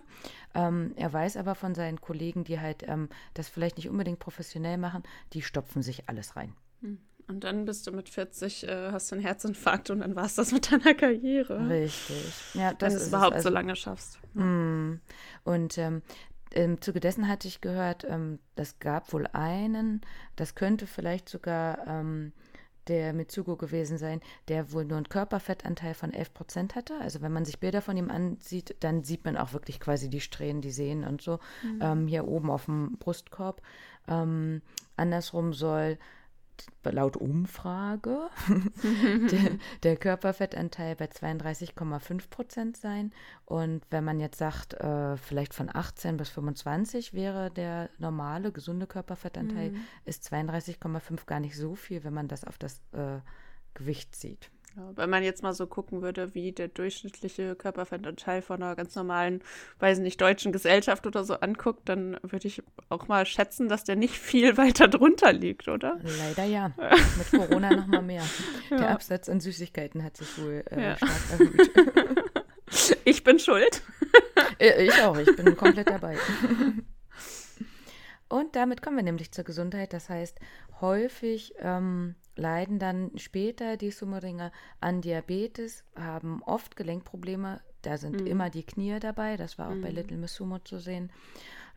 Ähm, 0.54 0.92
er 0.96 1.12
weiß 1.12 1.36
aber 1.36 1.54
von 1.54 1.74
seinen 1.74 2.00
Kollegen, 2.00 2.44
die 2.44 2.60
halt 2.60 2.84
ähm, 2.86 3.08
das 3.34 3.48
vielleicht 3.48 3.76
nicht 3.76 3.88
unbedingt 3.88 4.18
professionell 4.18 4.78
machen, 4.78 5.02
die 5.32 5.42
stopfen 5.42 5.82
sich 5.82 6.08
alles 6.08 6.36
rein. 6.36 6.54
Und 7.28 7.44
dann 7.44 7.66
bist 7.66 7.86
du 7.86 7.92
mit 7.92 8.08
40, 8.08 8.66
äh, 8.66 8.90
hast 8.90 9.10
du 9.10 9.16
einen 9.16 9.24
Herzinfarkt 9.24 9.90
und 9.90 10.00
dann 10.00 10.16
war 10.16 10.24
es 10.24 10.36
das 10.36 10.50
mit 10.50 10.72
deiner 10.72 10.94
Karriere. 10.94 11.68
Richtig. 11.68 12.32
Ja, 12.54 12.72
das 12.72 12.92
Wenn 12.92 12.98
du 12.98 13.02
es 13.04 13.08
überhaupt 13.08 13.34
also, 13.34 13.48
so 13.48 13.54
lange 13.54 13.76
schaffst. 13.76 14.18
Mm. 14.34 14.94
Und 15.44 15.76
ähm, 15.76 16.02
im 16.50 16.80
Zuge 16.80 17.00
dessen 17.00 17.28
hatte 17.28 17.46
ich 17.46 17.60
gehört, 17.60 18.04
ähm, 18.04 18.38
das 18.54 18.78
gab 18.78 19.12
wohl 19.12 19.26
einen, 19.32 20.00
das 20.36 20.54
könnte 20.54 20.86
vielleicht 20.86 21.28
sogar 21.28 21.86
ähm, 21.86 22.32
der 22.88 23.12
Mitsugo 23.12 23.56
gewesen 23.56 23.98
sein, 23.98 24.20
der 24.48 24.72
wohl 24.72 24.84
nur 24.84 24.96
einen 24.96 25.08
Körperfettanteil 25.08 25.94
von 25.94 26.12
11 26.12 26.32
Prozent 26.32 26.74
hatte. 26.74 26.98
Also 27.00 27.20
wenn 27.20 27.32
man 27.32 27.44
sich 27.44 27.60
Bilder 27.60 27.82
von 27.82 27.96
ihm 27.96 28.10
ansieht, 28.10 28.76
dann 28.80 29.04
sieht 29.04 29.24
man 29.24 29.36
auch 29.36 29.52
wirklich 29.52 29.78
quasi 29.80 30.08
die 30.08 30.20
Strähnen, 30.20 30.62
die 30.62 30.70
Sehnen 30.70 31.04
und 31.04 31.20
so, 31.20 31.38
mhm. 31.62 31.78
ähm, 31.82 32.06
hier 32.08 32.26
oben 32.26 32.50
auf 32.50 32.64
dem 32.64 32.96
Brustkorb. 32.98 33.60
Ähm, 34.08 34.62
andersrum 34.96 35.52
soll 35.52 35.98
laut 36.84 37.16
Umfrage 37.16 38.30
der, 39.30 39.58
der, 39.82 39.96
Körperfettanteil 39.96 40.96
bei 40.96 41.06
32,5 41.06 42.30
Prozent 42.30 42.76
sein. 42.76 43.12
Und 43.44 43.82
wenn 43.90 44.04
man 44.04 44.20
jetzt 44.20 44.38
sagt, 44.38 44.74
äh, 44.74 45.16
vielleicht 45.16 45.54
von 45.54 45.68
18 45.72 46.16
bis 46.16 46.30
25 46.30 47.14
wäre 47.14 47.50
der 47.50 47.90
normale, 47.98 48.52
gesunde 48.52 48.86
Körperfettanteil, 48.86 49.70
mhm. 49.70 49.80
ist 50.04 50.32
32,5 50.32 51.26
gar 51.26 51.40
nicht 51.40 51.56
so 51.56 51.74
viel, 51.74 52.04
wenn 52.04 52.14
man 52.14 52.28
das 52.28 52.44
auf 52.44 52.58
das 52.58 52.80
äh, 52.92 53.20
Gewicht 53.74 54.16
sieht. 54.16 54.50
Ja, 54.76 54.92
wenn 54.96 55.10
man 55.10 55.22
jetzt 55.22 55.42
mal 55.42 55.54
so 55.54 55.66
gucken 55.66 56.02
würde, 56.02 56.34
wie 56.34 56.52
der 56.52 56.68
durchschnittliche 56.68 57.56
Körperfettanteil 57.56 58.42
von 58.42 58.62
einer 58.62 58.76
ganz 58.76 58.94
normalen, 58.94 59.42
weiß 59.78 59.98
nicht, 59.98 60.20
deutschen 60.20 60.52
Gesellschaft 60.52 61.06
oder 61.06 61.24
so 61.24 61.34
anguckt, 61.34 61.88
dann 61.88 62.18
würde 62.22 62.48
ich 62.48 62.62
auch 62.88 63.08
mal 63.08 63.26
schätzen, 63.26 63.68
dass 63.68 63.84
der 63.84 63.96
nicht 63.96 64.14
viel 64.14 64.56
weiter 64.56 64.88
drunter 64.88 65.32
liegt, 65.32 65.68
oder? 65.68 65.98
Leider 66.18 66.44
ja. 66.44 66.72
Mit 67.18 67.30
Corona 67.30 67.70
noch 67.70 67.86
mal 67.86 68.02
mehr. 68.02 68.22
Ja. 68.70 68.76
Der 68.76 68.90
Absatz 68.90 69.28
an 69.28 69.40
Süßigkeiten 69.40 70.04
hat 70.04 70.16
sich 70.16 70.38
wohl 70.38 70.64
äh, 70.70 70.82
ja. 70.82 70.96
stark 70.96 71.10
erhöht. 71.32 71.70
Ich 73.04 73.24
bin 73.24 73.38
schuld. 73.38 73.82
Äh, 74.58 74.84
ich 74.84 75.02
auch, 75.02 75.16
ich 75.16 75.34
bin 75.34 75.56
komplett 75.56 75.88
dabei. 75.88 76.18
Und 78.28 78.56
damit 78.56 78.82
kommen 78.82 78.96
wir 78.96 79.04
nämlich 79.04 79.32
zur 79.32 79.44
Gesundheit. 79.44 79.92
Das 79.92 80.08
heißt, 80.08 80.38
häufig 80.80 81.54
ähm, 81.58 82.14
leiden 82.36 82.78
dann 82.78 83.10
später 83.16 83.76
die 83.76 83.90
Summeringer 83.90 84.52
an 84.80 85.00
Diabetes, 85.00 85.84
haben 85.96 86.42
oft 86.42 86.76
Gelenkprobleme. 86.76 87.60
Da 87.82 87.96
sind 87.96 88.20
mhm. 88.20 88.26
immer 88.26 88.50
die 88.50 88.64
Knie 88.64 88.98
dabei. 89.00 89.36
Das 89.36 89.58
war 89.58 89.68
auch 89.68 89.74
mhm. 89.74 89.82
bei 89.82 89.90
Little 89.90 90.16
Miss 90.16 90.34
Sumo 90.34 90.58
zu 90.58 90.78
sehen 90.78 91.10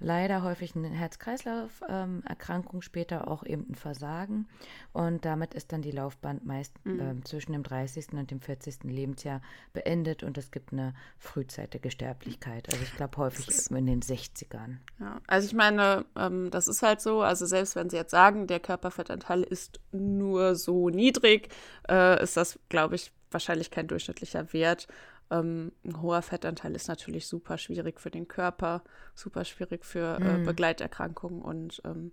leider 0.02 0.42
häufig 0.42 0.76
eine 0.76 0.90
Herz-Kreislauf-Erkrankung, 0.90 2.82
später 2.82 3.28
auch 3.28 3.46
eben 3.46 3.68
ein 3.70 3.76
Versagen. 3.76 4.48
Und 4.92 5.24
damit 5.26 5.54
ist 5.54 5.72
dann 5.72 5.82
die 5.82 5.92
Laufbahn 5.92 6.42
meist 6.44 6.74
mhm. 6.84 7.00
ähm, 7.00 7.26
zwischen 7.26 7.54
dem 7.54 7.64
30. 7.64 8.14
und 8.14 8.32
dem 8.32 8.42
40. 8.42 8.84
Lebensjahr 8.84 9.42
beendet 9.74 10.24
und 10.24 10.38
es 10.38 10.52
gibt 10.52 10.74
eine 10.74 10.94
frühzeitige 11.20 11.92
Sterblichkeit. 11.92 12.68
Also 12.72 12.84
ich 12.84 12.96
glaube 12.96 13.18
häufig 13.18 13.48
in 13.70 13.86
den 13.86 14.02
60ern. 14.02 14.78
Ja, 15.00 15.22
also 15.28 15.48
ich 15.48 15.54
meine, 15.54 16.06
ähm, 16.18 16.50
das 16.52 16.68
ist 16.68 16.82
halt 16.82 17.00
so, 17.00 17.22
also 17.22 17.46
selbst 17.46 17.76
wenn 17.76 17.90
Sie 17.90 17.98
jetzt 17.98 18.12
sagen, 18.12 18.48
der 18.48 18.60
Körperfettanteil 18.60 19.44
ist 19.44 19.80
nur 19.92 20.56
so 20.56 20.90
niedrig, 20.90 21.50
äh, 21.90 22.22
ist 22.22 22.38
das, 22.38 22.60
glaube 22.70 22.96
ich, 22.96 23.12
wahrscheinlich 23.30 23.72
kein 23.72 23.88
durchschnittlicher 23.88 24.52
Wert. 24.54 24.88
Ähm, 25.32 25.72
ein 25.84 26.02
hoher 26.02 26.22
Fettanteil 26.22 26.76
ist 26.76 26.88
natürlich 26.88 27.28
super 27.28 27.58
schwierig 27.58 28.00
für 28.00 28.12
den 28.12 28.28
Körper, 28.28 28.84
super 29.16 29.46
schwierig 29.46 29.86
für 29.86 30.18
äh, 30.20 30.38
mhm. 30.38 30.46
Begleiterkrankungen 30.46 31.42
und 31.42 31.82
ähm, 31.86 32.12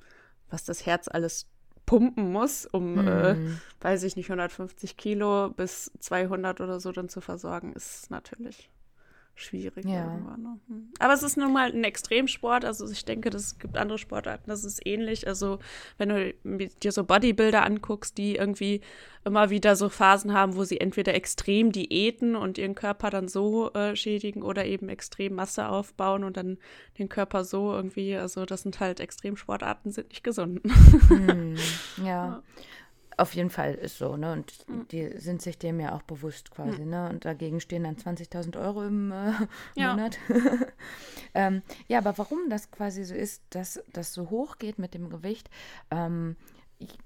was 0.49 0.65
das 0.65 0.87
Herz 0.87 1.09
alles 1.09 1.51
pumpen 1.85 2.33
muss, 2.33 2.67
um, 2.67 2.99
äh, 2.99 3.35
mhm. 3.35 3.47
äh, 3.81 3.85
weiß 3.85 4.03
ich 4.05 4.17
nicht, 4.17 4.29
150 4.29 4.97
Kilo 4.97 5.51
bis 5.51 5.91
200 5.99 6.61
oder 6.61 6.81
so 6.81 6.93
dann 6.93 7.09
zu 7.09 7.21
versorgen, 7.21 7.73
ist 7.73 8.11
natürlich 8.11 8.71
schwierig 9.39 9.85
ja. 9.85 10.05
irgendwann. 10.05 10.43
Ne? 10.43 10.61
Hm. 10.69 10.89
Aber 10.99 11.13
es 11.15 11.23
ist 11.23 11.37
nun 11.37 11.53
mal 11.53 11.71
ein 11.71 11.85
Extremsport. 11.85 12.65
Also 12.65 12.91
ich 12.91 13.05
denke, 13.05 13.29
es 13.31 13.59
gibt 13.59 13.77
andere 13.77 13.99
Sportarten, 13.99 14.51
das 14.51 14.65
ist 14.65 14.85
ähnlich. 14.85 15.27
Also 15.27 15.59
wenn 15.97 16.09
du 16.09 16.35
dir 16.83 16.93
so 16.93 17.05
Bodybuilder 17.05 17.65
anguckst, 17.65 18.19
die 18.19 18.37
irgendwie 18.37 18.81
immer 19.25 19.51
wieder 19.51 19.77
so 19.77 19.89
Phasen 19.89 20.33
haben, 20.33 20.57
wo 20.57 20.65
sie 20.65 20.81
entweder 20.81 21.15
extrem 21.15 21.73
diäten 21.73 22.35
und 22.35 22.59
ihren 22.59 22.75
Körper 22.75 23.11
dann 23.11 23.29
so 23.29 23.73
äh, 23.75 23.95
schädigen 23.95 24.43
oder 24.43 24.65
eben 24.65 24.89
extrem 24.89 25.35
Masse 25.35 25.69
aufbauen 25.69 26.25
und 26.25 26.37
dann 26.37 26.59
den 26.99 27.09
Körper 27.09 27.45
so 27.45 27.73
irgendwie, 27.73 28.17
also 28.17 28.45
das 28.45 28.63
sind 28.63 28.81
halt 28.81 29.01
Extremsportarten, 29.01 29.93
sind 29.93 30.09
nicht 30.09 30.25
gesund. 30.25 30.61
Hm, 31.09 31.57
ja. 31.99 32.05
ja. 32.05 32.43
Auf 33.19 33.35
jeden 33.35 33.51
Fall 33.51 33.75
ist 33.75 33.99
so, 33.99 34.17
ne? 34.17 34.33
Und 34.33 34.65
die 34.93 35.19
sind 35.19 35.43
sich 35.43 35.59
dem 35.59 35.81
ja 35.81 35.93
auch 35.93 36.03
bewusst 36.03 36.53
quasi, 36.53 36.83
mhm. 36.83 36.91
ne? 36.91 37.09
Und 37.11 37.25
dagegen 37.25 37.61
stehen 37.61 37.83
dann 37.83 37.97
20.000 37.97 38.57
Euro 38.59 38.85
im 38.85 39.11
äh, 39.11 39.33
ja. 39.75 39.91
Monat. 39.91 40.19
ähm, 41.35 41.63
ja, 41.89 41.99
aber 41.99 42.17
warum 42.17 42.49
das 42.49 42.71
quasi 42.71 43.03
so 43.03 43.17
ist, 43.17 43.43
dass 43.51 43.83
das 43.93 44.15
so 44.15 44.31
hoch 44.31 44.59
geht 44.59 44.79
mit 44.79 44.95
dem 44.95 45.11
Gewicht, 45.11 45.51
ähm, 45.91 46.37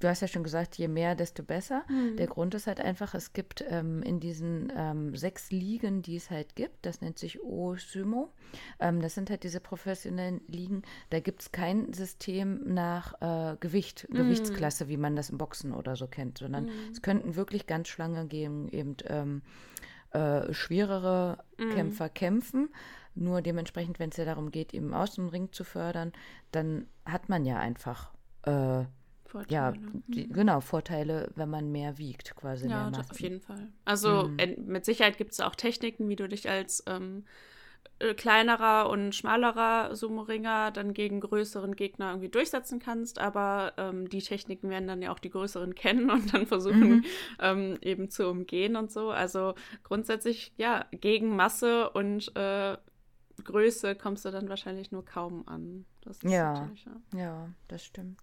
du 0.00 0.08
hast 0.08 0.20
ja 0.20 0.28
schon 0.28 0.42
gesagt, 0.42 0.76
je 0.76 0.88
mehr, 0.88 1.14
desto 1.14 1.42
besser. 1.42 1.84
Mhm. 1.88 2.16
Der 2.16 2.26
Grund 2.26 2.54
ist 2.54 2.66
halt 2.66 2.80
einfach, 2.80 3.14
es 3.14 3.32
gibt 3.32 3.64
ähm, 3.68 4.02
in 4.02 4.20
diesen 4.20 4.72
ähm, 4.76 5.16
sechs 5.16 5.50
Ligen, 5.50 6.02
die 6.02 6.16
es 6.16 6.30
halt 6.30 6.54
gibt, 6.54 6.84
das 6.84 7.00
nennt 7.00 7.18
sich 7.18 7.42
O-Sumo, 7.42 8.32
ähm, 8.80 9.00
das 9.00 9.14
sind 9.14 9.30
halt 9.30 9.44
diese 9.44 9.60
professionellen 9.60 10.40
Ligen, 10.46 10.82
da 11.10 11.20
gibt 11.20 11.42
es 11.42 11.52
kein 11.52 11.92
System 11.92 12.74
nach 12.74 13.14
äh, 13.20 13.56
Gewicht, 13.60 14.06
mhm. 14.10 14.16
Gewichtsklasse, 14.16 14.88
wie 14.88 14.98
man 14.98 15.16
das 15.16 15.30
im 15.30 15.38
Boxen 15.38 15.72
oder 15.72 15.96
so 15.96 16.06
kennt, 16.06 16.38
sondern 16.38 16.66
mhm. 16.66 16.90
es 16.92 17.02
könnten 17.02 17.34
wirklich 17.36 17.66
ganz 17.66 17.88
Schlange 17.88 18.26
geben, 18.26 18.68
eben 18.68 18.96
ähm, 19.06 19.42
äh, 20.10 20.52
schwerere 20.52 21.38
mhm. 21.58 21.70
Kämpfer 21.70 22.08
kämpfen. 22.08 22.68
Nur 23.14 23.42
dementsprechend, 23.42 23.98
wenn 23.98 24.08
es 24.08 24.16
ja 24.16 24.24
darum 24.24 24.50
geht, 24.50 24.72
eben 24.72 24.94
aus 24.94 25.14
dem 25.14 25.28
Ring 25.28 25.52
zu 25.52 25.64
fördern, 25.64 26.12
dann 26.50 26.86
hat 27.04 27.28
man 27.28 27.44
ja 27.44 27.58
einfach 27.58 28.10
äh, 28.44 28.84
Vorteile. 29.32 29.54
Ja, 29.54 29.72
die, 30.08 30.26
mhm. 30.26 30.32
genau, 30.34 30.60
Vorteile, 30.60 31.30
wenn 31.36 31.48
man 31.48 31.72
mehr 31.72 31.96
wiegt, 31.96 32.36
quasi. 32.36 32.68
Ja, 32.68 32.90
das 32.90 33.10
auf 33.10 33.20
jeden 33.20 33.40
Fall. 33.40 33.72
Also 33.86 34.28
mhm. 34.28 34.66
mit 34.66 34.84
Sicherheit 34.84 35.16
gibt 35.16 35.32
es 35.32 35.40
auch 35.40 35.54
Techniken, 35.54 36.06
wie 36.10 36.16
du 36.16 36.28
dich 36.28 36.50
als 36.50 36.84
ähm, 36.86 37.24
äh, 37.98 38.12
kleinerer 38.12 38.90
und 38.90 39.14
schmalerer 39.14 39.96
Sumo-Ringer 39.96 40.70
dann 40.70 40.92
gegen 40.92 41.20
größeren 41.20 41.76
Gegner 41.76 42.10
irgendwie 42.10 42.28
durchsetzen 42.28 42.78
kannst, 42.78 43.18
aber 43.18 43.72
ähm, 43.78 44.10
die 44.10 44.20
Techniken 44.20 44.68
werden 44.68 44.86
dann 44.86 45.00
ja 45.00 45.10
auch 45.10 45.18
die 45.18 45.30
größeren 45.30 45.74
kennen 45.76 46.10
und 46.10 46.34
dann 46.34 46.46
versuchen 46.46 46.96
mhm. 46.96 47.04
ähm, 47.40 47.78
eben 47.80 48.10
zu 48.10 48.28
umgehen 48.28 48.76
und 48.76 48.92
so. 48.92 49.10
Also 49.12 49.54
grundsätzlich, 49.82 50.52
ja, 50.58 50.84
gegen 50.90 51.34
Masse 51.36 51.88
und 51.88 52.36
äh, 52.36 52.76
Größe 53.42 53.94
kommst 53.94 54.26
du 54.26 54.30
dann 54.30 54.50
wahrscheinlich 54.50 54.92
nur 54.92 55.06
kaum 55.06 55.48
an. 55.48 55.86
ja, 56.22 56.68
ja, 56.84 57.18
ja, 57.18 57.48
das 57.68 57.82
stimmt. 57.82 58.20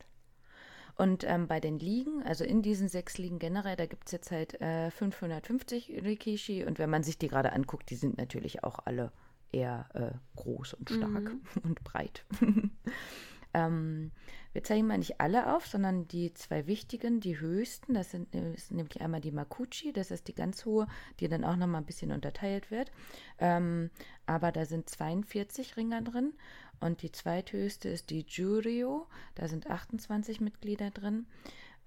Und 1.00 1.24
ähm, 1.24 1.48
bei 1.48 1.62
den 1.62 1.80
Ligen, 1.80 2.24
also 2.24 2.44
in 2.44 2.62
diesen 2.62 2.90
sechs 2.90 3.18
Ligen 3.18 3.40
generell, 3.40 3.78
da 3.78 3.86
gibt 3.86 4.08
es 4.08 4.12
jetzt 4.12 4.32
halt 4.32 4.60
äh, 4.60 4.92
550 4.92 6.02
Rikishi. 6.04 6.66
Und 6.66 6.78
wenn 6.78 6.90
man 6.90 7.04
sich 7.04 7.18
die 7.18 7.30
gerade 7.30 7.54
anguckt, 7.54 7.90
die 7.90 7.96
sind 7.96 8.18
natürlich 8.18 8.66
auch 8.66 8.80
alle 8.84 9.14
eher 9.54 9.88
äh, 9.94 10.12
groß 10.36 10.74
und 10.74 10.90
stark 10.90 11.24
mhm. 11.24 11.42
und 11.64 11.82
breit. 11.86 12.26
ähm, 13.54 14.12
wir 14.52 14.64
zeigen 14.66 14.88
mal 14.88 14.98
nicht 14.98 15.22
alle 15.22 15.56
auf, 15.56 15.68
sondern 15.68 16.10
die 16.10 16.34
zwei 16.34 16.68
wichtigen, 16.68 17.22
die 17.22 17.40
höchsten. 17.40 17.94
Das 17.94 18.12
sind, 18.12 18.36
ist 18.36 18.72
nämlich 18.72 19.00
einmal 19.00 19.22
die 19.22 19.32
Makuchi, 19.32 19.94
das 19.94 20.12
ist 20.12 20.28
die 20.28 20.36
ganz 20.36 20.66
hohe, 20.66 20.86
die 21.22 21.30
dann 21.30 21.46
auch 21.46 21.56
nochmal 21.56 21.82
ein 21.82 21.86
bisschen 21.86 22.12
unterteilt 22.12 22.72
wird. 22.72 22.92
Ähm, 23.38 23.90
aber 24.26 24.52
da 24.52 24.66
sind 24.66 24.90
42 24.90 25.78
Ringer 25.78 26.02
drin. 26.02 26.34
Und 26.80 27.02
die 27.02 27.12
zweithöchste 27.12 27.90
ist 27.90 28.10
die 28.10 28.26
Jurio, 28.28 29.08
da 29.36 29.48
sind 29.48 29.70
28 29.70 30.42
Mitglieder 30.42 30.92
drin. 30.92 31.28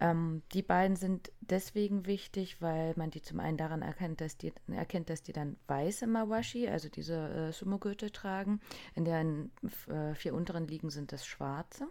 Ähm, 0.01 0.43
die 0.53 0.63
beiden 0.63 0.97
sind 0.97 1.31
deswegen 1.41 2.07
wichtig, 2.07 2.61
weil 2.61 2.93
man 2.97 3.11
die 3.11 3.23
zum 3.23 3.39
einen 3.39 3.57
daran 3.57 3.83
erkennt, 3.83 4.21
dass 4.21 4.37
die, 4.37 4.53
erkennt, 4.69 5.11
dass 5.11 5.23
die 5.23 5.33
dann 5.33 5.57
weiße 5.69 6.09
Mawashi, 6.09 6.69
also 6.69 6.89
diese 6.89 7.15
äh, 7.15 7.53
Sumo-Gürtel 7.53 8.11
tragen. 8.11 8.61
In 8.97 9.05
den 9.05 9.53
äh, 9.89 10.15
vier 10.15 10.35
unteren 10.35 10.67
Ligen 10.67 10.91
sind 10.91 11.13
das 11.13 11.25
schwarze. 11.25 11.87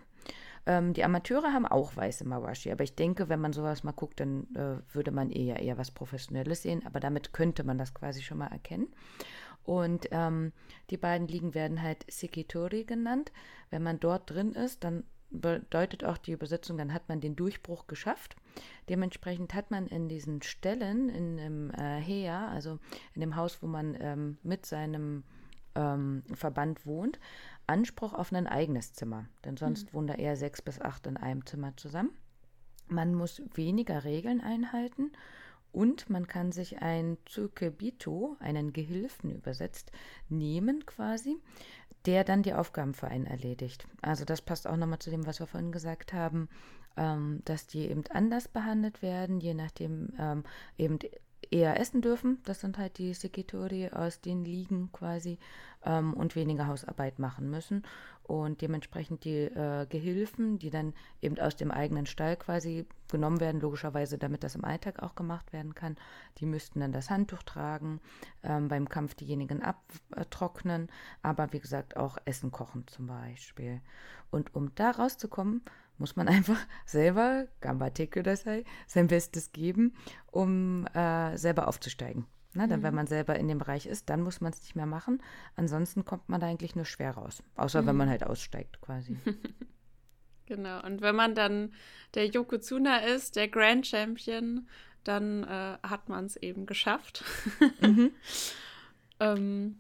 Ähm, 0.66 0.94
die 0.94 1.04
Amateure 1.04 1.54
haben 1.54 1.66
auch 1.66 1.96
weiße 1.96 2.28
Mawashi, 2.28 2.72
aber 2.72 2.84
ich 2.84 2.96
denke, 2.96 3.30
wenn 3.30 3.40
man 3.40 3.54
sowas 3.54 3.84
mal 3.84 3.94
guckt, 3.94 4.20
dann 4.20 4.48
äh, 4.56 4.94
würde 4.94 5.12
man 5.12 5.32
eher 5.32 5.60
eher 5.60 5.78
was 5.78 5.92
Professionelles 5.92 6.64
sehen, 6.64 6.86
aber 6.86 7.00
damit 7.00 7.34
könnte 7.34 7.64
man 7.64 7.78
das 7.78 7.94
quasi 7.94 8.22
schon 8.22 8.40
mal 8.40 8.48
erkennen. 8.48 8.88
Und 9.64 10.08
ähm, 10.12 10.52
die 10.90 10.98
beiden 10.98 11.28
Ligen 11.28 11.54
werden 11.54 11.82
halt 11.82 12.06
Sekitori 12.12 12.84
genannt. 12.84 13.32
Wenn 13.70 13.84
man 13.84 14.00
dort 14.00 14.30
drin 14.30 14.54
ist, 14.54 14.84
dann 14.84 15.04
bedeutet 15.32 16.04
auch 16.04 16.18
die 16.18 16.34
Übersetzung, 16.34 16.78
dann 16.78 16.94
hat 16.94 17.08
man 17.08 17.22
den 17.22 17.36
Durchbruch 17.36 17.88
geschafft. 17.88 18.36
Dementsprechend 18.90 19.54
hat 19.54 19.72
man 19.72 19.88
in 19.88 20.10
diesen 20.10 20.42
Stellen, 20.42 21.10
in 21.10 21.38
dem 21.38 21.72
äh, 21.72 22.02
Hea, 22.02 22.50
also 22.50 22.80
in 23.14 23.22
dem 23.22 23.36
Haus, 23.36 23.62
wo 23.62 23.68
man 23.68 23.98
ähm, 24.00 24.38
mit 24.44 24.66
seinem 24.66 25.24
ähm, 25.76 26.24
Verband 26.34 26.86
wohnt, 26.86 27.20
Anspruch 27.66 28.14
auf 28.14 28.34
ein 28.34 28.48
eigenes 28.48 28.94
Zimmer. 28.94 29.26
Denn 29.46 29.56
sonst 29.56 29.92
mhm. 29.92 29.94
wohnen 29.94 30.08
da 30.08 30.16
eher 30.16 30.36
sechs 30.36 30.62
bis 30.62 30.82
acht 30.82 31.08
in 31.08 31.18
einem 31.18 31.46
Zimmer 31.46 31.76
zusammen. 31.78 32.12
Man 32.88 33.16
muss 33.16 33.42
weniger 33.54 34.04
Regeln 34.04 34.42
einhalten 34.42 35.12
und 35.72 36.10
man 36.10 36.28
kann 36.28 36.52
sich 36.52 36.82
ein 36.82 37.18
Tsukebito, 37.26 38.36
einen 38.40 38.74
Gehilfen 38.74 39.32
übersetzt, 39.32 39.92
nehmen 40.30 40.86
quasi, 40.86 41.38
der 42.06 42.24
dann 42.24 42.44
die 42.44 42.54
Aufgaben 42.54 42.94
für 42.94 43.08
einen 43.08 43.26
erledigt. 43.26 43.88
Also 44.02 44.26
das 44.26 44.42
passt 44.42 44.68
auch 44.68 44.78
nochmal 44.78 45.00
zu 45.00 45.12
dem, 45.12 45.26
was 45.26 45.40
wir 45.40 45.48
vorhin 45.48 45.72
gesagt 45.72 46.14
haben, 46.14 46.50
ähm, 46.98 47.42
dass 47.46 47.68
die 47.68 47.90
eben 47.90 48.04
anders 48.10 48.48
behandelt 48.48 49.02
werden, 49.02 49.40
je 49.40 49.54
nachdem 49.54 50.10
ähm, 50.20 50.44
eben 50.78 51.00
eher 51.50 51.80
essen 51.80 52.02
dürfen. 52.02 52.40
Das 52.46 52.62
sind 52.62 52.78
halt 52.78 52.98
die 52.98 53.14
Sekitori 53.14 53.90
aus 53.90 54.22
den 54.22 54.44
Ligen 54.44 54.92
quasi 54.92 55.38
ähm, 55.86 56.14
und 56.14 56.36
weniger 56.36 56.68
Hausarbeit 56.68 57.20
machen 57.20 57.50
müssen. 57.50 57.84
Und 58.24 58.62
dementsprechend 58.62 59.24
die 59.26 59.44
äh, 59.44 59.86
Gehilfen, 59.88 60.60
die 60.60 60.70
dann 60.70 60.94
eben 61.22 61.40
aus 61.40 61.56
dem 61.56 61.72
eigenen 61.72 62.06
Stall 62.06 62.38
quasi 62.38 62.86
genommen 63.10 63.40
werden, 63.40 63.62
logischerweise, 63.62 64.18
damit 64.18 64.44
das 64.44 64.56
im 64.56 64.64
Alltag 64.64 65.02
auch 65.02 65.16
gemacht 65.16 65.52
werden 65.54 65.76
kann, 65.76 65.98
die 66.38 66.46
müssten 66.46 66.80
dann 66.80 66.92
das 66.92 67.10
Handtuch 67.10 67.44
tragen, 67.44 68.00
ähm, 68.44 68.68
beim 68.68 68.88
Kampf 68.88 69.16
diejenigen 69.16 69.62
abtrocknen, 69.62 70.90
aber 71.22 71.52
wie 71.52 71.60
gesagt 71.60 71.98
auch 71.98 72.18
Essen 72.26 72.52
kochen 72.52 72.88
zum 72.88 73.08
Beispiel. 73.08 73.82
Und 74.30 74.56
um 74.56 74.74
da 74.76 74.92
rauszukommen, 74.92 75.64
muss 75.98 76.16
man 76.16 76.28
einfach 76.30 76.60
selber, 76.86 77.48
Gambateke 77.60 78.24
das 78.24 78.42
sei, 78.42 78.64
sein 78.88 79.08
Bestes 79.08 79.52
geben, 79.52 79.94
um 80.28 80.86
äh, 80.88 81.38
selber 81.38 81.68
aufzusteigen. 81.68 82.26
Na, 82.54 82.68
dann, 82.68 82.80
mhm. 82.82 82.84
wenn 82.84 82.96
man 82.96 83.08
selber 83.08 83.38
in 83.38 83.48
dem 83.48 83.60
Bereich 83.60 83.86
ist, 83.86 84.10
dann 84.10 84.22
muss 84.22 84.42
man 84.42 84.52
es 84.52 84.62
nicht 84.62 84.76
mehr 84.76 84.86
machen. 84.86 85.22
Ansonsten 85.56 86.04
kommt 86.04 86.28
man 86.28 86.42
da 86.42 86.48
eigentlich 86.48 86.76
nur 86.76 86.86
schwer 86.86 87.12
raus. 87.12 87.44
Außer 87.56 87.82
mhm. 87.82 87.88
wenn 87.88 87.98
man 87.98 88.10
halt 88.10 88.24
aussteigt 88.24 88.82
quasi. 88.82 89.18
genau. 90.46 90.84
Und 90.84 91.02
wenn 91.02 91.16
man 91.16 91.34
dann 91.34 91.74
der 92.14 92.28
Yokozuna 92.28 92.98
ist, 92.98 93.36
der 93.36 93.48
Grand 93.48 93.88
Champion, 93.88 94.68
dann 95.04 95.44
äh, 95.44 95.78
hat 95.84 96.10
man 96.10 96.26
es 96.26 96.36
eben 96.36 96.66
geschafft. 96.66 97.24
mhm. 97.82 98.12
ähm, 99.20 99.78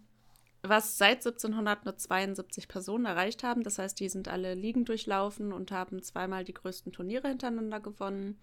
was 0.63 0.97
seit 0.97 1.25
1700 1.25 1.85
nur 1.85 1.97
72 1.97 2.67
Personen 2.67 3.05
erreicht 3.05 3.43
haben. 3.43 3.63
Das 3.63 3.79
heißt, 3.79 3.99
die 3.99 4.09
sind 4.09 4.27
alle 4.27 4.53
Ligen 4.53 4.85
durchlaufen 4.85 5.51
und 5.51 5.71
haben 5.71 6.01
zweimal 6.03 6.43
die 6.43 6.53
größten 6.53 6.91
Turniere 6.91 7.27
hintereinander 7.27 7.79
gewonnen. 7.79 8.39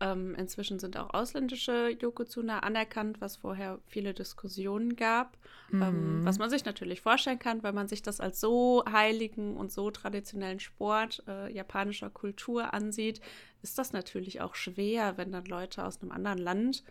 Ähm, 0.00 0.34
inzwischen 0.34 0.78
sind 0.78 0.96
auch 0.96 1.12
ausländische 1.12 1.90
Yokozuna 2.00 2.60
anerkannt, 2.60 3.20
was 3.20 3.36
vorher 3.36 3.78
viele 3.86 4.14
Diskussionen 4.14 4.96
gab. 4.96 5.36
Ähm, 5.72 5.78
mhm. 5.78 5.82
Ähm, 5.82 6.24
was 6.24 6.38
man 6.38 6.48
sich 6.48 6.64
natürlich 6.64 7.02
vorstellen 7.02 7.38
kann, 7.38 7.62
weil 7.62 7.72
man 7.72 7.86
sich 7.86 8.02
das 8.02 8.18
als 8.18 8.40
so 8.40 8.82
heiligen 8.90 9.56
und 9.56 9.70
so 9.70 9.90
traditionellen 9.90 10.58
Sport 10.58 11.22
äh, 11.28 11.52
japanischer 11.52 12.08
Kultur 12.08 12.72
ansieht, 12.72 13.20
ist 13.62 13.78
das 13.78 13.92
natürlich 13.92 14.40
auch 14.40 14.54
schwer, 14.54 15.18
wenn 15.18 15.32
dann 15.32 15.44
Leute 15.44 15.84
aus 15.84 16.00
einem 16.00 16.12
anderen 16.12 16.38
Land 16.38 16.82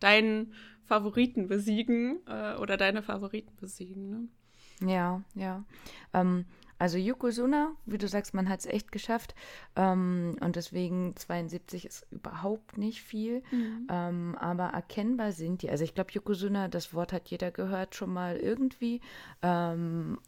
deinen 0.00 0.52
Favoriten 0.84 1.48
besiegen 1.48 2.20
äh, 2.26 2.56
oder 2.56 2.76
deine 2.76 3.02
Favoriten 3.02 3.56
besiegen. 3.60 4.10
Ne? 4.10 4.92
Ja, 4.92 5.22
ja. 5.34 5.64
Ähm, 6.12 6.44
also 6.82 6.98
Yokozuna, 6.98 7.76
wie 7.86 7.96
du 7.96 8.08
sagst, 8.08 8.34
man 8.34 8.48
hat 8.48 8.58
es 8.58 8.66
echt 8.66 8.90
geschafft. 8.90 9.36
Ähm, 9.76 10.34
und 10.40 10.56
deswegen 10.56 11.14
72 11.14 11.86
ist 11.86 12.08
überhaupt 12.10 12.76
nicht 12.76 13.02
viel. 13.02 13.44
Mhm. 13.52 13.86
Ähm, 13.88 14.36
aber 14.36 14.64
erkennbar 14.64 15.30
sind 15.30 15.62
die. 15.62 15.70
Also 15.70 15.84
ich 15.84 15.94
glaube, 15.94 16.10
Yokozuna, 16.10 16.66
das 16.66 16.92
Wort 16.92 17.12
hat 17.12 17.28
jeder 17.28 17.52
gehört 17.52 17.94
schon 17.94 18.12
mal 18.12 18.36
irgendwie. 18.36 19.00
Ähm, 19.42 20.18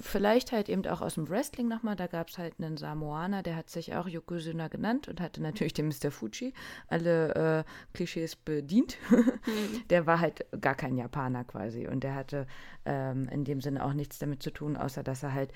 vielleicht 0.00 0.52
halt 0.52 0.68
eben 0.68 0.86
auch 0.86 1.00
aus 1.00 1.14
dem 1.14 1.28
Wrestling 1.28 1.68
nochmal. 1.68 1.96
Da 1.96 2.06
gab 2.06 2.28
es 2.28 2.38
halt 2.38 2.54
einen 2.58 2.76
Samoaner, 2.76 3.42
der 3.42 3.56
hat 3.56 3.70
sich 3.70 3.94
auch 3.94 4.08
Yokozuna 4.08 4.68
genannt 4.68 5.08
und 5.08 5.20
hatte 5.20 5.42
natürlich 5.42 5.74
den 5.74 5.88
Mr. 5.88 6.10
Fuji 6.10 6.52
alle 6.88 7.64
äh, 7.64 7.64
Klischees 7.94 8.36
bedient. 8.36 8.98
Mhm. 9.10 9.88
Der 9.90 10.06
war 10.06 10.20
halt 10.20 10.44
gar 10.60 10.74
kein 10.74 10.96
Japaner 10.96 11.44
quasi 11.44 11.86
und 11.86 12.02
der 12.04 12.14
hatte 12.14 12.46
ähm, 12.84 13.28
in 13.30 13.44
dem 13.44 13.60
Sinne 13.60 13.84
auch 13.84 13.92
nichts 13.92 14.18
damit 14.18 14.42
zu 14.42 14.50
tun, 14.50 14.76
außer 14.76 15.02
dass 15.02 15.22
er 15.22 15.32
halt 15.32 15.52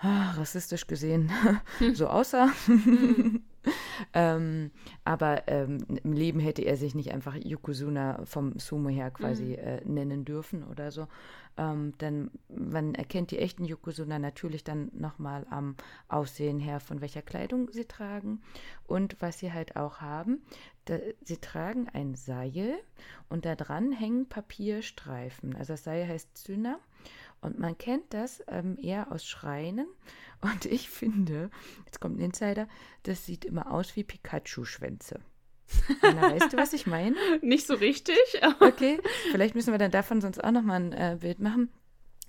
ah, 0.00 0.32
rassistisch 0.32 0.86
gesehen 0.86 1.30
so 1.94 2.08
aussah. 2.08 2.48
Mhm. 2.66 3.42
ähm, 4.12 4.70
aber 5.04 5.48
ähm, 5.48 5.78
im 6.02 6.12
Leben 6.12 6.40
hätte 6.40 6.62
er 6.62 6.76
sich 6.76 6.94
nicht 6.94 7.12
einfach 7.12 7.34
Yokozuna 7.34 8.20
vom 8.24 8.58
Sumo 8.58 8.88
her 8.88 9.10
quasi 9.10 9.44
mhm. 9.44 9.54
äh, 9.54 9.80
nennen 9.84 10.24
dürfen 10.24 10.64
oder 10.64 10.90
so. 10.90 11.08
Ähm, 11.56 11.96
denn 11.98 12.30
man 12.48 12.94
erkennt 12.94 13.30
die 13.30 13.38
echten 13.38 13.64
Yokozuna 13.64 14.18
natürlich 14.18 14.64
dann 14.64 14.90
nochmal 14.92 15.46
am 15.50 15.76
Aussehen 16.08 16.58
her, 16.58 16.80
von 16.80 17.00
welcher 17.00 17.22
Kleidung 17.22 17.70
sie 17.70 17.84
tragen 17.84 18.42
und 18.86 19.16
was 19.20 19.38
sie 19.38 19.52
halt 19.52 19.76
auch 19.76 20.00
haben. 20.00 20.42
Da, 20.86 20.98
sie 21.22 21.38
tragen 21.38 21.88
ein 21.88 22.14
Seil 22.14 22.74
und 23.28 23.44
da 23.44 23.54
dran 23.54 23.92
hängen 23.92 24.28
Papierstreifen. 24.28 25.54
Also 25.54 25.74
das 25.74 25.84
Seil 25.84 26.08
heißt 26.08 26.36
Zyna 26.36 26.78
und 27.40 27.58
man 27.58 27.78
kennt 27.78 28.12
das 28.12 28.42
ähm, 28.48 28.76
eher 28.80 29.12
aus 29.12 29.24
Schreinen. 29.24 29.86
Und 30.40 30.66
ich 30.66 30.90
finde, 30.90 31.50
jetzt 31.86 32.00
kommt 32.00 32.18
ein 32.18 32.24
Insider, 32.24 32.68
das 33.04 33.24
sieht 33.26 33.44
immer 33.44 33.70
aus 33.70 33.96
wie 33.96 34.04
Pikachu-Schwänze. 34.04 35.20
Anna, 36.02 36.22
weißt 36.32 36.52
du, 36.52 36.56
was 36.56 36.72
ich 36.72 36.86
meine? 36.86 37.16
Nicht 37.42 37.66
so 37.66 37.74
richtig. 37.74 38.16
okay, 38.60 38.98
vielleicht 39.32 39.54
müssen 39.54 39.72
wir 39.72 39.78
dann 39.78 39.90
davon 39.90 40.20
sonst 40.20 40.42
auch 40.42 40.50
nochmal 40.50 40.80
ein 40.80 40.92
äh, 40.92 41.16
Bild 41.20 41.40
machen. 41.40 41.70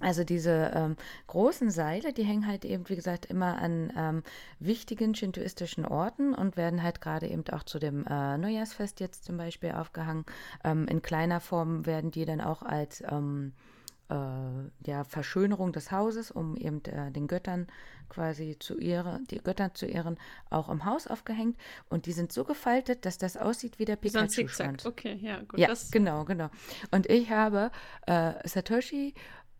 Also 0.01 0.25
diese 0.25 0.71
ähm, 0.75 0.97
großen 1.27 1.71
Seile, 1.71 2.11
die 2.11 2.23
hängen 2.23 2.47
halt 2.47 2.65
eben, 2.65 2.89
wie 2.89 2.97
gesagt, 2.97 3.27
immer 3.27 3.57
an 3.57 3.93
ähm, 3.95 4.23
wichtigen 4.59 5.15
shintoistischen 5.15 5.86
Orten 5.86 6.33
und 6.33 6.57
werden 6.57 6.83
halt 6.83 6.99
gerade 6.99 7.27
eben 7.27 7.45
auch 7.53 7.63
zu 7.63 7.79
dem 7.79 8.05
äh, 8.05 8.38
Neujahrsfest 8.38 8.99
jetzt 8.99 9.23
zum 9.23 9.38
Beispiel 9.38 9.71
aufgehangen. 9.71 10.25
Ähm, 10.65 10.86
in 10.89 11.01
kleiner 11.01 11.39
Form 11.39 11.86
werden 11.86 12.11
die 12.11 12.25
dann 12.25 12.41
auch 12.41 12.61
als 12.61 13.03
ähm, 13.09 13.53
äh, 13.55 13.64
ja, 14.08 15.03
Verschönerung 15.03 15.74
des 15.74 15.91
Hauses, 15.91 16.30
um 16.30 16.56
eben 16.58 16.84
äh, 16.86 17.12
den 17.12 17.28
Göttern 17.28 17.68
quasi 18.08 18.56
zu 18.60 18.78
ehren, 18.78 19.26
die 19.28 19.39
Götter 19.39 19.74
zu 19.74 19.88
ehren, 19.88 20.18
auch 20.51 20.70
im 20.70 20.86
Haus 20.86 21.08
aufgehängt. 21.08 21.58
Und 21.89 22.06
die 22.06 22.12
sind 22.12 22.32
so 22.32 22.43
gefaltet, 22.43 23.06
dass 23.06 23.18
das 23.18 23.36
aussieht 23.36 23.80
wie 23.80 23.86
der 23.86 23.95
Pikachu-Schwanz. 23.95 24.86
Okay, 24.86 25.18
ja, 25.22 25.39
gut. 25.41 25.60
Ja, 25.60 25.74
genau, 25.91 26.24
genau. 26.24 26.49
Und 26.91 27.10
ich 27.10 27.32
habe 27.32 27.72
äh, 28.06 28.34
Satoshi 28.47 29.16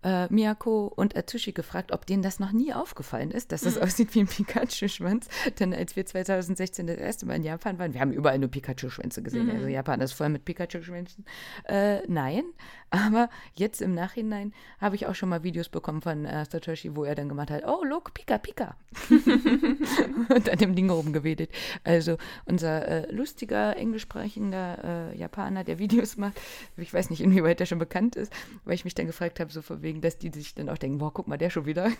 äh, 0.06 0.32
Miyako 0.32 0.94
und 0.96 1.18
Atsushi 1.18 1.52
gefragt, 1.52 1.92
ob 1.92 2.06
denen 2.06 2.22
das 2.22 2.40
noch 2.40 2.52
nie 2.52 2.74
aufgefallen 2.74 3.32
ist, 3.32 3.52
dass 3.52 3.62
das 3.62 3.76
mhm. 3.76 3.82
aussieht 3.82 4.14
wie 4.14 4.20
ein 4.20 4.28
Pikachu-Schwanz. 4.28 5.28
Denn 5.60 5.74
als 5.74 5.96
wir 5.96 6.06
2016 6.06 6.86
das 6.86 6.98
erste 6.98 7.26
Mal 7.26 7.38
in 7.38 7.44
Japan 7.44 7.80
waren, 7.80 7.94
wir 7.94 8.02
haben 8.02 8.12
überall 8.12 8.38
nur 8.38 8.50
Pikachu-Schwänze 8.50 9.24
gesehen. 9.24 9.48
Mhm. 9.48 9.56
Also 9.56 9.68
Japan 9.68 10.02
ist 10.02 10.14
voll 10.14 10.30
mit 10.30 10.46
Pikachu-Schwänzen. 10.46 11.26
Äh, 11.68 12.06
nein, 12.08 12.44
aber 12.92 13.30
jetzt 13.56 13.82
im 13.82 13.94
Nachhinein 13.96 14.54
habe 14.80 14.96
ich 14.96 15.08
auch 15.08 15.16
schon 15.16 15.30
mal 15.30 15.44
Videos 15.44 15.70
bekommen 15.70 16.02
von 16.02 16.26
äh, 16.26 16.46
Satoshi, 16.46 16.96
wo 16.96 17.04
er 17.04 17.16
dann 17.16 17.28
gemacht 17.28 17.50
hat, 17.50 17.64
oh, 17.66 17.84
look, 17.84 18.14
Pika, 18.14 18.38
Pika. 18.38 18.76
und 19.10 20.50
an 20.50 20.58
dem 20.60 20.76
Ding 20.76 20.90
rumgewedelt. 20.90 21.50
Also 21.84 22.18
unser 22.46 22.88
äh, 22.88 23.12
lustiger, 23.12 23.76
englischsprechender 23.76 25.12
äh, 25.14 25.18
Japaner, 25.18 25.64
der 25.64 25.80
Videos 25.80 26.18
macht, 26.18 26.40
ich 26.78 26.94
weiß 26.94 27.10
nicht, 27.10 27.22
inwieweit 27.22 27.60
der 27.60 27.66
schon 27.66 27.80
bekannt 27.80 28.16
ist, 28.16 28.32
weil 28.66 28.76
ich 28.76 28.86
mich 28.86 28.94
dann 28.94 29.08
gefragt 29.08 29.40
habe, 29.40 29.52
so 29.52 29.62
von 29.62 29.82
wegen, 29.82 29.95
dass 30.02 30.18
die 30.18 30.32
sich 30.32 30.56
dann 30.56 30.70
auch 30.70 30.78
denken, 30.78 30.98
boah, 30.98 31.14
guck 31.14 31.28
mal, 31.28 31.38
der 31.38 31.50
schon 31.50 31.66
wieder. 31.66 31.92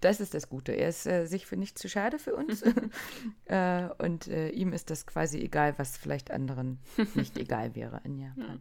das 0.00 0.20
ist 0.20 0.34
das 0.34 0.48
Gute. 0.48 0.72
Er 0.72 0.88
ist 0.88 1.06
äh, 1.06 1.26
sich 1.26 1.46
für 1.46 1.56
nicht 1.56 1.78
zu 1.78 1.88
schade 1.88 2.18
für 2.18 2.34
uns. 2.34 2.62
äh, 3.46 3.88
und 3.98 4.28
äh, 4.28 4.50
ihm 4.50 4.72
ist 4.72 4.90
das 4.90 5.06
quasi 5.06 5.40
egal, 5.40 5.74
was 5.78 5.96
vielleicht 5.96 6.30
anderen 6.30 6.78
nicht 7.14 7.38
egal 7.38 7.74
wäre 7.74 8.00
in 8.04 8.18
Japan. 8.18 8.60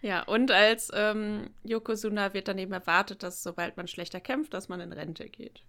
Ja, 0.00 0.22
und 0.22 0.50
als 0.50 0.90
ähm, 0.92 1.48
Yokozuna 1.62 2.34
wird 2.34 2.48
dann 2.48 2.58
eben 2.58 2.72
erwartet, 2.72 3.22
dass 3.22 3.42
sobald 3.42 3.78
man 3.78 3.88
schlechter 3.88 4.20
kämpft, 4.20 4.52
dass 4.52 4.68
man 4.68 4.80
in 4.80 4.92
Rente 4.92 5.30
geht. 5.30 5.64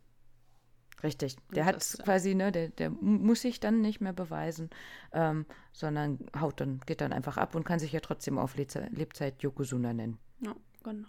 Richtig. 1.03 1.37
Der 1.53 1.65
hat 1.65 1.75
das, 1.75 1.97
quasi, 2.03 2.35
ne, 2.35 2.51
der, 2.51 2.69
der 2.69 2.89
muss 2.89 3.41
sich 3.41 3.59
dann 3.59 3.79
nicht 3.79 4.01
mehr 4.01 4.11
beweisen, 4.11 4.69
ähm, 5.13 5.45
sondern 5.71 6.19
haut 6.39 6.59
dann, 6.59 6.81
geht 6.85 6.99
dann 6.99 7.13
einfach 7.13 7.37
ab 7.37 7.55
und 7.55 7.63
kann 7.63 7.79
sich 7.79 7.91
ja 7.91 7.99
trotzdem 7.99 8.37
auf 8.37 8.55
Lebzeit 8.55 9.41
Yokozuna 9.41 9.93
nennen. 9.93 10.17
Ja, 10.39 10.55
genau. 10.83 11.07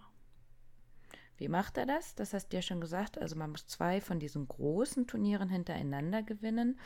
Wie 1.38 1.48
macht 1.48 1.76
er 1.76 1.84
das? 1.84 2.14
Das 2.14 2.32
hast 2.32 2.48
du 2.48 2.56
ja 2.56 2.62
schon 2.62 2.80
gesagt. 2.80 3.18
Also 3.20 3.36
man 3.36 3.50
muss 3.50 3.66
zwei 3.66 4.00
von 4.00 4.18
diesen 4.18 4.48
großen 4.48 5.06
Turnieren 5.06 5.50
hintereinander 5.50 6.22
gewinnen. 6.22 6.78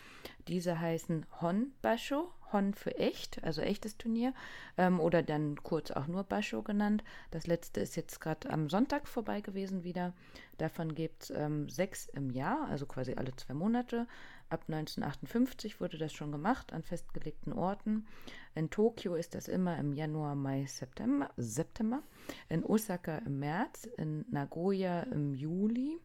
Diese 0.49 0.81
heißen 0.81 1.25
Hon 1.41 1.73
Basho, 1.83 2.33
Hon 2.53 2.75
für 2.75 2.97
echt, 2.97 3.45
also 3.45 3.63
echtes 3.63 3.97
Turnier, 3.97 4.35
ähm, 4.77 4.99
oder 4.99 5.23
dann 5.23 5.63
kurz 5.63 5.93
auch 5.93 6.09
nur 6.09 6.25
Basho 6.25 6.63
genannt. 6.63 7.05
Das 7.31 7.47
letzte 7.47 7.81
ist 7.81 7.95
jetzt 7.95 8.21
gerade 8.21 8.51
am 8.51 8.69
Sonntag 8.69 9.07
vorbei 9.07 9.41
gewesen 9.41 9.85
wieder. 9.85 10.15
Davon 10.59 10.97
gibt 10.97 11.25
es 11.25 11.31
ähm, 11.31 11.69
sechs 11.69 12.07
im 12.09 12.31
Jahr, 12.31 12.67
also 12.69 12.87
quasi 12.87 13.15
alle 13.15 13.35
zwei 13.37 13.55
Monate. 13.55 14.09
Ab 14.51 14.65
1958 14.67 15.81
wurde 15.81 15.97
das 15.97 16.13
schon 16.13 16.33
gemacht 16.33 16.73
an 16.73 16.83
festgelegten 16.83 17.53
Orten. 17.53 18.09
In 18.57 18.69
Tokio 18.69 19.15
ist 19.15 19.37
das 19.37 19.47
immer 19.47 19.79
im 19.79 19.93
Januar, 19.93 20.35
Mai, 20.35 20.67
September. 20.67 21.31
September. 21.37 22.03
In 22.49 22.65
Osaka 22.65 23.19
im 23.19 23.39
März, 23.39 23.89
in 23.97 24.25
Nagoya 24.29 25.03
im 25.05 25.35
Juli 25.35 26.01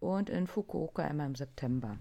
und 0.00 0.28
in 0.28 0.48
Fukuoka 0.48 1.06
immer 1.06 1.24
im 1.24 1.36
September. 1.36 1.96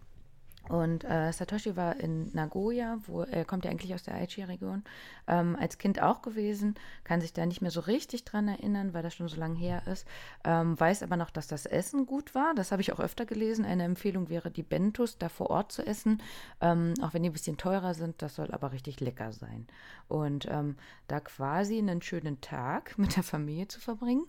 Und 0.69 1.03
äh, 1.03 1.31
Satoshi 1.33 1.75
war 1.75 1.97
in 1.97 2.31
Nagoya, 2.33 2.97
wo 3.05 3.23
er 3.23 3.43
kommt 3.43 3.65
ja 3.65 3.71
eigentlich 3.71 3.93
aus 3.93 4.03
der 4.03 4.15
Aichi-Region, 4.15 4.83
ähm, 5.27 5.57
als 5.59 5.77
Kind 5.77 6.01
auch 6.01 6.21
gewesen, 6.21 6.75
kann 7.03 7.19
sich 7.19 7.33
da 7.33 7.45
nicht 7.45 7.61
mehr 7.61 7.71
so 7.71 7.81
richtig 7.81 8.23
dran 8.23 8.47
erinnern, 8.47 8.93
weil 8.93 9.03
das 9.03 9.13
schon 9.13 9.27
so 9.27 9.37
lange 9.37 9.57
her 9.57 9.83
ist, 9.87 10.07
ähm, 10.45 10.79
weiß 10.79 11.03
aber 11.03 11.17
noch, 11.17 11.31
dass 11.31 11.47
das 11.47 11.65
Essen 11.65 12.05
gut 12.05 12.33
war. 12.33 12.53
Das 12.55 12.71
habe 12.71 12.81
ich 12.81 12.93
auch 12.93 13.01
öfter 13.01 13.25
gelesen. 13.25 13.65
Eine 13.65 13.83
Empfehlung 13.83 14.29
wäre, 14.29 14.51
die 14.51 14.63
Bentos 14.63 15.17
da 15.17 15.27
vor 15.27 15.49
Ort 15.49 15.73
zu 15.73 15.85
essen, 15.85 16.21
ähm, 16.61 16.93
auch 17.01 17.13
wenn 17.13 17.23
die 17.23 17.29
ein 17.29 17.33
bisschen 17.33 17.57
teurer 17.57 17.93
sind. 17.93 18.21
Das 18.21 18.35
soll 18.35 18.51
aber 18.51 18.71
richtig 18.71 19.01
lecker 19.01 19.33
sein. 19.33 19.67
Und 20.07 20.47
ähm, 20.49 20.77
da 21.09 21.19
quasi 21.19 21.77
einen 21.77 22.01
schönen 22.01 22.39
Tag 22.39 22.97
mit 22.97 23.17
der 23.17 23.23
Familie 23.23 23.67
zu 23.67 23.81
verbringen. 23.81 24.25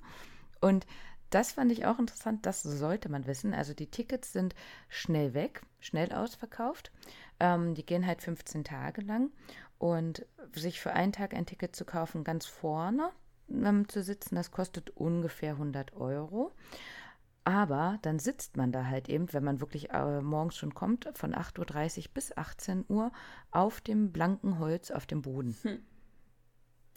Und 0.60 0.86
das 1.34 1.52
fand 1.52 1.72
ich 1.72 1.84
auch 1.84 1.98
interessant, 1.98 2.46
das 2.46 2.62
sollte 2.62 3.08
man 3.08 3.26
wissen. 3.26 3.54
Also 3.54 3.74
die 3.74 3.90
Tickets 3.90 4.32
sind 4.32 4.54
schnell 4.88 5.34
weg, 5.34 5.62
schnell 5.80 6.12
ausverkauft. 6.12 6.92
Ähm, 7.40 7.74
die 7.74 7.84
gehen 7.84 8.06
halt 8.06 8.22
15 8.22 8.62
Tage 8.62 9.00
lang. 9.00 9.30
Und 9.78 10.24
sich 10.54 10.80
für 10.80 10.92
einen 10.92 11.12
Tag 11.12 11.34
ein 11.34 11.46
Ticket 11.46 11.74
zu 11.74 11.84
kaufen, 11.84 12.22
ganz 12.22 12.46
vorne 12.46 13.10
ähm, 13.50 13.88
zu 13.88 14.02
sitzen, 14.02 14.36
das 14.36 14.52
kostet 14.52 14.90
ungefähr 14.90 15.52
100 15.52 15.94
Euro. 15.94 16.52
Aber 17.42 17.98
dann 18.02 18.18
sitzt 18.18 18.56
man 18.56 18.72
da 18.72 18.86
halt 18.86 19.08
eben, 19.08 19.32
wenn 19.32 19.44
man 19.44 19.60
wirklich 19.60 19.90
äh, 19.90 20.20
morgens 20.22 20.56
schon 20.56 20.72
kommt, 20.72 21.10
von 21.14 21.34
8.30 21.34 21.98
Uhr 21.98 22.04
bis 22.14 22.36
18 22.36 22.84
Uhr 22.88 23.12
auf 23.50 23.80
dem 23.80 24.12
blanken 24.12 24.58
Holz 24.60 24.90
auf 24.90 25.04
dem 25.04 25.20
Boden. 25.20 25.56
Hm. 25.62 25.82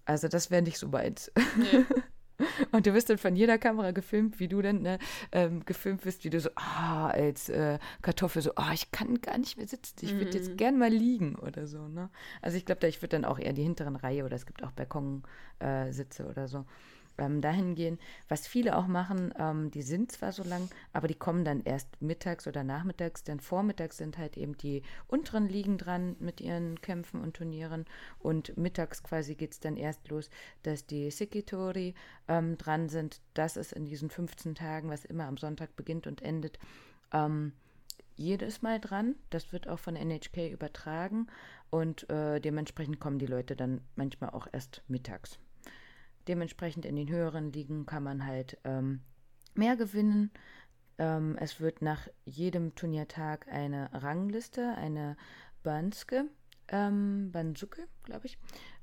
Also 0.06 0.28
das 0.30 0.52
wäre 0.52 0.62
nicht 0.62 0.78
so 0.78 0.94
weit. 0.94 1.32
Nee. 1.58 1.86
Und 2.72 2.86
du 2.86 2.94
wirst 2.94 3.10
dann 3.10 3.18
von 3.18 3.36
jeder 3.36 3.58
Kamera 3.58 3.92
gefilmt, 3.92 4.40
wie 4.40 4.48
du 4.48 4.62
dann 4.62 4.82
ne, 4.82 5.00
ähm, 5.32 5.66
gefilmt 5.66 6.06
wirst, 6.06 6.24
wie 6.24 6.30
du 6.30 6.40
so, 6.40 6.50
ah, 6.56 7.08
als 7.10 7.50
äh, 7.50 7.80
Kartoffel 8.02 8.42
so, 8.42 8.52
ah, 8.56 8.72
ich 8.74 8.92
kann 8.92 9.22
gar 9.22 9.38
nicht 9.38 9.58
mehr 9.58 9.68
sitzen, 9.68 9.96
ich 10.02 10.14
würde 10.16 10.32
jetzt 10.32 10.52
mhm. 10.52 10.58
gern 10.58 10.78
mal 10.78 10.92
liegen 10.92 11.36
oder 11.36 11.68
so. 11.68 11.88
Ne? 11.88 12.10
Also 12.42 12.58
ich 12.58 12.66
glaube, 12.66 12.88
ich 12.88 13.02
würde 13.02 13.18
dann 13.18 13.26
auch 13.26 13.40
eher 13.40 13.54
die 13.54 13.64
hinteren 13.64 13.96
Reihe 13.96 14.26
oder 14.26 14.36
es 14.36 14.46
gibt 14.46 14.64
auch 14.64 14.72
Balkonsitze 14.72 16.24
äh, 16.24 16.28
oder 16.30 16.48
so 16.48 16.66
ähm, 17.18 17.42
dahin 17.42 17.76
gehen. 17.76 18.00
Was 18.28 18.48
viele 18.48 18.78
auch 18.78 18.88
machen, 18.88 19.34
ähm, 19.38 19.72
die 19.72 19.82
sind 19.82 20.12
zwar 20.12 20.32
so 20.32 20.44
lang, 20.44 20.70
aber 20.94 21.08
die 21.08 21.16
kommen 21.16 21.46
dann 21.46 21.62
erst 21.62 22.02
mittags 22.02 22.48
oder 22.48 22.64
nachmittags, 22.64 23.24
denn 23.24 23.40
vormittags 23.40 23.98
sind 23.98 24.18
halt 24.18 24.38
eben 24.38 24.58
die 24.58 24.84
unteren 25.08 25.48
Ligen 25.48 25.78
dran 25.78 26.16
mit 26.20 26.42
ihren 26.42 26.82
Kämpfen 26.82 27.22
und 27.22 27.36
Turnieren 27.36 27.86
und 28.20 28.58
mittags 28.58 29.04
quasi 29.04 29.36
geht 29.36 29.54
es 29.54 29.60
dann 29.60 29.78
erst 29.78 30.08
los, 30.10 30.30
dass 30.64 30.86
die 30.86 31.12
Sikitori 31.12 31.94
ähm, 32.28 32.58
dran 32.58 32.90
sind. 32.90 33.22
Das 33.34 33.58
ist 33.58 33.74
in 33.74 33.86
diesen 33.86 34.10
15 34.10 34.56
Tagen, 34.56 34.90
was 34.90 35.06
immer 35.06 35.26
am 35.26 35.38
Sonntag 35.38 35.76
beginnt 35.76 36.08
und 36.08 36.22
endet, 36.22 36.60
ähm, 37.14 37.54
jedes 38.16 38.62
Mal 38.62 38.80
dran. 38.80 39.16
Das 39.30 39.54
wird 39.54 39.68
auch 39.68 39.80
von 39.80 39.96
NHK 39.96 40.52
übertragen 40.52 41.28
und 41.70 42.10
äh, 42.10 42.40
dementsprechend 42.40 43.00
kommen 43.00 43.20
die 43.20 43.26
Leute 43.26 43.56
dann 43.56 43.82
manchmal 43.96 44.32
auch 44.32 44.48
erst 44.52 44.82
mittags. 44.88 45.40
Dementsprechend 46.28 46.86
in 46.86 46.96
den 46.96 47.10
höheren 47.10 47.52
Ligen 47.52 47.86
kann 47.86 48.04
man 48.04 48.26
halt 48.26 48.58
ähm, 48.64 49.02
mehr 49.54 49.76
gewinnen. 49.76 50.32
Ähm, 50.98 51.38
es 51.40 51.60
wird 51.60 51.82
nach 51.82 52.08
jedem 52.26 52.76
Turniertag 52.76 53.48
eine 53.48 53.90
Rangliste, 53.94 54.76
eine 54.76 55.16
Banske, 55.64 56.26
ähm, 56.70 57.32
Bansuke, 57.32 57.88
glaube 58.04 58.26
ich, 58.26 58.38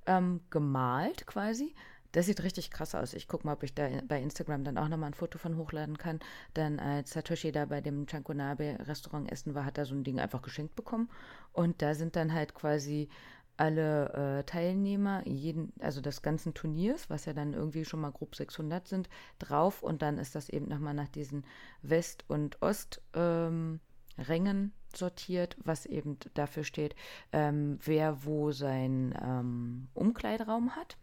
ähm, 0.07 0.41
gemalt 0.51 1.27
quasi. 1.27 1.75
Das 2.13 2.27
sieht 2.27 2.45
richtig 2.45 2.71
krass 2.71 2.95
aus. 2.95 3.13
Ich 3.13 3.27
gucke 3.27 3.45
mal, 3.45 3.55
ob 3.55 3.65
ich 3.65 3.75
da 3.75 3.89
bei 4.07 4.23
Instagram 4.23 4.63
dann 4.63 4.79
auch 4.79 4.87
nochmal 4.87 5.11
ein 5.11 5.15
Foto 5.15 5.37
von 5.37 5.57
hochladen 5.57 5.99
kann. 5.99 6.21
Dann 6.55 6.79
als 6.79 7.11
Satoshi 7.11 7.51
da 7.51 7.65
bei 7.65 7.81
dem 7.81 8.07
Chankonabe 8.07 8.79
Restaurant 8.87 9.33
essen 9.33 9.57
war, 9.57 9.65
hat 9.65 9.79
er 9.79 9.85
so 9.85 9.97
ein 9.97 10.05
Ding 10.05 10.21
einfach 10.21 10.41
geschenkt 10.41 10.77
bekommen. 10.77 11.11
Und 11.53 11.83
da 11.83 11.97
sind 11.97 12.15
dann 12.15 12.33
halt 12.33 12.55
quasi 12.55 13.09
alle 13.57 14.39
äh, 14.41 14.45
Teilnehmer 14.45 15.27
jeden, 15.27 15.73
also 15.81 16.01
des 16.01 16.23
ganzen 16.23 16.55
Turniers, 16.55 17.09
was 17.11 17.25
ja 17.25 17.33
dann 17.33 17.55
irgendwie 17.55 17.85
schon 17.85 18.01
mal 18.01 18.11
grob 18.11 18.35
600 18.35 18.89
sind, 18.89 19.09
drauf 19.39 19.83
und 19.83 20.03
dann 20.03 20.19
ist 20.19 20.35
das 20.35 20.49
eben 20.49 20.69
nochmal 20.69 20.95
nach 20.95 21.09
diesen 21.09 21.45
West- 21.83 22.25
und 22.29 22.61
Osträngen 22.63 23.81
ähm, 24.17 24.73
sortiert, 24.95 25.57
was 25.63 25.87
eben 25.87 26.19
dafür 26.35 26.65
steht, 26.65 26.95
ähm, 27.33 27.79
wer 27.85 28.25
wo 28.25 28.53
seinen 28.53 29.15
ähm, 29.23 29.89
Umkleideraum 29.95 30.77
hat. 30.77 30.97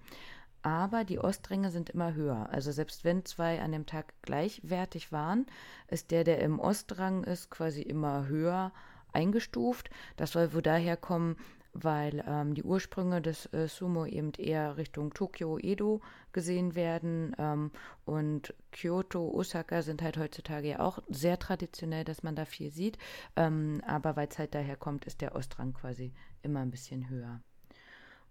Aber 0.63 1.03
die 1.03 1.19
Ostränge 1.19 1.71
sind 1.71 1.89
immer 1.89 2.13
höher. 2.13 2.49
Also 2.51 2.71
selbst 2.71 3.03
wenn 3.03 3.25
zwei 3.25 3.61
an 3.61 3.71
dem 3.71 3.87
Tag 3.87 4.13
gleichwertig 4.21 5.11
waren, 5.11 5.47
ist 5.87 6.11
der, 6.11 6.23
der 6.23 6.39
im 6.39 6.59
Ostrang 6.59 7.23
ist, 7.23 7.49
quasi 7.49 7.81
immer 7.81 8.27
höher 8.27 8.71
eingestuft. 9.11 9.89
Das 10.17 10.31
soll 10.31 10.53
wohl 10.53 10.61
daher 10.61 10.97
kommen, 10.97 11.35
weil 11.73 12.23
ähm, 12.27 12.53
die 12.53 12.63
Ursprünge 12.63 13.21
des 13.21 13.45
äh, 13.53 13.67
Sumo 13.67 14.05
eben 14.05 14.31
eher 14.37 14.77
Richtung 14.77 15.13
Tokio, 15.13 15.57
Edo 15.57 16.01
gesehen 16.33 16.75
werden. 16.75 17.35
Ähm, 17.37 17.71
und 18.05 18.53
Kyoto, 18.71 19.29
Osaka 19.29 19.81
sind 19.81 20.01
halt 20.01 20.17
heutzutage 20.17 20.69
ja 20.69 20.79
auch 20.79 20.99
sehr 21.07 21.39
traditionell, 21.39 22.03
dass 22.03 22.23
man 22.23 22.35
da 22.35 22.45
viel 22.45 22.71
sieht. 22.71 22.97
Ähm, 23.35 23.81
aber 23.85 24.15
weil 24.15 24.27
es 24.27 24.37
halt 24.37 24.53
daher 24.55 24.75
kommt, 24.75 25.05
ist 25.05 25.21
der 25.21 25.35
Ostrang 25.35 25.73
quasi 25.73 26.13
immer 26.41 26.61
ein 26.61 26.71
bisschen 26.71 27.09
höher. 27.09 27.41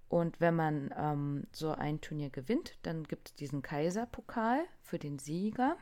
Und 0.09 0.41
wenn 0.41 0.57
man 0.57 0.93
ähm, 0.99 1.45
so 1.53 1.71
ein 1.71 2.01
Turnier 2.01 2.31
gewinnt, 2.31 2.77
dann 2.83 3.05
gibt 3.05 3.29
es 3.29 3.35
diesen 3.37 3.63
Kaiserpokal 3.63 4.65
für 4.83 4.99
den 4.99 5.19
Sieger. 5.21 5.77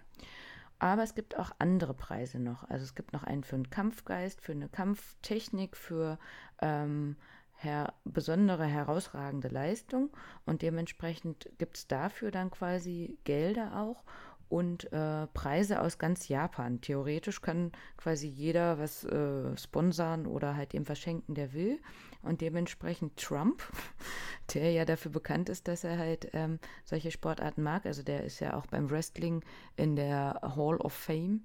Aber 0.78 1.02
es 1.02 1.14
gibt 1.14 1.36
auch 1.38 1.50
andere 1.58 1.94
Preise 1.94 2.38
noch. 2.38 2.62
Also 2.68 2.84
es 2.84 2.94
gibt 2.94 3.12
noch 3.12 3.24
einen 3.24 3.42
für 3.42 3.56
einen 3.56 3.70
Kampfgeist, 3.70 4.40
für 4.40 4.52
eine 4.52 4.68
Kampftechnik, 4.68 5.76
für 5.76 6.18
ähm, 6.60 7.16
her 7.58 7.92
besondere, 8.04 8.64
herausragende 8.64 9.48
Leistung 9.48 10.10
und 10.46 10.62
dementsprechend 10.62 11.50
gibt 11.58 11.76
es 11.76 11.86
dafür 11.86 12.30
dann 12.30 12.50
quasi 12.50 13.18
Gelder 13.24 13.80
auch 13.80 14.04
und 14.48 14.90
äh, 14.92 15.26
Preise 15.28 15.80
aus 15.80 15.98
ganz 15.98 16.28
Japan. 16.28 16.80
Theoretisch 16.80 17.42
kann 17.42 17.72
quasi 17.96 18.28
jeder 18.28 18.78
was 18.78 19.04
äh, 19.04 19.56
sponsern 19.56 20.26
oder 20.26 20.56
halt 20.56 20.74
eben 20.74 20.86
verschenken, 20.86 21.34
der 21.34 21.52
will. 21.52 21.80
Und 22.22 22.40
dementsprechend 22.40 23.16
Trump, 23.16 23.62
der 24.54 24.72
ja 24.72 24.84
dafür 24.84 25.12
bekannt 25.12 25.48
ist, 25.48 25.68
dass 25.68 25.84
er 25.84 25.98
halt 25.98 26.30
ähm, 26.32 26.58
solche 26.84 27.10
Sportarten 27.10 27.62
mag, 27.62 27.84
also 27.86 28.02
der 28.02 28.24
ist 28.24 28.40
ja 28.40 28.54
auch 28.54 28.66
beim 28.66 28.90
Wrestling 28.90 29.44
in 29.76 29.96
der 29.96 30.40
Hall 30.56 30.78
of 30.78 30.92
Fame 30.92 31.42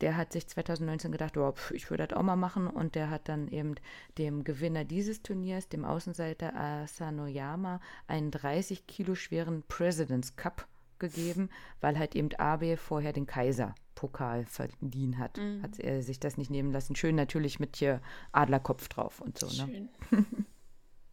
der 0.00 0.16
hat 0.16 0.32
sich 0.32 0.46
2019 0.46 1.12
gedacht, 1.12 1.36
oh, 1.36 1.54
ich 1.72 1.90
würde 1.90 2.06
das 2.06 2.16
auch 2.16 2.22
mal 2.22 2.36
machen 2.36 2.66
und 2.66 2.94
der 2.94 3.10
hat 3.10 3.28
dann 3.28 3.48
eben 3.48 3.74
dem 4.16 4.44
Gewinner 4.44 4.84
dieses 4.84 5.22
Turniers, 5.22 5.68
dem 5.68 5.84
Außenseiter 5.84 6.54
Asanoyama, 6.54 7.80
einen 8.06 8.30
30 8.30 8.86
Kilo 8.86 9.14
schweren 9.14 9.62
President's 9.68 10.36
Cup 10.36 10.66
gegeben, 10.98 11.48
weil 11.80 11.98
halt 11.98 12.14
eben 12.14 12.30
Abe 12.36 12.76
vorher 12.76 13.12
den 13.12 13.26
Kaiserpokal 13.26 14.44
verdient 14.46 15.18
hat. 15.18 15.38
Mhm. 15.38 15.62
Hat 15.62 15.78
er 15.78 16.02
sich 16.02 16.20
das 16.20 16.36
nicht 16.36 16.50
nehmen 16.50 16.72
lassen. 16.72 16.96
Schön 16.96 17.14
natürlich 17.14 17.60
mit 17.60 17.76
hier 17.76 18.00
Adlerkopf 18.32 18.88
drauf 18.88 19.20
und 19.20 19.38
so. 19.38 19.46
Ne? 19.46 19.88
Schön. 20.10 20.26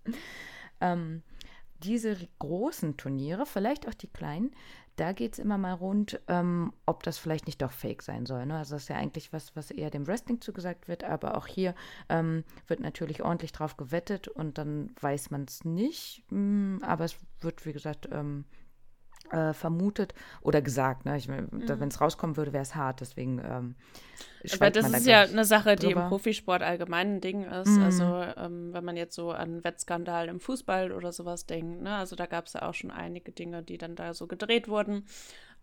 ähm, 0.82 1.24
diese 1.84 2.18
großen 2.40 2.98
Turniere, 2.98 3.46
vielleicht 3.46 3.88
auch 3.88 3.94
die 3.94 4.08
kleinen, 4.08 4.52
da 4.96 5.12
geht 5.12 5.34
es 5.34 5.40
immer 5.40 5.58
mal 5.58 5.74
rund, 5.74 6.20
ähm, 6.28 6.74
ob 6.86 7.04
das 7.04 7.18
vielleicht 7.18 7.48
nicht 7.48 7.62
doch 7.62 7.72
fake 7.72 8.02
sein 8.02 8.26
soll. 8.26 8.46
Ne? 8.46 8.58
Also 8.58 8.76
das 8.76 8.84
ist 8.84 8.90
ja 8.90 8.96
eigentlich 8.96 9.34
was, 9.34 9.56
was 9.56 9.72
eher 9.72 9.90
dem 9.90 10.08
Wrestling 10.08 10.42
zugesagt 10.42 10.88
wird, 10.88 11.04
aber 11.04 11.38
auch 11.38 11.48
hier 11.48 11.76
ähm, 12.10 12.44
wird 12.68 12.80
natürlich 12.80 13.24
ordentlich 13.24 13.52
drauf 13.52 13.78
gewettet 13.78 14.28
und 14.28 14.58
dann 14.58 14.92
weiß 15.00 15.32
man 15.32 15.44
es 15.44 15.66
nicht. 15.66 16.24
Mh, 16.30 16.40
mm, 16.40 16.84
aber 16.84 17.06
es 17.06 17.18
wird, 17.42 17.66
wie 17.66 17.74
gesagt, 17.74 18.08
ähm, 18.12 18.46
äh, 19.32 19.54
vermutet 19.54 20.14
oder 20.42 20.62
gesagt. 20.62 21.06
Ne? 21.06 21.18
mhm. 21.28 21.50
Wenn 21.68 21.90
es 21.90 22.02
rauskommen 22.02 22.38
würde, 22.38 22.54
wäre 22.54 22.64
es 22.64 22.76
hart. 22.76 23.02
Deswegen. 23.02 23.40
Ähm, 23.40 23.76
Aber 24.54 24.70
das 24.70 24.92
ist 24.92 25.08
da 25.08 25.12
ja 25.12 25.22
eine 25.22 25.46
Sache, 25.46 25.76
die 25.76 25.92
im 25.92 26.08
Profisport 26.08 26.62
allgemein 26.62 27.16
ein 27.16 27.22
Ding 27.22 27.44
ist. 27.44 27.70
Mhm. 27.70 27.84
Also, 27.84 28.04
ähm, 28.38 28.74
wenn 28.74 28.86
man 28.86 28.98
jetzt 28.98 29.16
so 29.16 29.32
an 29.32 29.64
Wettskandal 29.64 30.28
im 30.28 30.40
Fußball 30.40 30.92
oder 30.92 31.12
sowas 31.12 31.46
denkt, 31.46 31.82
ne? 31.82 31.96
also 31.96 32.16
da 32.16 32.26
gab 32.26 32.46
es 32.46 32.54
ja 32.54 32.64
auch 32.64 32.74
schon 32.74 32.92
einige 32.92 33.32
Dinge, 33.32 33.64
die 33.64 33.78
dann 33.78 33.96
da 33.96 34.14
so 34.14 34.28
gedreht 34.28 34.68
wurden. 34.68 35.06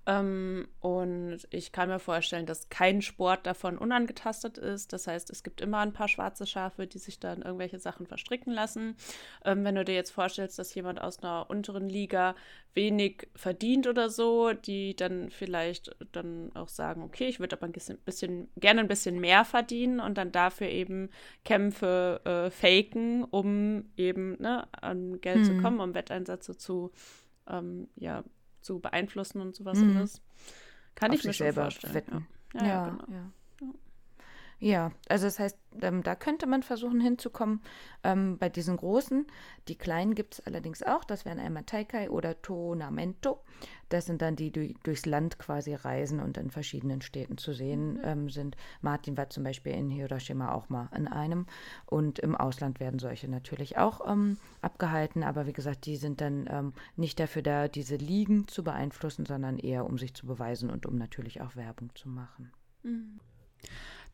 Ähm, 0.05 0.67
und 0.81 1.47
ich 1.51 1.71
kann 1.71 1.89
mir 1.89 2.01
vorstellen, 2.01 2.47
dass 2.47 2.69
kein 2.71 3.03
Sport 3.03 3.47
davon 3.47 3.79
unangetastet 3.79 4.59
ist. 4.59 4.93
Das 4.93 5.07
heißt, 5.07 5.31
es 5.31 5.45
gibt 5.45 5.61
immer 5.61 5.79
ein 5.79 5.93
paar 5.93 6.09
schwarze 6.09 6.45
Schafe, 6.45 6.89
die 6.89 6.99
sich 6.99 7.21
dann 7.21 7.43
irgendwelche 7.43 7.79
Sachen 7.79 8.07
verstricken 8.07 8.53
lassen. 8.53 8.97
Ähm, 9.45 9.65
wenn 9.65 9.77
du 9.77 9.85
dir 9.85 9.95
jetzt 9.95 10.11
vorstellst, 10.11 10.59
dass 10.59 10.75
jemand 10.75 11.01
aus 11.01 11.23
einer 11.23 11.49
unteren 11.49 11.89
Liga 11.89 12.35
wenig 12.75 13.29
verdient 13.37 13.87
oder 13.87 14.11
so, 14.11 14.53
die 14.53 14.97
dann 14.97 15.31
vielleicht 15.31 15.95
dann 16.11 16.51
auch 16.55 16.69
sagen, 16.69 17.03
okay, 17.03 17.29
ich 17.29 17.39
würde 17.39 17.57
aber 17.57 17.67
ein 17.67 17.73
bisschen, 17.73 17.99
bisschen, 17.99 18.49
gerne 18.57 18.81
ein 18.81 18.89
bisschen 18.89 19.21
mehr 19.21 19.45
verdienen 19.45 20.01
und 20.01 20.19
dann 20.19 20.33
dafür 20.33 20.69
eben 20.69 21.11
Kämpfe 21.45 22.21
äh, 22.25 22.51
faken, 22.51 23.23
um 23.25 23.93
eben 23.97 24.37
ne, 24.43 24.67
an 24.73 25.21
Geld 25.21 25.39
hm. 25.39 25.45
zu 25.45 25.57
kommen, 25.59 25.81
um 25.81 25.95
Wetteinsätze 25.95 26.57
zu 26.57 26.91
ähm, 27.49 27.89
ja, 27.97 28.25
zu 28.63 28.81
beeinflussen 28.81 29.41
und 29.41 29.55
sowas 29.55 29.79
mhm. 29.79 29.97
alles. 29.97 30.23
Kann 30.95 31.11
Auf 31.11 31.19
ich 31.19 31.25
mir 31.25 31.33
schon 31.33 31.53
vorstellen. 31.53 31.95
Wetten. 31.95 32.29
Ja, 32.55 32.61
ja, 32.61 32.69
ja, 32.69 32.89
genau. 32.89 33.05
ja. 33.11 33.33
Ja, 34.63 34.93
also 35.09 35.25
das 35.25 35.41
heißt, 35.41 35.59
ähm, 35.81 36.05
da 36.05 36.15
könnte 36.15 36.47
man 36.47 36.63
versuchen 36.63 37.01
hinzukommen. 37.01 37.63
Ähm, 38.05 38.39
bei 38.39 38.49
diesen 38.49 38.77
großen, 38.77 39.27
die 39.67 39.75
kleinen 39.75 40.15
gibt 40.15 40.35
es 40.35 40.47
allerdings 40.47 40.85
auch. 40.85 41.03
Das 41.03 41.25
wären 41.25 41.41
einmal 41.41 41.65
Taikai 41.65 42.09
oder 42.09 42.41
Tonamento. 42.43 43.43
Das 43.89 44.07
sind 44.07 44.23
dann 44.23 44.37
die, 44.37 44.53
die 44.53 44.77
durchs 44.85 45.05
Land 45.05 45.41
quasi 45.41 45.75
reisen 45.75 46.21
und 46.21 46.39
in 46.39 46.53
verschiedenen 46.53 47.03
Städten 47.03 47.39
zu 47.39 47.53
sehen 47.53 47.95
mhm. 47.95 48.01
ähm, 48.05 48.31
sind. 48.31 48.57
Martin 48.83 49.17
war 49.17 49.31
zum 49.31 49.43
Beispiel 49.43 49.73
in 49.73 49.91
Hiroshima 49.91 50.53
auch 50.55 50.69
mal 50.69 50.89
in 50.97 51.09
einem. 51.09 51.47
Und 51.87 52.21
im 52.21 52.37
Ausland 52.37 52.79
werden 52.79 53.01
solche 53.01 53.27
natürlich 53.27 53.79
auch 53.79 54.09
ähm, 54.09 54.39
abgehalten. 54.61 55.25
Aber 55.25 55.49
wie 55.49 55.53
gesagt, 55.53 55.87
die 55.87 55.97
sind 55.97 56.21
dann 56.21 56.49
ähm, 56.49 56.73
nicht 56.95 57.19
dafür 57.19 57.43
da, 57.43 57.67
diese 57.67 57.97
Ligen 57.97 58.47
zu 58.47 58.63
beeinflussen, 58.63 59.27
sondern 59.27 59.59
eher 59.59 59.87
um 59.87 59.99
sich 59.99 60.15
zu 60.15 60.25
beweisen 60.25 60.71
und 60.71 60.87
um 60.87 60.95
natürlich 60.95 61.41
auch 61.41 61.57
Werbung 61.57 61.91
zu 61.97 62.09
machen. 62.09 62.53
Mhm. 62.85 63.19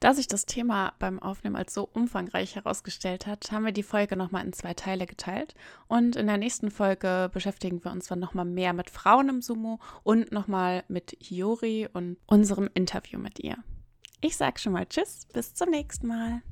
Da 0.01 0.15
sich 0.15 0.29
das 0.29 0.47
Thema 0.47 0.93
beim 1.01 1.19
Aufnehmen 1.21 1.57
als 1.57 1.75
so 1.75 1.89
umfangreich 1.93 2.55
herausgestellt 2.55 3.27
hat, 3.27 3.51
haben 3.51 3.65
wir 3.65 3.73
die 3.73 3.83
Folge 3.83 4.17
nochmal 4.17 4.47
in 4.47 4.53
zwei 4.53 4.75
Teile 4.75 5.07
geteilt. 5.07 5.55
Und 5.89 6.15
in 6.15 6.29
der 6.29 6.39
nächsten 6.39 6.71
Folge 6.71 7.31
beschäftigen 7.33 7.85
wir 7.85 7.91
uns 7.91 8.07
dann 8.07 8.21
nochmal 8.21 8.45
mehr 8.45 8.73
mit 8.73 8.91
Frauen 8.91 9.29
im 9.29 9.43
Sumo 9.43 9.81
und 10.05 10.31
nochmal 10.31 10.85
mit 10.89 11.17
Hiyori 11.21 11.89
und 11.93 12.17
unserem 12.27 12.71
Interview 12.75 13.19
mit 13.19 13.41
ihr. 13.41 13.57
Ich 14.21 14.37
sag 14.37 14.61
schon 14.61 14.73
mal 14.73 14.87
Tschüss, 14.87 15.27
bis 15.33 15.55
zum 15.55 15.71
nächsten 15.71 16.07
Mal. 16.07 16.43